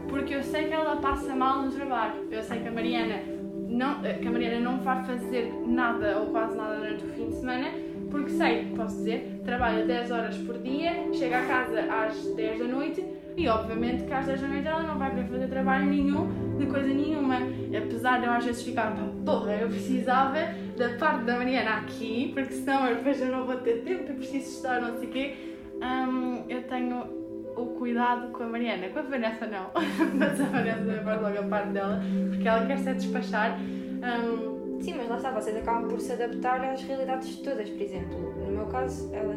porque 0.09 0.35
eu 0.35 0.43
sei 0.43 0.65
que 0.65 0.73
ela 0.73 0.97
passa 0.97 1.35
mal 1.35 1.63
no 1.63 1.71
trabalho. 1.71 2.27
Eu 2.31 2.41
sei 2.41 2.61
que 2.61 2.67
a 2.67 2.71
Mariana 2.71 3.21
não, 3.67 4.01
que 4.01 4.27
a 4.27 4.31
Mariana 4.31 4.59
não 4.59 4.79
vai 4.79 5.03
fazer 5.03 5.51
nada 5.65 6.19
ou 6.19 6.27
quase 6.27 6.55
nada 6.55 6.77
durante 6.77 7.03
o 7.03 7.09
fim 7.09 7.27
de 7.27 7.35
semana 7.35 7.67
porque 8.15 8.29
sei, 8.29 8.71
posso 8.75 8.97
dizer, 8.97 9.41
trabalha 9.43 9.85
10 9.85 10.11
horas 10.11 10.37
por 10.37 10.57
dia, 10.59 11.11
chega 11.13 11.39
a 11.39 11.45
casa 11.45 11.81
às 11.81 12.25
10 12.35 12.59
da 12.59 12.65
noite 12.65 13.03
e 13.37 13.47
obviamente 13.47 14.03
que 14.03 14.13
às 14.13 14.25
10 14.25 14.41
da 14.41 14.47
noite 14.47 14.67
ela 14.67 14.83
não 14.83 14.97
vai 14.97 15.09
querer 15.09 15.27
fazer 15.27 15.47
trabalho 15.47 15.85
nenhum 15.85 16.57
de 16.57 16.65
coisa 16.67 16.87
nenhuma. 16.87 17.37
Apesar 17.77 18.19
de 18.19 18.25
eu 18.25 18.31
às 18.31 18.45
vezes 18.45 18.63
ficar, 18.63 18.95
porra, 19.25 19.53
eu 19.53 19.67
precisava 19.67 20.37
da 20.77 20.97
parte 20.97 21.25
da 21.25 21.35
Mariana 21.35 21.77
aqui, 21.77 22.31
porque 22.33 22.53
senão 22.53 22.87
eu 22.87 22.95
depois 22.95 23.19
eu 23.19 23.27
não 23.27 23.45
vou 23.45 23.57
ter 23.57 23.81
tempo, 23.83 24.11
eu 24.11 24.15
preciso 24.15 24.49
estudar, 24.49 24.81
não 24.81 24.97
sei 24.97 25.07
o 25.07 25.11
quê. 25.11 25.35
Hum, 25.81 26.43
eu 26.47 26.63
tenho 26.63 27.03
o 27.57 27.65
cuidado 27.77 28.31
com 28.31 28.43
a 28.43 28.47
Mariana, 28.47 28.89
com 28.89 28.99
a 28.99 29.01
Vanessa 29.01 29.45
não, 29.47 29.71
mas 30.15 30.39
a 30.39 30.45
Vanessa 30.45 31.03
vai 31.03 31.21
logo 31.21 31.39
a 31.39 31.43
parte 31.43 31.69
dela, 31.69 32.01
porque 32.29 32.47
ela 32.47 32.65
quer 32.65 32.77
se 32.79 32.93
despachar. 32.93 33.59
Hum, 33.59 34.55
Sim, 34.81 34.95
mas 34.97 35.09
lá 35.09 35.15
está, 35.15 35.31
vocês 35.31 35.55
acabam 35.55 35.87
por 35.87 35.99
se 35.99 36.11
adaptar 36.11 36.63
às 36.63 36.83
realidades 36.83 37.37
todas. 37.37 37.69
Por 37.69 37.81
exemplo, 37.81 38.35
no 38.37 38.51
meu 38.51 38.65
caso, 38.65 39.09
ela, 39.13 39.33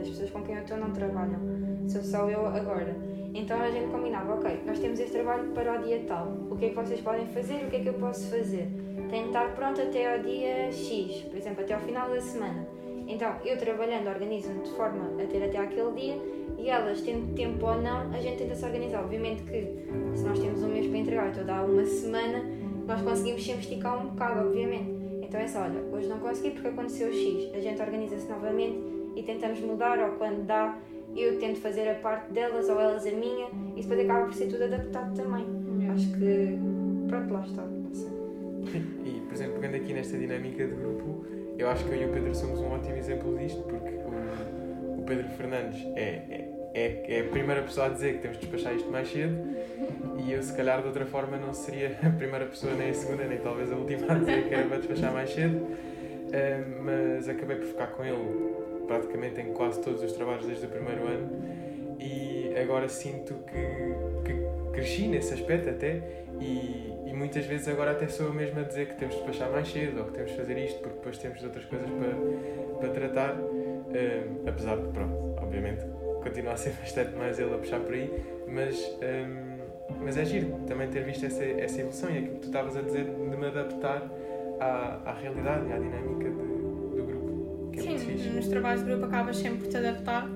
as 0.00 0.08
pessoas 0.08 0.30
com 0.30 0.42
quem 0.42 0.56
eu 0.56 0.62
estou 0.62 0.76
não 0.78 0.92
trabalham, 0.92 1.40
sou 1.86 2.02
só 2.02 2.28
eu 2.28 2.46
agora. 2.46 2.96
Então 3.34 3.60
a 3.60 3.70
gente 3.70 3.90
combinava, 3.90 4.34
ok, 4.34 4.60
nós 4.66 4.78
temos 4.78 4.98
este 4.98 5.12
trabalho 5.12 5.50
para 5.52 5.78
o 5.78 5.82
dia 5.82 6.02
tal, 6.06 6.28
o 6.50 6.56
que 6.56 6.66
é 6.66 6.68
que 6.70 6.74
vocês 6.74 7.00
podem 7.00 7.26
fazer, 7.26 7.64
o 7.64 7.70
que 7.70 7.76
é 7.76 7.80
que 7.80 7.88
eu 7.88 7.94
posso 7.94 8.30
fazer? 8.30 8.68
Tenho 9.10 9.24
de 9.24 9.28
estar 9.28 9.54
pronto 9.54 9.80
até 9.80 10.14
ao 10.14 10.22
dia 10.22 10.72
X, 10.72 11.22
por 11.22 11.36
exemplo, 11.36 11.62
até 11.62 11.74
ao 11.74 11.80
final 11.80 12.10
da 12.10 12.20
semana. 12.20 12.66
Então, 13.06 13.34
eu 13.44 13.56
trabalhando 13.56 14.06
organizo-me 14.08 14.62
de 14.62 14.70
forma 14.70 15.22
a 15.22 15.26
ter 15.26 15.42
até 15.42 15.56
aquele 15.58 15.92
dia 15.92 16.18
e 16.58 16.68
elas, 16.68 17.00
tendo 17.00 17.34
tempo 17.34 17.64
ou 17.64 17.80
não, 17.80 18.10
a 18.12 18.20
gente 18.20 18.38
tenta 18.38 18.54
se 18.54 18.64
organizar. 18.64 19.02
Obviamente 19.02 19.42
que 19.44 19.86
se 20.14 20.24
nós 20.24 20.38
temos 20.38 20.62
um 20.62 20.68
mês 20.68 20.86
para 20.86 20.98
entregar, 20.98 21.28
então 21.30 21.46
dá 21.46 21.62
uma 21.62 21.84
semana, 21.84 22.44
nós 22.86 23.00
conseguimos 23.00 23.44
sempre 23.44 23.62
esticar 23.62 24.04
um 24.04 24.08
bocado, 24.08 24.46
obviamente. 24.46 24.90
Então 25.22 25.40
é 25.40 25.46
só, 25.46 25.60
olha, 25.60 25.80
hoje 25.92 26.08
não 26.08 26.18
consegui 26.18 26.50
porque 26.50 26.68
aconteceu 26.68 27.12
X. 27.12 27.54
A 27.54 27.60
gente 27.60 27.80
organiza-se 27.80 28.28
novamente 28.28 28.78
e 29.16 29.22
tentamos 29.22 29.60
mudar, 29.60 29.98
ou 30.00 30.16
quando 30.16 30.44
dá, 30.44 30.76
eu 31.22 31.38
tento 31.38 31.60
fazer 31.60 31.88
a 31.88 31.94
parte 31.94 32.32
delas 32.32 32.68
ou 32.68 32.80
elas 32.80 33.06
a 33.06 33.10
minha, 33.10 33.48
e 33.76 33.82
depois 33.82 34.00
acaba 34.00 34.26
por 34.26 34.34
ser 34.34 34.46
tudo 34.46 34.64
adaptado 34.64 35.14
também. 35.14 35.46
Acho 35.92 36.12
que, 36.12 36.58
pronto, 37.08 37.32
lá 37.32 37.44
está. 37.44 37.64
E, 39.04 39.20
por 39.20 39.34
exemplo, 39.34 39.54
pegando 39.54 39.76
aqui 39.76 39.92
nesta 39.92 40.18
dinâmica 40.18 40.66
de 40.66 40.74
grupo, 40.74 41.24
eu 41.56 41.68
acho 41.68 41.84
que 41.84 41.90
eu 41.90 42.02
e 42.02 42.04
o 42.04 42.08
Pedro 42.12 42.34
somos 42.34 42.60
um 42.60 42.70
ótimo 42.70 42.96
exemplo 42.96 43.36
disto, 43.36 43.62
porque 43.62 43.90
o, 43.90 45.00
o 45.00 45.02
Pedro 45.06 45.28
Fernandes 45.30 45.84
é, 45.96 46.48
é, 46.74 47.04
é 47.08 47.20
a 47.20 47.24
primeira 47.30 47.62
pessoa 47.62 47.86
a 47.86 47.88
dizer 47.88 48.14
que 48.14 48.18
temos 48.20 48.38
de 48.38 48.46
despachar 48.46 48.74
isto 48.74 48.90
mais 48.90 49.10
cedo, 49.10 49.36
e 50.24 50.32
eu, 50.32 50.42
se 50.42 50.54
calhar, 50.54 50.80
de 50.80 50.86
outra 50.86 51.06
forma, 51.06 51.36
não 51.36 51.54
seria 51.54 51.98
a 52.02 52.10
primeira 52.10 52.46
pessoa, 52.46 52.74
nem 52.74 52.90
a 52.90 52.94
segunda, 52.94 53.24
nem 53.24 53.38
talvez 53.38 53.72
a 53.72 53.76
última 53.76 54.12
a 54.12 54.14
dizer 54.14 54.48
que 54.48 54.54
era 54.54 54.66
para 54.66 54.76
despachar 54.78 55.12
mais 55.12 55.30
cedo, 55.30 55.66
mas 56.84 57.28
acabei 57.28 57.56
por 57.56 57.66
ficar 57.66 57.86
com 57.88 58.04
ele 58.04 58.57
praticamente 58.88 59.40
em 59.40 59.52
quase 59.52 59.80
todos 59.80 60.02
os 60.02 60.12
trabalhos 60.12 60.44
desde 60.46 60.66
o 60.66 60.68
primeiro 60.68 61.06
ano, 61.06 61.28
e 62.00 62.52
agora 62.60 62.88
sinto 62.88 63.34
que, 63.46 64.24
que 64.32 64.72
cresci 64.72 65.06
nesse 65.06 65.34
aspecto 65.34 65.68
até, 65.70 66.00
e, 66.40 66.92
e 67.06 67.12
muitas 67.14 67.44
vezes 67.46 67.68
agora 67.68 67.92
até 67.92 68.08
sou 68.08 68.26
eu 68.26 68.34
mesmo 68.34 68.58
a 68.60 68.62
dizer 68.62 68.86
que 68.88 68.94
temos 68.96 69.14
de 69.14 69.20
despachar 69.22 69.50
mais 69.52 69.68
cedo 69.70 69.98
ou 70.00 70.04
que 70.06 70.12
temos 70.12 70.30
de 70.32 70.36
fazer 70.36 70.58
isto 70.58 70.80
porque 70.80 70.96
depois 70.96 71.18
temos 71.18 71.42
outras 71.44 71.64
coisas 71.66 71.88
para, 71.88 72.78
para 72.80 72.88
tratar. 72.90 73.36
Hum, 73.38 74.44
apesar 74.46 74.76
de, 74.76 74.88
pronto, 74.88 75.14
obviamente, 75.42 75.84
continua 76.22 76.52
a 76.52 76.56
ser 76.56 76.70
bastante 76.80 77.16
mais 77.16 77.38
ele 77.38 77.54
a 77.54 77.58
puxar 77.58 77.80
por 77.80 77.94
aí, 77.94 78.22
mas, 78.46 78.76
hum, 79.02 79.58
mas 80.04 80.16
é 80.18 80.24
giro 80.24 80.60
também 80.66 80.88
ter 80.88 81.02
visto 81.04 81.24
essa, 81.26 81.42
essa 81.42 81.80
evolução 81.80 82.10
e 82.10 82.18
aquilo 82.18 82.34
que 82.34 82.40
tu 82.40 82.46
estavas 82.46 82.76
a 82.76 82.82
dizer 82.82 83.04
de 83.04 83.10
me 83.36 83.46
adaptar 83.46 84.08
à, 84.60 85.00
à 85.06 85.12
realidade 85.14 85.66
e 85.68 85.72
à 85.72 85.78
dinâmica 85.78 86.28
de- 86.30 86.47
fixe. 88.08 88.28
nos 88.28 88.48
trabalhos 88.48 88.82
de 88.82 88.90
grupo 88.90 89.06
acabas 89.06 89.36
sempre 89.36 89.58
por 89.58 89.68
te 89.68 89.76
adaptar, 89.76 90.28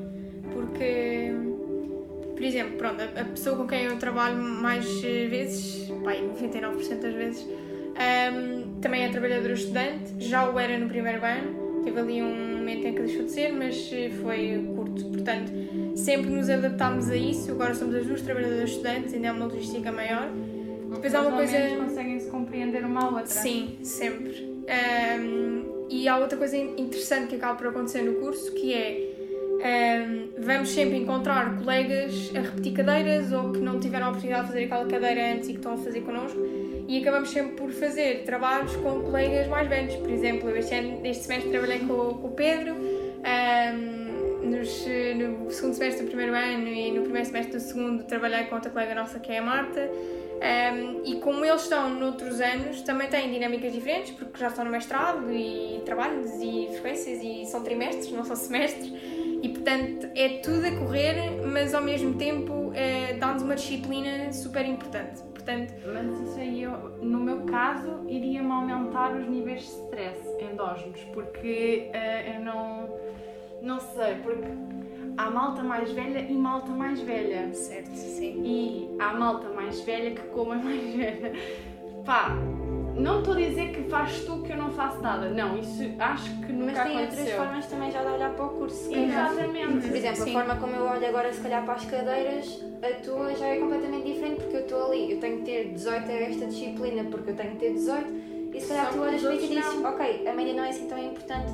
porque, 0.52 1.32
por 2.34 2.42
exemplo, 2.42 2.76
pronto, 2.76 3.00
a, 3.00 3.20
a 3.20 3.24
pessoa 3.24 3.56
com 3.56 3.66
quem 3.66 3.84
eu 3.84 3.98
trabalho 3.98 4.36
mais 4.36 5.00
vezes, 5.00 5.90
pai, 6.04 6.22
99% 6.40 7.00
das 7.00 7.14
vezes, 7.14 7.46
ahm, 7.96 8.80
também 8.80 9.04
é 9.04 9.08
trabalhadora 9.08 9.52
estudante, 9.52 10.14
já 10.18 10.48
o 10.48 10.58
era 10.58 10.78
no 10.78 10.88
primeiro 10.88 11.24
ano, 11.24 11.82
teve 11.84 11.98
ali 11.98 12.22
um 12.22 12.58
momento 12.58 12.86
em 12.86 12.94
que 12.94 13.00
deixou 13.02 13.24
de 13.24 13.32
ser, 13.32 13.52
mas 13.52 13.90
foi 14.22 14.72
curto, 14.74 15.04
portanto, 15.06 15.52
sempre 15.96 16.30
nos 16.30 16.48
adaptámos 16.48 17.10
a 17.10 17.16
isso, 17.16 17.50
agora 17.50 17.74
somos 17.74 17.94
as 17.94 18.06
duas 18.06 18.22
trabalhadoras 18.22 18.70
estudantes, 18.70 19.14
ainda 19.14 19.28
é 19.28 19.32
uma 19.32 19.46
logística 19.46 19.90
maior. 19.90 20.28
Depois 20.90 21.14
há 21.14 21.22
uma 21.22 21.32
coisa... 21.32 21.56
conseguem 21.78 22.20
se 22.20 22.30
compreender 22.30 22.84
uma 22.84 23.04
à 23.04 23.08
outra. 23.08 23.26
Sim, 23.26 23.78
sempre. 23.82 24.62
Ahm, 24.68 25.51
e 25.88 26.08
há 26.08 26.18
outra 26.18 26.36
coisa 26.38 26.56
interessante 26.56 27.28
que 27.28 27.36
acaba 27.36 27.56
por 27.56 27.68
acontecer 27.68 28.02
no 28.02 28.14
curso 28.14 28.52
que 28.52 28.74
é 28.74 29.12
ahm, 29.62 30.30
vamos 30.38 30.70
sempre 30.70 30.98
encontrar 30.98 31.56
colegas 31.58 32.32
a 32.34 32.40
repetir 32.40 32.72
cadeiras 32.72 33.32
ou 33.32 33.52
que 33.52 33.60
não 33.60 33.78
tiveram 33.78 34.06
a 34.06 34.08
oportunidade 34.10 34.46
de 34.46 34.52
fazer 34.52 34.64
aquela 34.64 34.86
cadeira 34.86 35.34
antes 35.34 35.48
e 35.48 35.52
que 35.52 35.58
estão 35.58 35.74
a 35.74 35.76
fazer 35.76 36.00
connosco 36.00 36.38
e 36.88 36.98
acabamos 37.00 37.30
sempre 37.30 37.56
por 37.56 37.70
fazer 37.70 38.24
trabalhos 38.24 38.74
com 38.76 39.00
colegas 39.02 39.46
mais 39.48 39.68
velhos. 39.68 39.94
Por 39.96 40.10
exemplo, 40.10 40.50
eu 40.50 40.56
este, 40.56 40.74
ano, 40.74 41.00
este 41.04 41.24
semestre 41.24 41.50
trabalhei 41.50 41.78
com, 41.80 42.14
com 42.14 42.28
o 42.28 42.32
Pedro, 42.32 42.74
ahm, 43.24 43.91
nos, 44.42 44.86
no 45.16 45.50
segundo 45.50 45.74
semestre 45.74 46.04
do 46.04 46.08
primeiro 46.08 46.34
ano 46.34 46.68
e 46.68 46.90
no 46.92 47.02
primeiro 47.02 47.26
semestre 47.26 47.56
do 47.56 47.60
segundo 47.60 48.04
trabalhei 48.04 48.44
com 48.44 48.54
outra 48.54 48.70
colega 48.70 48.94
nossa 48.94 49.18
que 49.18 49.32
é 49.32 49.38
a 49.38 49.42
Marta. 49.42 49.88
Um, 50.42 51.02
e 51.04 51.20
como 51.20 51.44
eles 51.44 51.62
estão 51.62 51.88
noutros 51.88 52.40
anos, 52.40 52.82
também 52.82 53.08
têm 53.08 53.30
dinâmicas 53.30 53.72
diferentes, 53.72 54.10
porque 54.10 54.40
já 54.40 54.48
estão 54.48 54.64
no 54.64 54.72
mestrado 54.72 55.30
e 55.30 55.80
trabalhos 55.84 56.32
e 56.40 56.68
frequências 56.72 57.20
e 57.22 57.46
são 57.46 57.62
trimestres, 57.62 58.10
não 58.10 58.24
são 58.24 58.34
semestres, 58.34 58.92
e 59.40 59.48
portanto 59.48 60.08
é 60.16 60.40
tudo 60.40 60.66
a 60.66 60.70
correr, 60.72 61.14
mas 61.46 61.74
ao 61.74 61.82
mesmo 61.82 62.14
tempo 62.14 62.72
é, 62.74 63.14
dá-nos 63.14 63.42
uma 63.44 63.54
disciplina 63.54 64.32
super 64.32 64.66
importante. 64.66 65.22
Portanto, 65.42 65.74
Mas 65.92 66.20
isso 66.20 66.38
aí, 66.38 66.62
eu, 66.62 66.70
no 67.02 67.18
meu 67.18 67.40
caso, 67.46 68.04
iria-me 68.08 68.52
aumentar 68.52 69.12
os 69.12 69.28
níveis 69.28 69.62
de 69.62 69.66
stress 69.66 70.20
endógenos, 70.40 71.00
porque 71.12 71.90
eh, 71.92 72.36
eu 72.36 72.44
não, 72.44 72.88
não 73.62 73.80
sei, 73.80 74.16
porque 74.22 74.48
há 75.16 75.30
malta 75.30 75.62
mais 75.62 75.90
velha 75.92 76.20
e 76.20 76.34
malta 76.34 76.70
mais 76.72 77.00
velha. 77.00 77.52
Certo, 77.52 77.94
sim. 77.94 78.42
E 78.44 78.96
há 78.98 79.14
malta 79.14 79.48
mais 79.50 79.80
velha 79.80 80.10
que 80.10 80.22
come 80.28 80.56
mais 80.62 80.94
velha. 80.94 81.32
Pá, 82.04 82.36
não 82.96 83.20
estou 83.20 83.34
a 83.34 83.36
dizer 83.38 83.72
que 83.72 83.84
fazes 83.88 84.24
tu 84.24 84.42
que 84.42 84.52
eu 84.52 84.56
não 84.56 84.70
faço 84.70 85.00
nada. 85.00 85.28
Não, 85.30 85.56
isso 85.56 85.82
acho 85.98 86.30
que 86.40 86.52
nunca 86.52 86.72
Mas 86.72 86.82
tem 86.88 86.98
aconteceu. 86.98 87.20
outras 87.24 87.32
formas 87.32 87.66
também 87.66 87.90
já 87.90 88.02
de 88.02 88.12
olhar 88.12 88.34
para 88.34 88.44
o 88.44 88.48
curso. 88.50 88.92
Exatamente. 88.94 89.88
Por 89.88 89.96
exemplo, 89.96 90.24
Sim. 90.24 90.30
a 90.30 90.32
forma 90.32 90.56
como 90.56 90.74
eu 90.76 90.84
olho 90.84 91.06
agora, 91.06 91.32
se 91.32 91.40
calhar, 91.40 91.64
para 91.64 91.74
as 91.74 91.84
cadeiras, 91.84 92.64
a 92.82 93.00
tua 93.02 93.34
já 93.34 93.46
é 93.46 93.56
completamente 93.58 94.04
diferente 94.12 94.40
porque 94.40 94.56
eu 94.56 94.60
estou 94.62 94.86
ali. 94.86 95.12
Eu 95.12 95.20
tenho 95.20 95.38
que 95.38 95.44
ter 95.44 95.72
18 95.72 96.10
a 96.10 96.12
esta 96.14 96.46
disciplina 96.46 97.04
porque 97.04 97.30
eu 97.30 97.36
tenho 97.36 97.50
que 97.52 97.58
ter 97.58 97.72
18 97.72 98.32
e 98.54 98.60
se 98.60 98.68
calhar 98.68 98.92
tu 98.92 99.00
olhas 99.00 99.22
para 99.22 99.34
isso 99.34 99.44
e 99.46 99.48
dizes, 99.48 99.84
ok, 99.84 100.28
a 100.28 100.32
média 100.34 100.52
não 100.54 100.64
é 100.64 100.68
assim 100.68 100.86
tão 100.86 100.98
importante, 100.98 101.50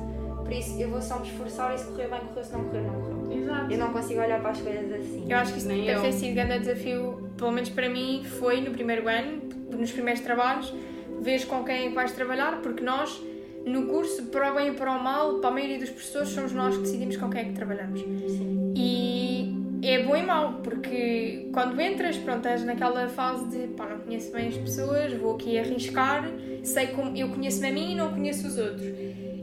por 0.49 0.57
isso 0.57 0.81
eu 0.81 0.89
vou 0.89 0.99
só 0.99 1.19
me 1.19 1.27
esforçar 1.27 1.75
e 1.75 1.77
se 1.77 1.85
correr 1.85 2.07
bem, 2.07 2.19
correu, 2.21 2.43
se 2.43 2.53
não 2.53 2.63
correr, 2.63 2.81
não 2.81 3.01
correu. 3.01 3.37
Exato. 3.39 3.71
Eu 3.71 3.77
não 3.77 3.93
consigo 3.93 4.19
olhar 4.19 4.41
para 4.41 4.49
as 4.49 4.59
coisas 4.59 4.91
assim. 4.91 5.25
Eu 5.29 5.37
acho 5.37 5.53
que 5.53 5.59
isso 5.59 5.67
Nem 5.67 5.85
deve 5.85 5.99
eu. 5.99 6.01
ter 6.01 6.11
sido 6.11 6.33
grande 6.33 6.59
desafio, 6.59 7.29
pelo 7.37 7.51
menos 7.51 7.69
para 7.69 7.87
mim, 7.87 8.23
foi 8.23 8.59
no 8.59 8.71
primeiro 8.71 9.07
ano, 9.07 9.43
nos 9.77 9.91
primeiros 9.91 10.23
trabalhos, 10.23 10.73
vês 11.21 11.45
com 11.45 11.63
quem 11.63 11.85
é 11.85 11.89
que 11.89 11.93
vais 11.95 12.11
trabalhar, 12.13 12.61
porque 12.63 12.83
nós, 12.83 13.21
no 13.63 13.85
curso, 13.85 14.23
para 14.23 14.51
o 14.51 14.55
bem 14.55 14.69
e 14.69 14.71
para 14.71 14.91
o 14.91 15.03
mal, 15.03 15.35
para 15.35 15.49
a 15.51 15.53
maioria 15.53 15.77
dos 15.77 15.91
professores, 15.91 16.29
somos 16.29 16.51
nós 16.51 16.75
que 16.75 16.81
decidimos 16.81 17.15
com 17.15 17.29
quem 17.29 17.41
é 17.41 17.43
que 17.45 17.53
trabalhamos. 17.53 17.99
Sim. 17.99 18.73
E 18.75 19.55
é 19.83 20.03
bom 20.03 20.15
e 20.15 20.23
mau, 20.23 20.53
porque 20.63 21.47
quando 21.53 21.79
entras, 21.79 22.17
pronto, 22.17 22.39
estás 22.39 22.63
naquela 22.63 23.07
fase 23.07 23.45
de 23.49 23.67
pá, 23.75 23.85
não 23.85 23.99
conheço 23.99 24.31
bem 24.31 24.47
as 24.47 24.57
pessoas, 24.57 25.13
vou 25.13 25.35
aqui 25.35 25.59
arriscar, 25.59 26.27
sei 26.63 26.87
como 26.87 27.15
eu 27.15 27.29
conheço-me 27.29 27.67
a 27.67 27.71
mim 27.71 27.91
e 27.91 27.95
não 27.95 28.11
conheço 28.11 28.47
os 28.47 28.57
outros. 28.57 28.87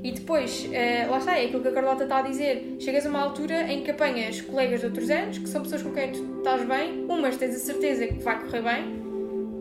E 0.06 0.12
depois, 0.12 0.68
eh, 0.72 1.04
lá 1.10 1.18
está, 1.18 1.36
é 1.36 1.46
aquilo 1.46 1.62
que 1.62 1.66
a 1.68 1.72
Carlota 1.72 2.04
está 2.04 2.18
a 2.18 2.22
dizer, 2.22 2.76
chegas 2.78 3.04
a 3.04 3.08
uma 3.08 3.20
altura 3.20 3.62
em 3.72 3.82
que 3.82 3.90
apanhas 3.90 4.40
colegas 4.40 4.78
de 4.78 4.86
outros 4.86 5.10
anos, 5.10 5.36
que 5.38 5.48
são 5.48 5.62
pessoas 5.62 5.82
com 5.82 5.90
quem 5.92 6.12
tu 6.12 6.36
estás 6.38 6.64
bem, 6.64 7.04
umas 7.08 7.36
tens 7.36 7.56
a 7.56 7.58
certeza 7.58 8.06
que 8.06 8.22
vai 8.22 8.38
correr 8.38 8.62
bem, 8.62 8.84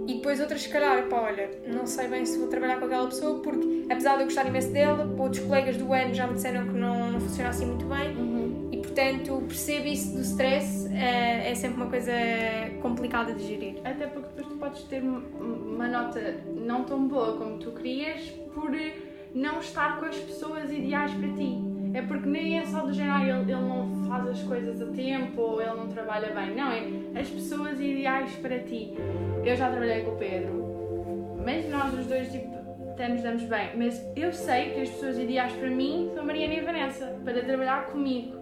e 0.08 0.14
depois 0.18 0.40
outras, 0.40 0.62
se 0.62 0.70
calhar, 0.70 1.08
pá, 1.08 1.20
olha, 1.22 1.50
não 1.66 1.88
sei 1.88 2.08
bem 2.08 2.24
se 2.28 2.38
vou 2.38 2.48
trabalhar 2.48 2.78
com 2.78 2.86
aquela 2.86 3.08
pessoa, 3.08 3.40
porque 3.40 3.88
apesar 3.90 4.18
de 4.18 4.22
eu 4.22 4.26
gostar 4.26 4.46
imenso 4.46 4.72
dela, 4.72 5.12
outros 5.18 5.44
colegas 5.44 5.78
do 5.78 5.92
ano 5.92 6.14
já 6.14 6.28
me 6.28 6.36
disseram 6.36 6.68
que 6.68 6.74
não, 6.78 7.12
não 7.14 7.20
funciona 7.20 7.50
assim 7.50 7.66
muito 7.66 7.86
bem, 7.88 8.16
Uhum. 8.16 8.70
e 8.72 8.78
portanto 8.78 9.42
percebo 9.48 9.88
isso 9.88 10.14
do 10.14 10.22
stress, 10.22 10.88
eh, 10.94 11.50
é 11.50 11.56
sempre 11.56 11.78
uma 11.78 11.90
coisa 11.90 12.12
complicada 12.84 13.34
de 13.34 13.48
gerir. 13.48 13.78
Até 13.84 14.06
porque 14.06 14.28
depois 14.36 14.48
tu 14.48 14.60
podes 14.60 14.84
ter 14.84 15.02
um- 15.02 15.24
uma 15.74 15.88
nota 15.88 16.36
não 16.56 16.84
tão 16.84 17.08
boa 17.08 17.36
como 17.36 17.58
tu 17.58 17.72
querias 17.72 18.22
por 18.54 18.72
eh, 18.76 18.94
não 19.36 19.60
estar 19.60 20.00
com 20.00 20.06
as 20.06 20.16
pessoas 20.18 20.72
ideais 20.72 21.12
para 21.14 21.28
ti. 21.34 21.58
É 21.94 22.02
porque 22.02 22.28
nem 22.28 22.60
é 22.60 22.66
só 22.66 22.82
do 22.82 22.92
género, 22.94 23.16
"Ah, 23.16 23.24
ele, 23.24 23.52
ele 23.52 23.62
não 23.62 24.04
faz 24.08 24.28
as 24.28 24.44
coisas 24.44 24.82
a 24.82 24.86
tempo 24.88 25.42
ou 25.42 25.62
ele 25.62 25.76
não 25.76 25.88
trabalha 25.88 26.30
bem. 26.34 26.56
Não, 26.56 26.72
é 26.72 27.20
as 27.20 27.30
pessoas 27.30 27.80
ideais 27.80 28.32
para 28.38 28.60
ti. 28.60 28.94
Eu 29.44 29.56
já 29.56 29.70
trabalhei 29.70 30.04
com 30.04 30.12
o 30.12 30.18
Pedro, 30.18 31.38
mas 31.46 31.70
nós 31.70 31.94
os 31.94 32.06
dois, 32.08 32.32
tipo, 32.32 32.56
nos 33.10 33.22
damos 33.22 33.44
bem. 33.44 33.70
Mas 33.76 34.06
eu 34.16 34.32
sei 34.32 34.72
que 34.72 34.82
as 34.82 34.90
pessoas 34.90 35.18
ideais 35.18 35.52
para 35.54 35.70
mim 35.70 36.12
são 36.14 36.26
Mariana 36.26 36.54
e 36.54 36.62
Vanessa, 36.62 37.16
para 37.24 37.42
trabalhar 37.44 37.88
comigo. 37.88 38.36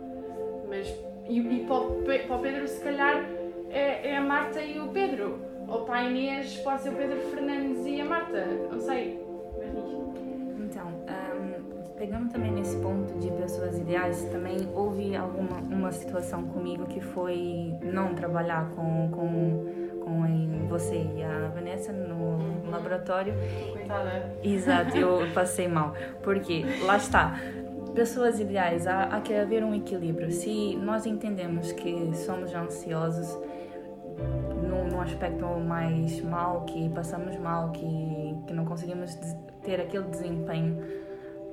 Mas, 0.70 0.88
e, 1.28 1.40
e 1.40 1.66
para, 1.66 1.76
o 1.76 2.04
para 2.04 2.36
o 2.36 2.40
Pedro, 2.40 2.68
se 2.68 2.84
calhar, 2.84 3.24
é, 3.70 4.12
é 4.12 4.18
a 4.18 4.22
Marta 4.22 4.62
e 4.62 4.80
o 4.80 4.88
Pedro. 4.90 5.42
Ou 5.68 5.86
para 5.86 5.96
a 5.96 6.04
Inês, 6.04 6.58
pode 6.58 6.82
ser 6.82 6.90
o 6.90 6.96
Pedro 6.96 7.20
Fernandes 7.32 7.86
e 7.86 8.00
a 8.02 8.06
Marta. 8.06 8.46
Não 8.72 8.80
sei. 8.80 9.23
Pegando 12.14 12.32
também 12.32 12.52
nesse 12.52 12.78
ponto 12.78 13.18
de 13.18 13.32
pessoas 13.32 13.80
ideais, 13.80 14.24
também 14.26 14.70
houve 14.76 15.16
alguma 15.16 15.58
uma 15.62 15.92
situação 15.92 16.44
comigo 16.44 16.86
que 16.86 17.02
foi 17.02 17.74
não 17.82 18.14
trabalhar 18.14 18.70
com, 18.70 19.10
com, 19.10 20.00
com 20.00 20.68
você 20.68 21.08
e 21.16 21.24
a 21.24 21.48
Vanessa 21.48 21.92
no, 21.92 22.70
laboratório. 22.70 23.34
Coitada. 23.72 24.32
Exato, 24.44 24.96
eu 24.96 25.22
passei 25.34 25.68
mal. 25.68 25.96
Porque, 26.22 26.64
lá 26.86 26.98
está, 26.98 27.40
pessoas 27.96 28.40
ideais, 28.40 28.86
há, 28.86 29.06
há 29.06 29.20
que 29.20 29.34
haver 29.34 29.64
um 29.64 29.74
equilíbrio. 29.74 30.32
Se 30.32 30.76
nós 30.76 31.08
entendemos 31.08 31.72
que 31.72 32.16
somos 32.16 32.54
ansiosos, 32.54 33.36
num, 34.62 34.88
num 34.88 35.02
aspecto 35.02 35.46
mais 35.46 36.22
mal, 36.22 36.62
que 36.66 36.90
passamos 36.90 37.36
mal, 37.38 37.72
que, 37.72 38.36
que 38.46 38.54
não 38.54 38.66
conseguimos 38.66 39.16
ter 39.64 39.82
aquele 39.82 40.06
desempenho, 40.06 41.03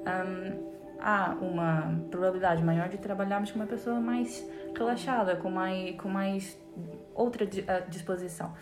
hum, 0.06 0.70
há 1.00 1.36
uma 1.40 2.00
probabilidade 2.10 2.62
maior 2.62 2.88
de 2.88 2.98
trabalharmos 2.98 3.50
com 3.50 3.58
uma 3.58 3.66
pessoa 3.66 4.00
mais 4.00 4.46
relaxada, 4.76 5.36
com 5.36 5.50
mais, 5.50 5.96
com 5.96 6.08
mais 6.08 6.58
outra 7.14 7.48
ah, 7.66 7.80
disposição. 7.88 8.52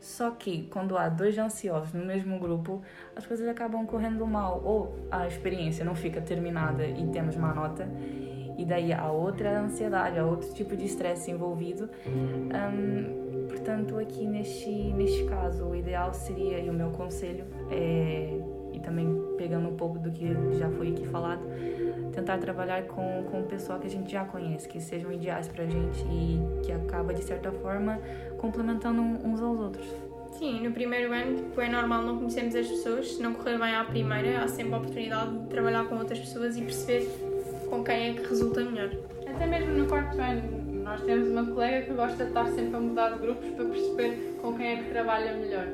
Só 0.00 0.30
que 0.30 0.68
quando 0.68 0.96
há 0.96 1.08
dois 1.08 1.36
ansiosos 1.38 1.92
no 1.92 2.04
mesmo 2.04 2.38
grupo, 2.38 2.82
as 3.16 3.26
coisas 3.26 3.46
acabam 3.48 3.84
correndo 3.84 4.24
mal, 4.26 4.62
ou 4.64 5.08
a 5.10 5.26
experiência 5.26 5.84
não 5.84 5.94
fica 5.94 6.20
terminada 6.20 6.86
e 6.86 7.08
temos 7.08 7.36
má 7.36 7.52
nota, 7.52 7.88
e 8.56 8.64
daí 8.64 8.92
há 8.92 9.10
outra 9.10 9.60
ansiedade, 9.60 10.18
há 10.18 10.24
outro 10.24 10.52
tipo 10.54 10.76
de 10.76 10.84
estresse 10.84 11.30
envolvido. 11.30 11.90
Hum, 12.06 13.46
portanto, 13.48 13.98
aqui 13.98 14.24
neste, 14.26 14.70
neste 14.92 15.24
caso, 15.24 15.64
o 15.64 15.74
ideal 15.74 16.14
seria, 16.14 16.60
e 16.60 16.70
o 16.70 16.72
meu 16.72 16.90
conselho 16.90 17.44
é, 17.70 18.40
e 18.78 18.80
também 18.80 19.06
pegando 19.36 19.68
um 19.68 19.76
pouco 19.76 19.98
do 19.98 20.10
que 20.10 20.26
já 20.56 20.70
foi 20.70 20.90
aqui 20.90 21.06
falado, 21.06 21.42
tentar 22.12 22.38
trabalhar 22.38 22.84
com, 22.84 23.24
com 23.30 23.40
o 23.40 23.44
pessoal 23.44 23.78
que 23.78 23.86
a 23.86 23.90
gente 23.90 24.10
já 24.10 24.24
conhece, 24.24 24.68
que 24.68 24.80
sejam 24.80 25.12
ideais 25.12 25.48
pra 25.48 25.64
gente 25.64 26.04
e 26.10 26.40
que 26.64 26.72
acaba, 26.72 27.12
de 27.12 27.22
certa 27.22 27.50
forma, 27.52 28.00
complementando 28.38 29.00
uns 29.00 29.40
aos 29.40 29.58
outros. 29.58 29.86
Sim, 30.38 30.62
no 30.62 30.70
primeiro 30.70 31.12
ano 31.12 31.36
tipo, 31.36 31.60
é 31.60 31.68
normal 31.68 32.02
não 32.02 32.16
conhecermos 32.18 32.54
as 32.54 32.68
pessoas, 32.68 33.12
se 33.12 33.22
não 33.22 33.34
correr 33.34 33.58
bem 33.58 33.74
à 33.74 33.84
primeira, 33.84 34.44
há 34.44 34.48
sempre 34.48 34.74
a 34.74 34.78
oportunidade 34.78 35.36
de 35.36 35.46
trabalhar 35.48 35.84
com 35.86 35.96
outras 35.96 36.20
pessoas 36.20 36.56
e 36.56 36.62
perceber 36.62 37.08
com 37.68 37.82
quem 37.82 38.10
é 38.10 38.14
que 38.14 38.28
resulta 38.28 38.64
melhor. 38.64 38.90
Até 39.26 39.46
mesmo 39.46 39.74
no 39.74 39.86
quarto 39.86 40.20
ano, 40.20 40.82
nós 40.84 41.00
temos 41.02 41.28
uma 41.28 41.44
colega 41.44 41.86
que 41.86 41.92
gosta 41.92 42.24
de 42.24 42.30
estar 42.30 42.46
sempre 42.48 42.76
a 42.76 42.80
mudar 42.80 43.10
de 43.10 43.18
grupos 43.18 43.50
para 43.50 43.64
perceber 43.64 44.38
com 44.40 44.56
quem 44.56 44.66
é 44.66 44.76
que 44.82 44.90
trabalha 44.90 45.32
melhor. 45.34 45.66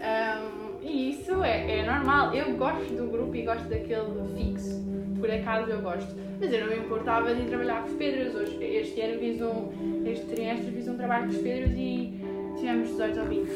Ahm, 0.00 0.57
e 0.82 1.10
isso 1.10 1.42
é, 1.42 1.78
é 1.78 1.86
normal. 1.86 2.34
Eu 2.34 2.56
gosto 2.56 2.94
do 2.94 3.10
grupo 3.10 3.34
e 3.34 3.42
gosto 3.42 3.68
daquele 3.68 4.06
fixo. 4.36 4.84
Por 5.18 5.30
acaso 5.30 5.70
eu 5.70 5.80
gosto. 5.82 6.14
Mas 6.40 6.52
eu 6.52 6.60
não 6.60 6.68
me 6.68 6.76
importava 6.76 7.34
de 7.34 7.46
trabalhar 7.46 7.82
com 7.82 7.88
os 7.88 7.96
Pedros. 7.96 8.34
Hoje, 8.34 8.62
este 8.62 9.00
ano 9.00 9.18
fiz 9.18 9.40
um, 9.40 10.06
este 10.06 10.26
trimestre 10.26 10.70
fiz 10.70 10.88
um 10.88 10.96
trabalho 10.96 11.24
com 11.24 11.32
os 11.32 11.38
Pedros 11.38 11.72
e 11.76 12.20
tivemos 12.56 12.88
18 12.90 13.20
ou 13.20 13.26
20 13.26 13.48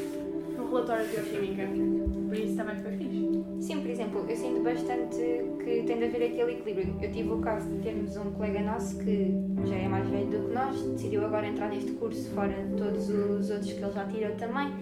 no 0.57 0.69
relatório 0.69 1.07
de 1.07 1.17
bioquímica. 1.17 1.69
Por 2.29 2.37
isso 2.37 2.57
também 2.57 2.77
foi 2.77 2.93
fixe. 2.97 3.23
Sim, 3.61 3.81
por 3.81 3.91
exemplo, 3.91 4.27
eu 4.29 4.37
sinto 4.37 4.61
bastante 4.63 5.17
que 5.63 5.83
tem 5.85 5.99
de 5.99 6.05
haver 6.05 6.25
aquele 6.25 6.53
equilíbrio. 6.53 6.97
Eu 7.01 7.13
tive 7.13 7.31
o 7.31 7.39
caso 7.39 7.69
de 7.69 7.79
termos 7.79 8.17
um 8.17 8.33
colega 8.33 8.61
nosso 8.61 8.99
que 8.99 9.33
já 9.65 9.77
é 9.77 9.87
mais 9.87 10.09
velho 10.09 10.27
do 10.27 10.49
que 10.49 10.55
nós, 10.55 10.83
decidiu 10.83 11.25
agora 11.25 11.47
entrar 11.47 11.69
neste 11.69 11.93
curso 11.93 12.29
fora 12.31 12.53
de 12.53 12.75
todos 12.75 13.09
os 13.09 13.51
outros 13.51 13.73
que 13.73 13.81
ele 13.81 13.93
já 13.93 14.05
tirou 14.07 14.35
também. 14.35 14.73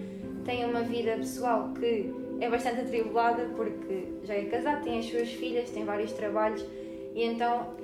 Tem 0.43 0.65
uma 0.65 0.81
vida 0.81 1.17
pessoal 1.17 1.71
que 1.79 2.11
é 2.41 2.49
bastante 2.49 2.81
atribulada 2.81 3.45
porque 3.55 4.07
já 4.23 4.33
é 4.33 4.45
casado, 4.45 4.83
tem 4.83 4.99
as 4.99 5.05
suas 5.05 5.29
filhas, 5.29 5.69
tem 5.69 5.85
vários 5.85 6.11
trabalhos 6.11 6.65
e 7.13 7.23
então, 7.23 7.75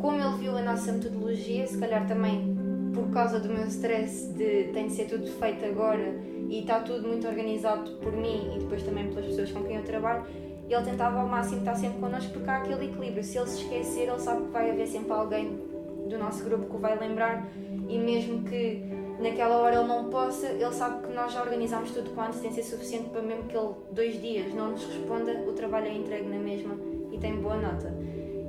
como 0.00 0.20
ele 0.20 0.36
viu 0.38 0.56
a 0.56 0.62
nossa 0.62 0.90
metodologia, 0.90 1.66
se 1.66 1.78
calhar 1.78 2.08
também 2.08 2.56
por 2.94 3.10
causa 3.10 3.38
do 3.38 3.48
meu 3.48 3.66
stress 3.66 4.32
de 4.32 4.70
tem 4.72 4.86
de 4.86 4.94
ser 4.94 5.04
tudo 5.04 5.26
feito 5.26 5.64
agora 5.66 6.14
e 6.48 6.60
está 6.60 6.80
tudo 6.80 7.06
muito 7.06 7.28
organizado 7.28 7.90
por 7.98 8.12
mim 8.12 8.54
e 8.56 8.60
depois 8.60 8.82
também 8.82 9.08
pelas 9.08 9.26
pessoas 9.26 9.52
com 9.52 9.62
quem 9.64 9.76
eu 9.76 9.84
trabalho, 9.84 10.24
ele 10.68 10.82
tentava 10.82 11.20
ao 11.20 11.28
máximo 11.28 11.58
estar 11.58 11.74
sempre 11.74 11.98
connosco 11.98 12.32
porque 12.32 12.48
há 12.48 12.56
aquele 12.58 12.86
equilíbrio. 12.86 13.22
Se 13.22 13.36
ele 13.36 13.46
se 13.48 13.62
esquecer, 13.62 14.08
ele 14.08 14.18
sabe 14.18 14.44
que 14.44 14.50
vai 14.50 14.70
haver 14.70 14.86
sempre 14.86 15.12
alguém 15.12 15.60
do 16.08 16.18
nosso 16.18 16.42
grupo 16.44 16.66
que 16.66 16.76
o 16.76 16.78
vai 16.78 16.98
lembrar 16.98 17.46
e 17.88 17.98
mesmo 17.98 18.42
que 18.44 18.82
naquela 19.18 19.58
hora 19.58 19.76
ele 19.76 19.88
não 19.88 20.10
possa, 20.10 20.48
ele 20.48 20.72
sabe 20.72 21.06
que 21.06 21.12
nós 21.14 21.32
já 21.32 21.42
organizámos 21.42 21.90
tudo 21.90 22.10
com 22.10 22.20
antecedência 22.20 22.62
suficiente 22.62 23.10
para 23.10 23.22
mesmo 23.22 23.44
que 23.44 23.56
ele 23.56 23.70
dois 23.92 24.20
dias 24.20 24.52
não 24.54 24.72
nos 24.72 24.84
responda, 24.84 25.32
o 25.46 25.52
trabalho 25.52 25.86
é 25.86 25.94
entregue 25.94 26.28
na 26.28 26.38
mesma 26.38 26.76
e 27.12 27.18
tem 27.18 27.36
boa 27.36 27.56
nota. 27.56 27.92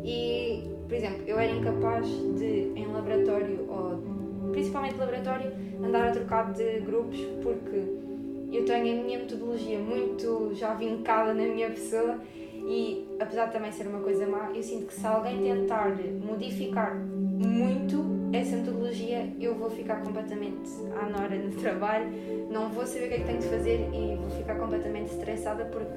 E, 0.03 0.63
por 0.87 0.95
exemplo, 0.95 1.23
eu 1.25 1.39
era 1.39 1.51
incapaz 1.51 2.07
de, 2.07 2.71
em 2.75 2.87
laboratório, 2.87 3.65
ou 3.69 4.51
principalmente 4.51 4.97
laboratório, 4.97 5.51
andar 5.83 6.09
a 6.09 6.11
trocar 6.11 6.53
de 6.53 6.79
grupos 6.81 7.19
porque 7.41 8.05
eu 8.51 8.63
tenho 8.65 9.01
a 9.01 9.03
minha 9.03 9.19
metodologia 9.19 9.79
muito 9.79 10.51
já 10.53 10.73
vincada 10.73 11.33
na 11.33 11.43
minha 11.43 11.69
pessoa 11.69 12.19
e, 12.67 13.05
apesar 13.19 13.47
de 13.47 13.53
também 13.53 13.71
ser 13.71 13.87
uma 13.87 13.99
coisa 13.99 14.25
má, 14.25 14.51
eu 14.53 14.63
sinto 14.63 14.87
que 14.87 14.93
se 14.93 15.05
alguém 15.05 15.41
tentar 15.41 15.95
modificar 16.23 16.95
muito 16.95 18.14
essa 18.39 18.55
metodologia, 18.55 19.29
eu 19.39 19.55
vou 19.55 19.69
ficar 19.69 20.01
completamente 20.01 20.69
à 20.99 21.05
nora 21.05 21.35
no 21.35 21.51
trabalho, 21.55 22.07
não 22.49 22.69
vou 22.69 22.85
saber 22.85 23.05
o 23.05 23.07
que 23.09 23.13
é 23.15 23.17
que 23.19 23.25
tenho 23.25 23.39
de 23.39 23.47
fazer 23.47 23.89
e 23.93 24.15
vou 24.15 24.29
ficar 24.29 24.55
completamente 24.55 25.11
estressada 25.11 25.65
porque 25.65 25.93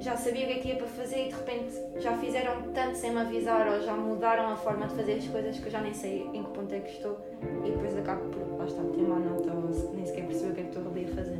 já 0.00 0.16
sabia 0.16 0.44
o 0.44 0.48
que 0.48 0.52
é 0.54 0.58
que 0.58 0.68
ia 0.68 0.76
para 0.76 0.86
fazer 0.86 1.26
e 1.26 1.28
de 1.28 1.34
repente 1.34 1.78
já 1.98 2.16
fizeram 2.16 2.62
tanto 2.74 2.96
sem 2.96 3.10
me 3.10 3.20
avisar 3.20 3.68
ou 3.68 3.82
já 3.82 3.94
mudaram 3.94 4.48
a 4.48 4.56
forma 4.56 4.86
de 4.86 4.94
fazer 4.94 5.14
as 5.14 5.26
coisas 5.26 5.58
que 5.58 5.66
eu 5.66 5.70
já 5.70 5.80
nem 5.80 5.92
sei 5.92 6.26
em 6.32 6.42
que 6.42 6.50
ponto 6.50 6.74
é 6.74 6.80
que 6.80 6.90
estou 6.90 7.18
e 7.64 7.70
depois 7.70 7.96
acabo 7.98 8.28
por, 8.30 8.58
lá 8.58 8.64
está, 8.64 8.82
ter 8.82 9.02
má 9.02 9.18
nota 9.18 9.52
ou 9.52 9.94
nem 9.94 10.06
sequer 10.06 10.26
perceber 10.26 10.52
o 10.52 10.54
que 10.54 10.60
é 10.60 10.64
que 10.64 10.70
estou 10.70 10.90
ali 10.90 11.04
a 11.04 11.14
fazer. 11.14 11.38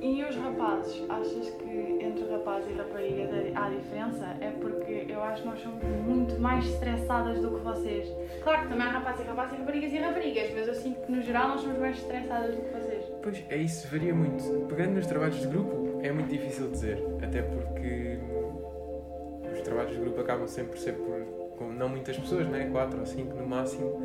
E 0.00 0.22
os 0.22 0.36
rapazes, 0.36 1.02
achas 1.08 1.50
que 1.50 1.98
entre 2.00 2.30
rapazes 2.30 2.70
e 2.70 2.74
raparigas 2.74 3.30
há 3.54 3.68
diferença? 3.68 4.36
É 4.40 4.50
porque 4.60 4.77
eu 5.08 5.22
acho 5.22 5.42
que 5.42 5.48
nós 5.48 5.60
somos 5.60 5.82
muito 5.82 6.38
mais 6.40 6.64
estressadas 6.66 7.40
do 7.40 7.50
que 7.50 7.64
vocês. 7.64 8.08
Claro 8.42 8.62
que 8.62 8.68
também 8.68 8.86
há 8.86 8.90
rapazes 8.90 9.20
e 9.24 9.28
rapazes 9.28 9.54
e 9.54 9.56
raparigas 9.56 9.92
e 9.92 9.98
raparigas, 9.98 10.50
mas 10.54 10.68
eu 10.68 10.74
sinto 10.74 11.00
que 11.00 11.12
no 11.12 11.22
geral 11.22 11.48
nós 11.48 11.60
somos 11.60 11.78
mais 11.78 11.96
estressadas 11.96 12.54
do 12.54 12.62
que 12.62 12.70
vocês. 12.70 13.04
Pois 13.22 13.44
é 13.48 13.56
isso, 13.56 13.88
varia 13.88 14.14
muito. 14.14 14.66
Pegando 14.68 14.92
nos 14.92 15.06
trabalhos 15.06 15.40
de 15.40 15.46
grupo, 15.46 16.00
é 16.02 16.12
muito 16.12 16.28
difícil 16.28 16.70
dizer, 16.70 17.02
até 17.22 17.42
porque 17.42 18.18
os 19.52 19.60
trabalhos 19.62 19.92
de 19.92 19.98
grupo 19.98 20.20
acabam 20.20 20.46
sempre 20.46 20.72
por 20.72 20.78
ser 20.78 20.92
por 20.92 21.38
com 21.58 21.72
não 21.72 21.88
muitas 21.88 22.16
pessoas, 22.16 22.48
né? 22.48 22.68
4 22.70 23.00
ou 23.00 23.04
5 23.04 23.36
no 23.36 23.46
máximo, 23.46 24.00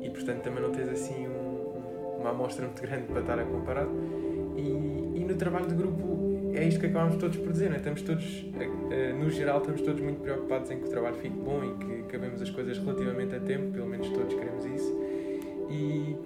e 0.00 0.08
portanto 0.08 0.42
também 0.42 0.62
não 0.62 0.70
tens 0.70 0.88
assim 0.88 1.28
um, 1.28 2.18
uma 2.18 2.30
amostra 2.30 2.64
muito 2.64 2.80
grande 2.80 3.04
para 3.04 3.20
estar 3.20 3.38
a 3.38 3.44
comparar. 3.44 3.86
E, 4.56 5.18
e 5.18 5.24
no 5.24 5.34
trabalho 5.34 5.66
de 5.66 5.74
grupo 5.74 6.13
é 6.56 6.68
isto 6.68 6.80
que 6.80 6.86
acabamos 6.86 7.16
todos 7.16 7.36
por 7.36 7.52
dizer, 7.52 7.70
né? 7.70 7.76
estamos 7.78 8.02
todos, 8.02 8.46
eh, 8.90 9.12
no 9.12 9.30
geral, 9.30 9.58
estamos 9.58 9.82
todos 9.82 10.00
muito 10.00 10.20
preocupados 10.20 10.70
em 10.70 10.78
que 10.78 10.86
o 10.86 10.88
trabalho 10.88 11.16
fique 11.16 11.36
bom 11.36 11.62
e 11.64 11.84
que 11.84 12.00
acabemos 12.02 12.40
as 12.40 12.50
coisas 12.50 12.78
relativamente 12.78 13.34
a 13.34 13.40
tempo, 13.40 13.72
pelo 13.72 13.86
menos 13.86 14.08
todos 14.10 14.34
queremos 14.34 14.64
isso. 14.64 15.00
E 15.70 16.16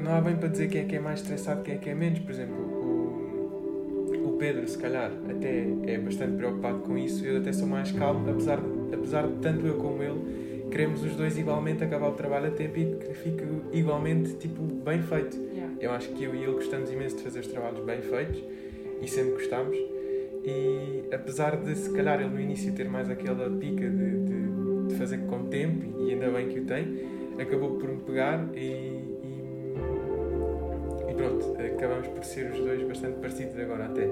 não 0.00 0.14
há 0.14 0.20
bem 0.20 0.36
para 0.36 0.48
dizer 0.48 0.68
quem 0.68 0.82
é 0.82 0.84
que 0.84 0.96
é 0.96 1.00
mais 1.00 1.20
estressado, 1.20 1.62
quem 1.62 1.74
é 1.74 1.78
que 1.78 1.90
é 1.90 1.94
menos. 1.94 2.18
Por 2.20 2.30
exemplo, 2.30 2.56
o, 2.56 4.28
o 4.28 4.36
Pedro, 4.38 4.66
se 4.68 4.78
calhar, 4.78 5.10
até 5.28 5.66
é 5.86 5.98
bastante 5.98 6.36
preocupado 6.36 6.78
com 6.80 6.96
isso, 6.96 7.24
eu 7.24 7.38
até 7.38 7.52
sou 7.52 7.66
mais 7.66 7.90
calmo, 7.92 8.30
apesar 8.30 8.60
de, 8.60 8.94
apesar 8.94 9.26
de 9.26 9.34
tanto 9.40 9.66
eu 9.66 9.74
como 9.74 10.02
ele 10.02 10.48
queremos 10.70 11.02
os 11.02 11.14
dois 11.16 11.38
igualmente 11.38 11.82
acabar 11.82 12.08
o 12.08 12.12
trabalho 12.12 12.48
a 12.48 12.50
tempo 12.50 12.78
e 12.78 12.96
que 12.96 13.14
fique 13.14 13.42
igualmente 13.72 14.34
tipo, 14.34 14.62
bem 14.62 15.02
feito. 15.02 15.36
Yeah. 15.36 15.74
Eu 15.80 15.92
acho 15.92 16.10
que 16.10 16.24
eu 16.24 16.34
e 16.34 16.42
ele 16.42 16.52
gostamos 16.52 16.92
imenso 16.92 17.16
de 17.16 17.22
fazer 17.22 17.40
os 17.40 17.46
trabalhos 17.46 17.82
bem 17.84 18.02
feitos 18.02 18.42
e 19.00 19.08
sempre 19.08 19.32
gostamos. 19.32 19.76
E 20.44 21.04
apesar 21.12 21.56
de 21.56 21.74
se 21.74 21.90
calhar 21.92 22.20
ele 22.20 22.30
no 22.30 22.40
início 22.40 22.72
ter 22.72 22.88
mais 22.88 23.10
aquela 23.10 23.50
pica 23.50 23.88
de, 23.88 24.24
de, 24.24 24.86
de 24.88 24.94
fazer 24.94 25.18
com 25.26 25.44
tempo, 25.46 26.00
e 26.00 26.12
ainda 26.12 26.30
bem 26.30 26.48
que 26.48 26.60
o 26.60 26.64
tem, 26.64 27.06
acabou 27.38 27.76
por 27.78 27.88
me 27.88 28.00
pegar 28.02 28.48
e, 28.54 28.58
e, 28.60 29.74
e 31.10 31.14
pronto, 31.14 31.56
acabamos 31.60 32.08
por 32.08 32.24
ser 32.24 32.50
os 32.52 32.58
dois 32.58 32.82
bastante 32.86 33.18
parecidos 33.18 33.58
agora 33.58 33.86
até 33.86 34.08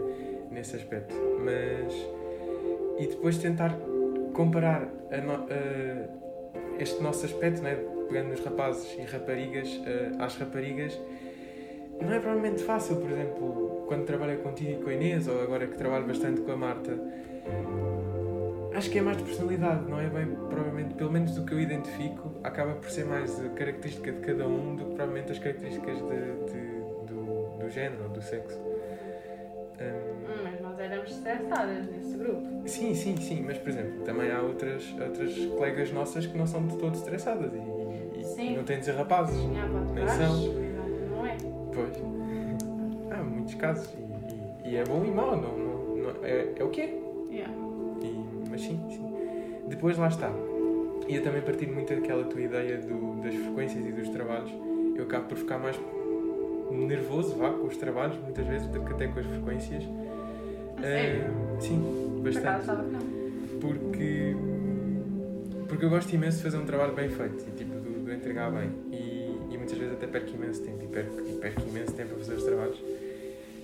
nesse 0.50 0.76
aspecto. 0.76 1.14
Mas 1.44 1.92
e 2.98 3.06
depois 3.08 3.38
tentar 3.38 3.76
comparar 4.32 4.82
no, 5.10 5.46
este 6.78 7.02
nosso 7.02 7.24
aspecto, 7.26 7.62
né, 7.62 7.76
pegando 8.08 8.28
nos 8.30 8.40
rapazes 8.44 8.94
e 8.98 9.02
raparigas 9.02 9.80
a- 10.18 10.24
às 10.24 10.36
raparigas, 10.36 10.98
não 12.00 12.12
é 12.12 12.18
provavelmente 12.18 12.62
fácil, 12.62 12.96
por 12.96 13.10
exemplo, 13.10 13.75
quando 13.86 14.04
trabalho 14.04 14.38
contigo 14.38 14.70
e 14.70 14.76
com 14.82 14.90
a 14.90 14.94
Inês, 14.94 15.28
ou 15.28 15.40
agora 15.42 15.66
que 15.66 15.76
trabalho 15.76 16.06
bastante 16.06 16.40
com 16.40 16.52
a 16.52 16.56
Marta, 16.56 16.98
acho 18.74 18.90
que 18.90 18.98
é 18.98 19.02
mais 19.02 19.16
de 19.16 19.24
personalidade, 19.24 19.88
não 19.88 20.00
é 20.00 20.08
bem, 20.08 20.26
provavelmente, 20.50 20.94
pelo 20.94 21.10
menos 21.10 21.34
do 21.34 21.44
que 21.44 21.52
eu 21.54 21.60
identifico, 21.60 22.30
acaba 22.44 22.74
por 22.74 22.90
ser 22.90 23.04
mais 23.06 23.38
a 23.40 23.48
característica 23.50 24.12
de 24.12 24.20
cada 24.20 24.46
um 24.46 24.76
do 24.76 24.84
que 24.84 24.94
provavelmente 24.94 25.32
as 25.32 25.38
características 25.38 25.96
de, 25.98 26.52
de- 26.52 27.06
do, 27.06 27.58
do 27.58 27.70
género 27.70 28.04
ou 28.04 28.08
do 28.10 28.20
sexo. 28.22 28.58
Hum, 28.58 28.76
Hum, 29.78 30.40
Mas 30.42 30.60
nós 30.62 30.78
éramos 30.80 31.10
estressadas 31.10 31.86
nesse 31.90 32.16
grupo. 32.16 32.62
Sim, 32.66 32.94
sim, 32.94 33.14
sim, 33.18 33.42
mas 33.46 33.58
por 33.58 33.68
exemplo, 33.68 34.02
também 34.04 34.30
há 34.30 34.40
outras, 34.40 34.82
outras 34.98 35.36
colegas 35.54 35.92
nossas 35.92 36.24
que 36.26 36.36
não 36.36 36.46
são 36.46 36.66
de 36.66 36.76
todo 36.78 36.94
estressadas 36.94 37.52
e, 37.52 37.58
e- 38.40 38.52
e 38.52 38.56
não 38.56 38.64
têm 38.64 38.78
de 38.78 38.86
ser 38.86 38.92
rapazes. 38.92 39.36
Para 39.38 39.94
Nem 39.94 40.08
são. 40.08 40.54
não 41.10 41.26
é? 41.26 41.36
Pois. 41.74 41.96
Casos 43.54 43.88
e, 43.94 44.68
e- 44.68 44.72
e 44.72 44.76
é 44.76 44.84
bom 44.84 45.04
e 45.04 45.10
mau, 45.10 45.36
não, 45.36 45.56
não, 45.56 45.96
não- 45.96 46.24
é, 46.24 46.52
é 46.56 46.64
o 46.64 46.68
que 46.68 46.80
é. 46.80 46.98
Yeah. 47.30 47.52
E- 48.02 48.48
mas 48.50 48.60
sim, 48.60 48.80
sim. 48.90 49.12
Depois 49.68 49.96
lá 49.96 50.08
está. 50.08 50.30
E 51.08 51.14
eu 51.16 51.22
também 51.22 51.40
partilho 51.42 51.72
muito 51.72 51.94
daquela 51.94 52.24
tua 52.24 52.40
ideia 52.40 52.78
do- 52.78 53.22
das 53.22 53.34
frequências 53.34 53.86
e 53.86 53.92
dos 53.92 54.08
trabalhos. 54.08 54.50
Eu 54.96 55.04
acabo 55.04 55.26
por 55.28 55.38
ficar 55.38 55.58
mais 55.58 55.78
nervoso, 56.70 57.36
vá, 57.36 57.50
com 57.50 57.66
os 57.66 57.76
trabalhos, 57.76 58.16
muitas 58.22 58.46
vezes, 58.46 58.66
do 58.68 58.80
que 58.80 58.92
até 58.92 59.06
com 59.06 59.20
as 59.20 59.26
frequências. 59.26 59.84
Eh, 60.82 61.26
sim, 61.60 62.20
bastante. 62.22 62.66
porque 63.60 64.34
porque 65.68 65.84
eu 65.84 65.90
gosto 65.90 66.12
imenso 66.14 66.36
de 66.38 66.42
fazer 66.44 66.58
um 66.58 66.64
trabalho 66.64 66.92
bem 66.94 67.08
feito 67.08 67.44
e 67.48 67.50
tipo 67.52 67.74
de, 67.80 68.04
de 68.04 68.10
o 68.10 68.14
entregar 68.14 68.50
bem 68.52 68.70
e, 68.92 69.36
e 69.50 69.56
muitas 69.56 69.76
vezes 69.76 69.94
até 69.94 70.06
perco 70.06 70.30
imenso 70.34 70.62
tempo 70.62 70.84
e 70.84 70.86
perco, 70.86 71.20
e 71.26 71.32
perco 71.40 71.62
imenso 71.68 71.92
tempo 71.92 72.14
a 72.14 72.18
fazer 72.18 72.34
os 72.34 72.42
trabalhos 72.44 72.78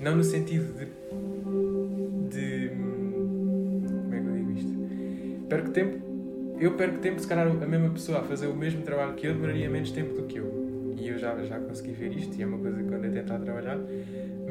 não 0.02 0.16
no 0.16 0.24
sentido 0.24 0.72
de 0.74 0.86
de 2.28 2.68
como 2.68 4.14
é 4.14 4.20
que 4.20 4.26
eu 4.26 4.34
digo 4.34 4.50
isto? 4.52 5.46
Perco 5.48 5.70
tempo 5.70 6.12
eu 6.58 6.72
perco 6.74 6.98
tempo 6.98 7.20
se 7.20 7.26
calhar 7.26 7.46
a 7.46 7.66
mesma 7.66 7.90
pessoa 7.90 8.20
a 8.20 8.22
fazer 8.22 8.46
o 8.46 8.54
mesmo 8.54 8.82
trabalho 8.82 9.14
que 9.14 9.26
eu 9.26 9.34
demoraria 9.34 9.68
menos 9.68 9.90
tempo 9.90 10.14
do 10.14 10.22
que 10.24 10.38
eu. 10.38 10.94
E 10.96 11.08
eu 11.08 11.18
já, 11.18 11.36
já 11.42 11.58
consegui 11.58 11.92
ver 11.92 12.16
isto 12.16 12.38
e 12.38 12.42
é 12.42 12.46
uma 12.46 12.58
coisa 12.58 12.80
que 12.82 12.88
eu 12.88 12.96
ando 12.96 13.32
a 13.34 13.38
trabalhar 13.38 13.80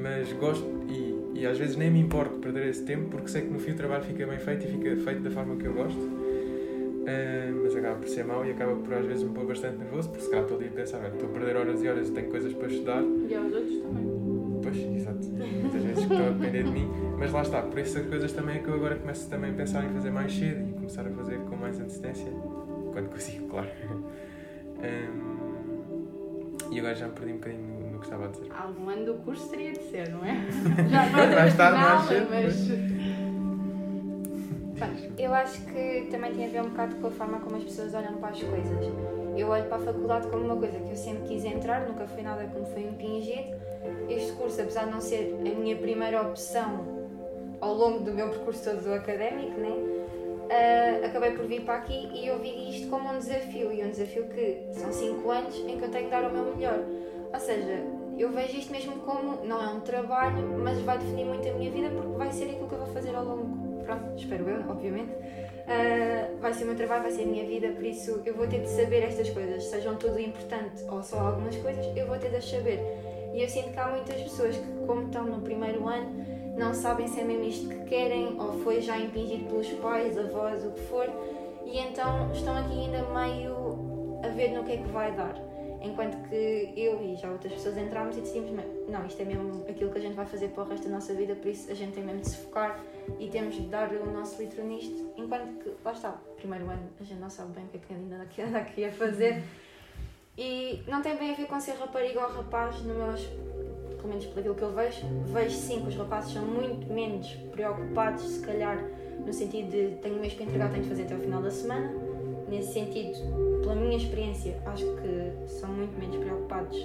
mas 0.01 0.33
gosto 0.33 0.67
e, 0.89 1.39
e 1.39 1.45
às 1.45 1.57
vezes 1.57 1.75
nem 1.75 1.91
me 1.91 1.99
importo 1.99 2.35
de 2.35 2.41
perder 2.41 2.67
esse 2.67 2.83
tempo 2.83 3.09
porque 3.09 3.27
sei 3.27 3.43
que 3.43 3.49
no 3.49 3.59
fim 3.59 3.71
o 3.71 3.75
trabalho 3.75 4.03
fica 4.03 4.25
bem 4.25 4.39
feito 4.39 4.65
e 4.65 4.71
fica 4.71 4.95
feito 4.97 5.21
da 5.21 5.29
forma 5.29 5.55
que 5.55 5.65
eu 5.65 5.73
gosto. 5.73 5.99
Ah, 7.07 7.51
mas 7.63 7.75
acaba 7.75 7.95
por 7.95 8.07
ser 8.07 8.25
mau 8.25 8.45
e 8.45 8.51
acaba 8.51 8.75
por 8.75 8.93
às 8.93 9.05
vezes 9.05 9.23
me 9.23 9.33
pôr 9.33 9.45
bastante 9.45 9.77
nervoso 9.77 10.09
porque 10.09 10.23
se 10.23 10.29
calhar 10.29 10.43
estou 10.43 10.57
ali 10.57 10.67
a 10.67 10.71
pensar, 10.71 11.07
estou 11.07 11.29
a 11.29 11.31
perder 11.31 11.55
horas 11.55 11.83
e 11.83 11.87
horas 11.87 12.09
e 12.09 12.11
tenho 12.11 12.29
coisas 12.29 12.53
para 12.53 12.67
estudar. 12.67 13.03
E 13.03 13.35
aos 13.35 13.53
outros 13.53 13.81
também. 13.81 14.20
Pois, 14.71 14.95
exato. 14.95 15.19
E 15.23 15.61
Muitas 15.61 15.83
vezes 15.83 16.05
que 16.05 16.13
estão 16.13 16.27
a 16.27 16.31
depender 16.31 16.63
de 16.63 16.71
mim. 16.71 16.89
Mas 17.17 17.31
lá 17.31 17.41
está, 17.41 17.61
por 17.61 17.77
essas 17.79 18.05
coisas 18.07 18.31
também 18.31 18.57
é 18.57 18.59
que 18.59 18.67
eu 18.67 18.75
agora 18.75 18.95
começo 18.95 19.29
também 19.29 19.51
a 19.51 19.53
pensar 19.53 19.83
em 19.83 19.89
fazer 19.89 20.11
mais 20.11 20.33
cedo 20.33 20.69
e 20.69 20.73
começar 20.73 21.05
a 21.05 21.11
fazer 21.11 21.39
com 21.41 21.55
mais 21.55 21.79
antecedência. 21.79 22.31
Quando 22.91 23.09
consigo, 23.09 23.47
claro. 23.51 23.69
Hum, 24.79 26.57
e 26.71 26.79
agora 26.79 26.95
já 26.95 27.07
me 27.07 27.13
perdi 27.13 27.33
um 27.33 27.35
bocadinho 27.35 27.63
no, 27.63 27.91
no 27.91 27.99
que 27.99 28.05
estava 28.05 28.25
a 28.25 28.27
dizer. 28.29 28.47
Algum 28.51 28.89
ano 28.89 29.05
do 29.05 29.13
curso 29.15 29.49
teria 29.49 29.73
de 29.73 29.83
ser, 29.89 30.09
não 30.09 30.25
é? 30.25 30.35
Já 30.89 31.09
não 31.09 31.19
é 31.19 31.35
Vai 31.35 31.47
estar 31.49 31.71
mais 31.73 32.01
cedo, 32.05 32.27
mas... 32.29 32.71
Eu 35.19 35.33
acho 35.33 35.61
que 35.65 36.07
também 36.09 36.33
tem 36.33 36.45
a 36.45 36.49
ver 36.49 36.61
um 36.61 36.69
bocado 36.69 36.95
com 36.95 37.07
a 37.07 37.11
forma 37.11 37.39
como 37.39 37.57
as 37.57 37.63
pessoas 37.63 37.93
olham 37.93 38.15
para 38.15 38.29
as 38.29 38.41
coisas. 38.41 38.93
Eu 39.37 39.49
olho 39.49 39.65
para 39.65 39.77
a 39.77 39.79
faculdade 39.79 40.27
como 40.27 40.45
uma 40.45 40.55
coisa 40.55 40.79
que 40.79 40.89
eu 40.89 40.95
sempre 40.95 41.27
quis 41.27 41.45
entrar, 41.45 41.87
nunca 41.87 42.07
foi 42.07 42.23
nada 42.23 42.45
que 42.45 42.57
me 42.59 42.65
foi 42.65 42.83
impingido. 42.83 43.55
Este 44.09 44.31
curso, 44.33 44.61
apesar 44.61 44.85
de 44.85 44.91
não 44.91 45.01
ser 45.01 45.35
a 45.39 45.59
minha 45.59 45.75
primeira 45.75 46.21
opção 46.21 47.01
ao 47.59 47.73
longo 47.73 47.99
do 47.99 48.11
meu 48.11 48.29
percurso 48.29 48.63
todo 48.63 48.93
académico, 48.93 49.59
né? 49.59 49.91
ah, 50.51 51.05
acabei 51.05 51.31
por 51.31 51.45
vir 51.45 51.61
para 51.61 51.75
aqui 51.75 52.09
e 52.13 52.27
eu 52.27 52.37
vi 52.39 52.69
isto 52.69 52.89
como 52.89 53.09
um 53.09 53.17
desafio 53.17 53.71
e 53.71 53.83
um 53.83 53.89
desafio 53.89 54.25
que 54.27 54.67
são 54.73 54.91
5 54.91 55.31
anos 55.31 55.55
em 55.67 55.77
que 55.77 55.83
eu 55.83 55.89
tenho 55.89 56.05
que 56.05 56.11
dar 56.11 56.29
o 56.29 56.33
meu 56.33 56.55
melhor. 56.55 56.83
Ou 57.33 57.39
seja, 57.39 57.83
eu 58.17 58.29
vejo 58.29 58.57
isto 58.57 58.71
mesmo 58.71 58.97
como 58.97 59.45
não 59.45 59.63
é 59.63 59.67
um 59.69 59.79
trabalho, 59.79 60.45
mas 60.61 60.77
vai 60.81 60.97
definir 60.97 61.25
muito 61.25 61.47
a 61.47 61.53
minha 61.53 61.71
vida 61.71 61.89
porque 61.89 62.17
vai 62.17 62.31
ser 62.31 62.45
aquilo 62.45 62.67
que 62.67 62.73
eu 62.73 62.79
vou 62.79 62.93
fazer 62.93 63.15
ao 63.15 63.23
longo. 63.23 63.81
Pronto, 63.83 64.15
espero 64.15 64.47
eu, 64.49 64.69
obviamente. 64.69 65.11
Ah, 65.67 66.29
vai 66.41 66.53
ser 66.53 66.65
o 66.65 66.67
meu 66.67 66.75
trabalho, 66.75 67.03
vai 67.03 67.11
ser 67.11 67.23
a 67.23 67.27
minha 67.27 67.45
vida, 67.45 67.69
por 67.69 67.85
isso 67.85 68.21
eu 68.25 68.35
vou 68.35 68.45
ter 68.47 68.59
de 68.59 68.67
saber 68.67 69.03
estas 69.03 69.29
coisas, 69.29 69.63
sejam 69.63 69.95
tudo 69.95 70.19
importante 70.19 70.83
ou 70.89 71.01
só 71.01 71.19
algumas 71.19 71.55
coisas, 71.55 71.85
eu 71.95 72.07
vou 72.07 72.17
ter 72.17 72.29
de 72.29 72.37
as 72.37 72.45
saber. 72.49 72.79
E 73.33 73.41
eu 73.41 73.49
sinto 73.49 73.71
que 73.71 73.79
há 73.79 73.87
muitas 73.87 74.21
pessoas 74.21 74.55
que, 74.55 74.85
como 74.85 75.03
estão 75.03 75.25
no 75.25 75.41
primeiro 75.41 75.87
ano, 75.87 76.25
não 76.57 76.73
sabem 76.73 77.07
se 77.07 77.19
é 77.19 77.23
mesmo 77.23 77.43
isto 77.43 77.69
que 77.69 77.85
querem 77.85 78.39
ou 78.39 78.59
foi 78.59 78.81
já 78.81 78.97
impingido 78.97 79.45
pelos 79.45 79.67
pais, 79.73 80.17
avós, 80.17 80.65
o 80.65 80.71
que 80.71 80.81
for, 80.81 81.09
e 81.65 81.77
então 81.79 82.31
estão 82.31 82.55
aqui 82.57 82.73
ainda 82.73 83.03
meio 83.13 84.19
a 84.23 84.27
ver 84.27 84.51
no 84.51 84.63
que 84.63 84.73
é 84.73 84.77
que 84.77 84.87
vai 84.89 85.11
dar. 85.13 85.35
Enquanto 85.81 86.29
que 86.29 86.73
eu 86.75 87.01
e 87.01 87.15
já 87.15 87.31
outras 87.31 87.53
pessoas 87.53 87.75
entramos 87.75 88.15
e 88.15 88.21
decidimos, 88.21 88.51
não, 88.87 89.03
isto 89.05 89.19
é 89.19 89.25
mesmo 89.25 89.65
aquilo 89.67 89.89
que 89.89 89.97
a 89.97 90.01
gente 90.01 90.13
vai 90.13 90.27
fazer 90.27 90.49
para 90.49 90.63
o 90.63 90.67
resto 90.67 90.87
da 90.87 90.93
nossa 90.93 91.13
vida, 91.13 91.33
por 91.35 91.47
isso 91.47 91.71
a 91.71 91.73
gente 91.73 91.93
tem 91.93 92.03
mesmo 92.03 92.21
de 92.21 92.29
se 92.29 92.37
focar 92.37 92.79
e 93.17 93.27
temos 93.29 93.55
de 93.55 93.61
dar 93.61 93.91
o 93.91 94.11
nosso 94.11 94.39
litro 94.39 94.63
nisto. 94.63 95.11
Enquanto 95.17 95.63
que, 95.63 95.73
lá 95.83 95.93
está, 95.93 96.21
primeiro 96.37 96.69
ano 96.69 96.87
a 96.99 97.03
gente 97.03 97.19
não 97.19 97.29
sabe 97.31 97.53
bem 97.53 97.65
o 97.65 97.67
que 97.69 97.77
é 97.77 97.79
que 97.79 97.93
ainda 97.93 98.17
a 98.87 98.91
fazer. 98.91 99.43
E 100.37 100.83
não 100.87 101.01
tem 101.01 101.15
bem 101.17 101.31
a 101.31 101.35
ver 101.35 101.45
com 101.45 101.59
ser 101.59 101.73
rapariga 101.73 102.21
ou 102.21 102.31
rapaz, 102.31 102.81
no 102.83 102.93
meus, 102.93 103.21
pelo 103.97 104.07
menos 104.07 104.25
por 104.25 104.39
aquilo 104.39 104.55
que 104.55 104.61
eu 104.61 104.71
vejo. 104.71 105.05
Vejo 105.25 105.55
sim 105.55 105.81
que 105.81 105.89
os 105.89 105.95
rapazes 105.95 106.33
são 106.33 106.45
muito 106.45 106.91
menos 106.91 107.27
preocupados, 107.51 108.23
se 108.23 108.39
calhar, 108.45 108.77
no 109.25 109.33
sentido 109.33 109.69
de 109.69 109.95
tenho 110.01 110.15
mesmo 110.19 110.37
que 110.37 110.43
entregar, 110.43 110.71
tenho 110.71 110.83
de 110.83 110.89
fazer 110.89 111.03
até 111.03 111.15
ao 111.15 111.19
final 111.19 111.41
da 111.41 111.51
semana. 111.51 111.91
Nesse 112.49 112.73
sentido, 112.73 113.17
pela 113.61 113.75
minha 113.75 113.97
experiência, 113.97 114.61
acho 114.65 114.85
que 114.97 115.47
são 115.47 115.69
muito 115.69 115.97
menos 115.99 116.17
preocupados 116.17 116.77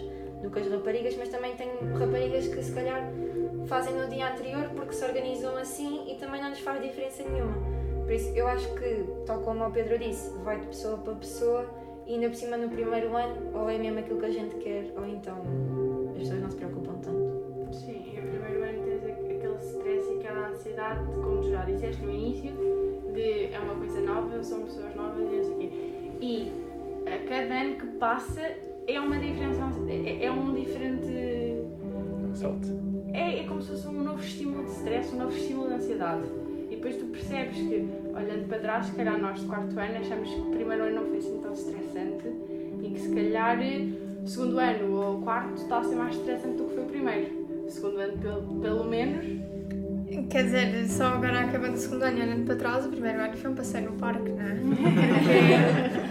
do 0.43 0.51
que 0.51 0.59
as 0.59 0.71
raparigas, 0.71 1.17
mas 1.17 1.29
também 1.29 1.57
tenho 1.57 1.73
raparigas 1.97 2.47
que 2.49 2.63
se 2.63 2.73
calhar 2.73 3.11
fazem 3.67 3.95
no 3.95 4.09
dia 4.09 4.33
anterior 4.33 4.71
porque 4.77 4.93
se 4.93 5.05
organizam 5.05 5.57
assim 5.57 6.11
e 6.11 6.17
também 6.17 6.41
não 6.41 6.51
lhes 6.51 6.61
faz 6.61 6.81
diferença 6.83 7.23
nenhuma. 7.23 7.55
Por 8.05 8.13
isso, 8.13 8.29
eu 8.37 8.47
acho 8.47 8.73
que, 8.75 9.05
tal 9.25 9.41
como 9.41 9.67
o 9.67 9.71
Pedro 9.73 9.99
disse, 9.99 10.31
vai 10.45 10.61
de 10.61 10.67
pessoa 10.67 10.99
para 10.99 11.15
pessoa 11.15 11.86
e 12.07 12.15
ainda 12.15 12.29
por 12.29 12.37
cima 12.37 12.57
no 12.57 12.69
primeiro 12.69 13.17
ano, 13.17 13.37
ou 13.55 13.69
é 13.69 13.79
mesmo 13.79 13.99
aquilo 13.99 14.19
que 14.19 14.27
a 14.27 14.31
gente 14.31 14.57
quer, 14.57 14.93
ou 14.97 15.07
então 15.07 15.43
as 16.11 16.19
pessoas 16.19 16.41
não 16.41 16.51
se 16.51 16.57
preocupam 16.57 16.95
tanto. 17.03 17.73
Sim, 17.73 18.05
no 18.15 18.31
primeiro 18.31 18.63
ano 18.63 18.85
tens 18.85 19.05
aquele 19.05 19.57
stress 19.57 20.13
e 20.13 20.19
aquela 20.21 20.49
ansiedade, 20.49 21.05
como 21.07 21.41
tu 21.41 21.51
já 21.51 21.65
disseste 21.65 22.03
no 22.05 22.13
início, 22.13 22.53
de 23.13 23.53
é 23.53 23.59
uma 23.59 23.75
coisa 23.75 24.01
nova, 24.01 24.43
são 24.43 24.63
pessoas 24.63 24.95
novas 24.95 25.21
e 25.21 25.37
não 25.37 25.45
sei 25.45 25.53
o 25.53 25.59
quê. 25.59 25.71
E 26.21 26.53
a 27.07 27.29
cada 27.29 27.55
ano 27.55 27.77
que 27.77 27.87
passa 27.99 28.43
é 28.87 29.01
uma 29.01 29.19
diferença, 29.19 29.63
é, 29.89 30.25
é 30.25 30.31
um 30.31 30.55
diferente. 30.55 31.67
Salto. 32.35 32.69
É, 33.13 33.41
é 33.41 33.45
como 33.45 33.63
se 33.63 33.71
fosse 33.71 33.89
um 33.89 34.03
novo 34.03 34.21
estímulo 34.21 34.65
de 34.65 34.71
stress, 34.73 35.15
um 35.15 35.19
novo 35.19 35.35
estímulo 35.35 35.69
de 35.69 35.75
ansiedade. 35.75 36.23
E 36.71 36.77
depois 36.77 36.97
tu 36.97 37.07
percebes 37.07 37.57
que, 37.57 37.89
olhando 38.17 38.49
para 38.49 38.59
trás, 38.59 38.87
se 38.87 38.93
calhar 38.93 39.19
nós 39.19 39.41
de 39.41 39.47
quarto 39.47 39.79
ano 39.79 39.99
achamos 39.99 40.29
que 40.29 40.41
o 40.41 40.51
primeiro 40.51 40.85
ano 40.85 40.97
não 40.97 41.05
foi 41.07 41.19
assim 41.19 41.41
tão 41.43 41.53
estressante 41.53 42.27
e 42.83 42.91
que 42.91 43.01
se 43.01 43.15
calhar 43.15 43.59
o 44.23 44.27
segundo 44.27 44.59
ano 44.59 44.95
ou 44.95 45.19
o 45.19 45.23
quarto 45.23 45.55
está 45.55 45.79
a 45.79 45.85
ser 45.85 45.95
mais 45.95 46.17
estressante 46.17 46.57
do 46.57 46.65
que 46.65 46.75
foi 46.75 46.85
o 46.85 46.87
primeiro. 46.87 47.47
O 47.67 47.71
segundo 47.71 47.99
ano, 47.99 48.19
pelo, 48.19 48.61
pelo 48.61 48.85
menos, 48.85 49.25
Quer 50.31 50.45
dizer, 50.45 50.89
só 50.89 51.07
agora 51.07 51.41
acabando 51.41 51.75
o 51.75 51.79
segundo 51.79 52.05
ano 52.05 52.19
e 52.19 52.23
olhando 52.23 52.47
para 52.47 52.57
trás, 52.57 52.87
o 52.87 52.89
primeiro 52.89 53.21
ano 53.21 53.37
foi 53.37 53.51
um 53.51 53.55
passeio 53.55 53.91
no 53.91 53.97
parque, 53.99 54.31
não 54.31 54.47
é? 54.47 54.57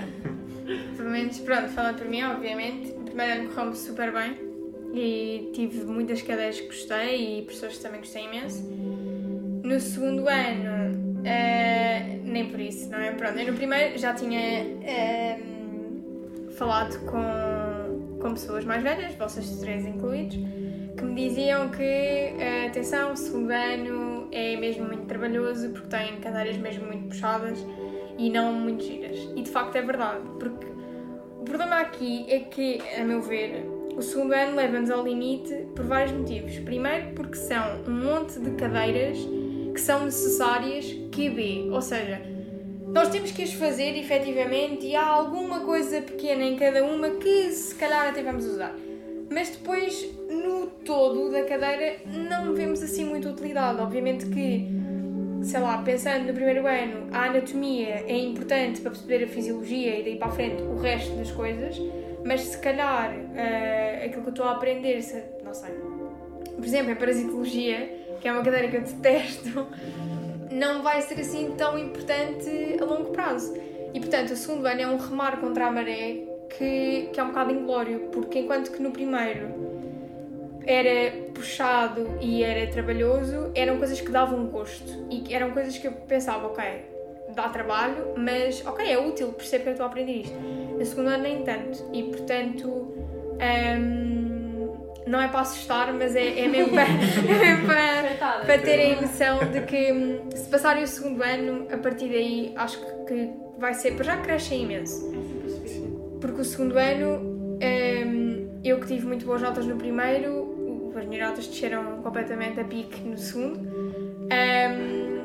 Pelo 0.97 1.09
menos, 1.09 1.39
pronto, 1.39 1.69
falando 1.69 1.97
por 1.97 2.07
mim, 2.07 2.23
obviamente, 2.23 2.91
o 2.91 3.01
primeiro 3.01 3.41
ano 3.41 3.49
correu-me 3.49 3.75
super 3.75 4.11
bem 4.11 4.35
e 4.93 5.49
tive 5.53 5.85
muitas 5.85 6.21
cadeiras 6.21 6.59
que 6.59 6.67
gostei 6.67 7.39
e 7.39 7.41
professores 7.43 7.77
que 7.77 7.83
também 7.83 7.99
gostei 7.99 8.25
imenso. 8.25 8.63
No 9.63 9.79
segundo 9.79 10.27
ano, 10.27 10.84
eh, 11.25 12.19
nem 12.23 12.49
por 12.49 12.59
isso, 12.59 12.89
não 12.89 12.99
é? 12.99 13.11
Pronto, 13.11 13.37
eu 13.39 13.51
no 13.51 13.57
primeiro 13.57 13.97
já 13.97 14.13
tinha 14.13 14.39
eh, 14.39 15.39
falado 16.51 16.99
com, 17.05 18.19
com 18.19 18.33
pessoas 18.33 18.63
mais 18.63 18.83
velhas, 18.83 19.15
vocês 19.15 19.59
três 19.59 19.85
incluídos, 19.85 20.37
que 20.95 21.03
me 21.03 21.15
diziam 21.27 21.69
que, 21.69 21.81
eh, 21.81 22.67
atenção, 22.67 23.13
o 23.13 23.17
segundo 23.17 23.51
ano 23.51 24.27
é 24.31 24.55
mesmo 24.55 24.85
muito 24.85 25.05
trabalhoso 25.05 25.69
porque 25.69 25.87
tem 25.87 26.19
cadeiras 26.19 26.57
mesmo 26.57 26.85
muito 26.85 27.07
puxadas 27.09 27.65
e 28.17 28.29
não 28.29 28.53
muito 28.53 28.83
giras. 28.83 29.17
E 29.35 29.41
de 29.41 29.49
facto 29.49 29.75
é 29.75 29.81
verdade, 29.81 30.21
porque 30.39 30.67
o 31.39 31.43
problema 31.43 31.81
aqui 31.81 32.25
é 32.29 32.39
que, 32.39 32.81
a 32.99 33.03
meu 33.03 33.21
ver, 33.21 33.65
o 33.95 34.01
segundo 34.01 34.33
ano 34.33 34.55
leva-nos 34.55 34.91
ao 34.91 35.03
limite 35.03 35.53
por 35.75 35.85
vários 35.85 36.11
motivos. 36.11 36.57
Primeiro, 36.59 37.13
porque 37.15 37.35
são 37.35 37.81
um 37.87 37.91
monte 37.91 38.39
de 38.39 38.51
cadeiras 38.51 39.17
que 39.75 39.81
são 39.81 40.05
necessárias 40.05 40.85
QB, 41.11 41.69
ou 41.71 41.81
seja, 41.81 42.21
nós 42.87 43.09
temos 43.09 43.31
que 43.31 43.43
as 43.43 43.53
fazer 43.53 43.95
efetivamente 43.97 44.85
e 44.87 44.95
há 44.95 45.05
alguma 45.05 45.59
coisa 45.59 46.01
pequena 46.01 46.43
em 46.43 46.55
cada 46.55 46.83
uma 46.83 47.09
que 47.11 47.51
se 47.51 47.75
calhar 47.75 48.07
até 48.07 48.23
vamos 48.23 48.45
usar. 48.45 48.73
Mas 49.29 49.49
depois, 49.49 50.07
no 50.29 50.67
todo 50.85 51.29
da 51.31 51.43
cadeira, 51.43 51.97
não 52.29 52.53
vemos 52.53 52.81
assim 52.81 53.03
muita 53.05 53.29
utilidade. 53.29 53.81
Obviamente 53.81 54.27
que, 54.27 54.67
sei 55.43 55.59
lá, 55.59 55.79
pensando 55.79 56.27
no 56.27 56.33
primeiro 56.33 56.65
ano, 56.65 57.07
a 57.11 57.25
anatomia 57.25 58.05
é 58.07 58.17
importante 58.17 58.79
para 58.81 58.91
perceber 58.91 59.25
a 59.25 59.27
fisiologia 59.27 59.99
e 59.99 60.03
daí 60.03 60.15
para 60.15 60.27
a 60.27 60.31
frente 60.31 60.61
o 60.63 60.77
resto 60.79 61.11
das 61.15 61.31
coisas, 61.31 61.75
mas 62.23 62.41
se 62.41 62.57
calhar 62.59 63.13
eh, 63.35 64.03
aquilo 64.05 64.21
que 64.21 64.27
eu 64.29 64.31
estou 64.33 64.45
a 64.45 64.51
aprender, 64.51 65.01
se- 65.01 65.23
não 65.43 65.53
sei, 65.53 65.71
por 66.55 66.63
exemplo, 66.63 66.93
a 66.93 66.95
parasitologia, 66.95 68.04
que 68.25 68.29
é 68.29 68.31
uma 68.31 68.41
cadeira 68.41 68.67
que 68.69 68.77
eu 68.77 68.81
detesto, 68.81 69.67
não 70.49 70.81
vai 70.81 70.99
ser 71.03 71.19
assim 71.19 71.53
tão 71.55 71.77
importante 71.77 72.49
a 72.81 72.83
longo 72.83 73.11
prazo. 73.11 73.55
E 73.93 73.99
portanto, 73.99 74.31
o 74.31 74.35
segundo 74.35 74.65
ano 74.65 74.81
é 74.81 74.87
um 74.87 74.97
remar 74.97 75.39
contra 75.39 75.67
a 75.67 75.71
maré 75.71 76.23
que, 76.49 77.11
que 77.13 77.19
é 77.19 77.23
um 77.23 77.27
bocado 77.27 77.51
inglório, 77.51 78.09
porque 78.11 78.39
enquanto 78.39 78.71
que 78.71 78.81
no 78.81 78.89
primeiro 78.89 79.53
era 80.65 81.15
puxado 81.35 82.17
e 82.19 82.43
era 82.43 82.65
trabalhoso, 82.71 83.51
eram 83.53 83.77
coisas 83.77 84.01
que 84.01 84.09
davam 84.09 84.47
gosto 84.47 85.05
e 85.11 85.31
eram 85.31 85.51
coisas 85.51 85.77
que 85.77 85.85
eu 85.85 85.91
pensava, 85.91 86.47
ok, 86.47 86.63
dá 87.35 87.47
trabalho, 87.49 88.15
mas 88.17 88.65
ok, 88.65 88.91
é 88.91 88.97
útil, 88.97 89.33
percebo 89.33 89.65
que 89.65 89.69
eu 89.69 89.73
estou 89.73 89.85
a 89.85 89.89
aprender 89.89 90.21
isto. 90.21 90.35
No 90.35 90.83
segundo 90.83 91.09
ano 91.09 91.21
nem 91.21 91.43
tanto, 91.43 91.87
e 91.93 92.01
portanto 92.05 92.67
hum, 92.67 94.34
não 95.05 95.21
é 95.21 95.27
para 95.27 95.41
assustar, 95.41 95.93
mas 95.93 96.15
é, 96.15 96.39
é 96.41 96.47
mesmo 96.47 96.73
para, 96.73 96.83
é 96.87 98.15
para, 98.17 98.37
para 98.45 98.57
terem 98.59 98.99
noção 99.01 99.39
de 99.51 99.61
que 99.61 99.91
hum, 99.91 100.29
se 100.35 100.49
passarem 100.49 100.83
o 100.83 100.87
segundo 100.87 101.21
ano, 101.23 101.67
a 101.71 101.77
partir 101.77 102.07
daí 102.09 102.53
acho 102.55 102.79
que 103.05 103.29
vai 103.57 103.73
ser, 103.73 103.93
para 103.95 104.03
já 104.05 104.17
crescem 104.17 104.63
imenso. 104.63 105.11
Porque 106.19 106.41
o 106.41 106.45
segundo 106.45 106.77
ano, 106.77 107.19
hum, 107.61 108.59
eu 108.63 108.79
que 108.79 108.87
tive 108.87 109.05
muito 109.05 109.25
boas 109.25 109.41
notas 109.41 109.65
no 109.65 109.75
primeiro, 109.75 110.31
o- 110.33 110.93
as 110.97 111.05
minhas 111.05 111.27
notas 111.29 111.47
desceram 111.47 112.01
completamente 112.01 112.59
a 112.59 112.63
pique 112.63 113.01
no 113.07 113.17
segundo. 113.17 113.59
Hum, 113.59 115.21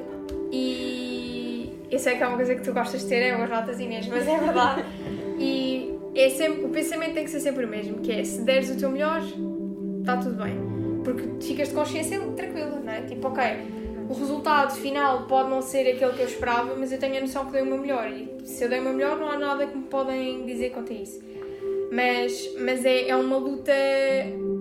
e 0.53 1.73
eu 1.91 1.99
sei 1.99 2.17
que 2.17 2.23
é 2.23 2.27
uma 2.27 2.37
coisa 2.37 2.55
que 2.55 2.63
tu 2.63 2.73
gostas 2.73 3.03
de 3.03 3.09
ter, 3.09 3.17
é 3.23 3.37
boas 3.37 3.49
notas 3.51 3.81
Inês, 3.81 4.07
mas 4.09 4.27
é 4.29 4.39
verdade. 4.39 4.85
E 5.43 5.95
é 6.15 6.29
sempre, 6.29 6.65
o 6.67 6.69
pensamento 6.69 7.15
tem 7.15 7.25
que 7.25 7.31
ser 7.31 7.41
sempre 7.41 7.65
o 7.65 7.69
mesmo, 7.69 8.01
que 8.01 8.13
é 8.13 8.23
se 8.23 8.43
deres 8.43 8.69
o 8.69 8.77
teu 8.77 8.91
melhor, 8.91 9.23
está 10.11 10.17
tudo 10.17 10.43
bem. 10.43 10.57
Porque 11.05 11.45
ficas 11.45 11.69
de 11.69 11.75
consciência 11.75 12.21
tranquila, 12.21 12.81
não 12.85 12.93
é? 12.93 13.03
Tipo, 13.03 13.29
ok, 13.29 13.45
o 14.09 14.13
resultado 14.13 14.75
final 14.75 15.27
pode 15.27 15.51
não 15.51 15.63
ser 15.63 15.89
aquele 15.89 16.13
que 16.13 16.21
eu 16.21 16.27
esperava, 16.27 16.75
mas 16.77 16.93
eu 16.93 16.99
tenho 16.99 17.17
a 17.17 17.21
noção 17.21 17.47
que 17.47 17.53
dei 17.53 17.63
o 17.63 17.67
meu 17.67 17.79
melhor. 17.79 18.11
E 18.11 18.29
se 18.45 18.65
eu 18.65 18.69
dei 18.69 18.81
o 18.81 18.83
meu 18.83 18.93
melhor, 18.93 19.19
não 19.19 19.31
há 19.31 19.39
nada 19.39 19.67
que 19.67 19.77
me 19.77 19.85
podem 19.85 20.45
dizer 20.45 20.71
quanto 20.71 20.93
a 20.93 20.97
isso. 20.97 21.21
Mas, 21.93 22.55
mas 22.61 22.85
é, 22.85 23.09
é 23.09 23.17
uma 23.17 23.37
luta, 23.37 23.73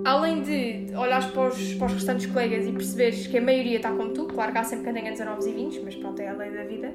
além 0.03 0.41
de 0.41 0.95
olhares 0.95 1.27
para 1.27 1.47
os, 1.47 1.73
para 1.75 1.85
os 1.85 1.93
restantes 1.93 2.25
colegas 2.25 2.65
e 2.65 2.71
perceberes 2.71 3.27
que 3.27 3.38
a 3.38 3.41
maioria 3.41 3.77
está 3.77 3.91
como 3.91 4.13
tu, 4.13 4.25
claro 4.25 4.51
que 4.51 4.57
há 4.57 4.63
sempre 4.63 4.85
quem 4.85 4.93
tenha 4.93 5.12
19 5.12 5.47
e 5.47 5.53
20, 5.53 5.81
mas 5.81 5.95
pronto, 5.95 6.19
é 6.19 6.27
a 6.27 6.33
lei 6.33 6.49
da 6.49 6.63
vida. 6.63 6.91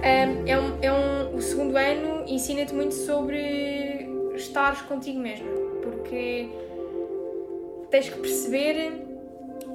É 0.00 0.56
um, 0.58 0.78
é 0.80 0.92
um, 0.92 1.34
o 1.34 1.40
segundo 1.40 1.76
ano 1.76 2.24
ensina-te 2.28 2.72
muito 2.72 2.94
sobre 2.94 4.08
estares 4.36 4.80
contigo 4.82 5.18
mesmo, 5.18 5.48
porque 5.82 6.48
tens 7.90 8.08
que 8.08 8.18
perceber. 8.18 9.06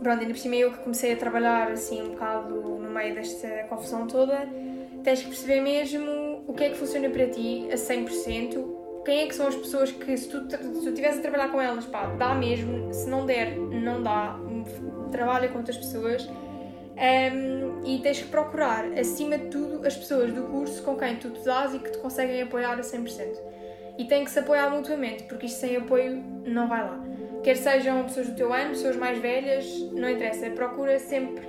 Pronto, 0.01 0.19
ainda 0.19 0.33
por 0.33 0.37
cima 0.37 0.55
eu 0.55 0.71
que 0.71 0.79
comecei 0.79 1.13
a 1.13 1.15
trabalhar 1.15 1.71
assim 1.71 2.01
um 2.01 2.09
bocado 2.09 2.53
no 2.53 2.89
meio 2.89 3.15
desta 3.15 3.47
confusão 3.69 4.05
toda, 4.05 4.47
tens 5.03 5.21
que 5.21 5.27
perceber 5.27 5.61
mesmo 5.61 6.43
o 6.45 6.53
que 6.53 6.65
é 6.65 6.69
que 6.69 6.75
funciona 6.75 7.09
para 7.09 7.27
ti 7.27 7.67
a 7.71 7.75
100%, 7.75 9.03
quem 9.05 9.21
é 9.21 9.27
que 9.27 9.35
são 9.35 9.47
as 9.47 9.55
pessoas 9.55 9.91
que 9.91 10.17
se 10.17 10.29
tu, 10.29 10.49
se 10.49 10.57
tu 10.57 10.89
estiveres 10.89 11.19
a 11.19 11.21
trabalhar 11.21 11.49
com 11.49 11.61
elas, 11.61 11.85
pá, 11.85 12.07
dá 12.07 12.33
mesmo, 12.33 12.93
se 12.93 13.07
não 13.09 13.25
der, 13.25 13.57
não 13.57 14.01
dá, 14.01 14.37
trabalha 15.11 15.49
com 15.49 15.57
outras 15.57 15.77
pessoas. 15.77 16.27
Um, 16.95 17.83
e 17.85 17.99
tens 17.99 18.19
que 18.21 18.27
procurar, 18.27 18.85
acima 18.93 19.37
de 19.37 19.47
tudo, 19.47 19.85
as 19.85 19.95
pessoas 19.95 20.31
do 20.31 20.43
curso 20.43 20.81
com 20.83 20.95
quem 20.95 21.17
tu 21.17 21.31
te 21.31 21.43
dás 21.43 21.73
e 21.73 21.79
que 21.79 21.91
te 21.91 21.97
conseguem 21.97 22.41
apoiar 22.41 22.73
a 22.73 22.81
100%. 22.81 23.35
E 23.97 24.05
tem 24.05 24.23
que 24.23 24.31
se 24.31 24.39
apoiar 24.39 24.69
mutuamente, 24.69 25.23
porque 25.23 25.47
isto 25.47 25.59
sem 25.59 25.75
apoio 25.75 26.23
não 26.45 26.67
vai 26.67 26.83
lá. 26.83 27.03
Quer 27.43 27.57
sejam 27.57 28.03
pessoas 28.03 28.27
do 28.27 28.35
teu 28.35 28.53
ano, 28.53 28.69
pessoas 28.69 28.95
mais 28.95 29.19
velhas, 29.19 29.65
não 29.91 30.09
interessa. 30.09 30.49
Procura 30.51 30.97
sempre 30.97 31.43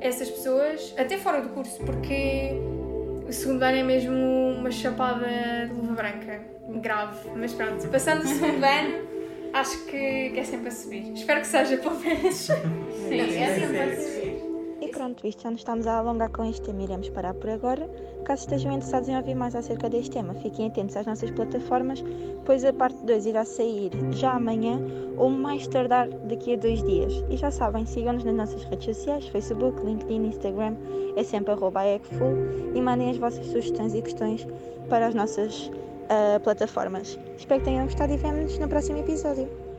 essas 0.00 0.28
pessoas, 0.30 0.94
até 0.98 1.16
fora 1.16 1.40
do 1.40 1.50
curso, 1.50 1.82
porque 1.84 2.52
o 3.26 3.32
segundo 3.32 3.62
ano 3.62 3.78
é 3.78 3.82
mesmo 3.82 4.14
uma 4.58 4.70
chapada 4.70 5.26
de 5.66 5.74
luva 5.74 5.94
branca, 5.94 6.40
grave. 6.80 7.30
Mas 7.36 7.52
pronto, 7.52 7.86
passando 7.88 8.24
o 8.24 8.26
segundo 8.26 8.62
ano, 8.64 9.08
acho 9.52 9.84
que, 9.86 10.30
que 10.30 10.40
é 10.40 10.44
sempre 10.44 10.68
a 10.68 10.70
subir. 10.70 11.12
Espero 11.12 11.40
que 11.40 11.46
seja, 11.46 11.76
pelo 11.76 11.98
menos. 11.98 12.34
Sim, 12.34 13.20
é 13.20 13.54
sempre 13.54 13.80
a 13.80 13.96
subir. 13.96 14.29
Pronto, 15.00 15.22
visto 15.22 15.44
já 15.44 15.50
nos 15.50 15.62
estamos 15.62 15.86
a 15.86 15.96
alongar 15.96 16.30
com 16.30 16.44
este 16.44 16.60
tema, 16.60 16.82
iremos 16.82 17.08
parar 17.08 17.32
por 17.32 17.48
agora. 17.48 17.88
Caso 18.22 18.42
estejam 18.42 18.70
interessados 18.70 19.08
em 19.08 19.16
ouvir 19.16 19.34
mais 19.34 19.56
acerca 19.56 19.88
deste 19.88 20.10
tema, 20.10 20.34
fiquem 20.34 20.66
atentos 20.66 20.94
às 20.94 21.06
nossas 21.06 21.30
plataformas, 21.30 22.04
pois 22.44 22.66
a 22.66 22.72
parte 22.74 23.02
2 23.06 23.24
irá 23.24 23.42
sair 23.46 23.90
já 24.10 24.32
amanhã 24.32 24.78
ou 25.16 25.30
mais 25.30 25.66
tardar 25.66 26.06
daqui 26.06 26.52
a 26.52 26.56
dois 26.58 26.82
dias. 26.82 27.14
E 27.30 27.38
já 27.38 27.50
sabem, 27.50 27.86
sigam-nos 27.86 28.24
nas 28.24 28.34
nossas 28.34 28.62
redes 28.64 28.94
sociais, 28.94 29.26
Facebook, 29.28 29.82
LinkedIn, 29.82 30.26
Instagram, 30.26 30.76
é 31.16 31.24
sempre 31.24 31.54
arroba 31.54 31.80
e 32.74 32.82
mandem 32.82 33.08
as 33.08 33.16
vossas 33.16 33.46
sugestões 33.46 33.94
e 33.94 34.02
questões 34.02 34.46
para 34.90 35.06
as 35.06 35.14
nossas 35.14 35.70
ah, 36.10 36.38
plataformas. 36.40 37.18
Espero 37.38 37.60
que 37.60 37.64
tenham 37.64 37.86
gostado 37.86 38.12
e 38.12 38.18
vemo-nos 38.18 38.58
no 38.58 38.68
próximo 38.68 38.98
episódio. 38.98 39.69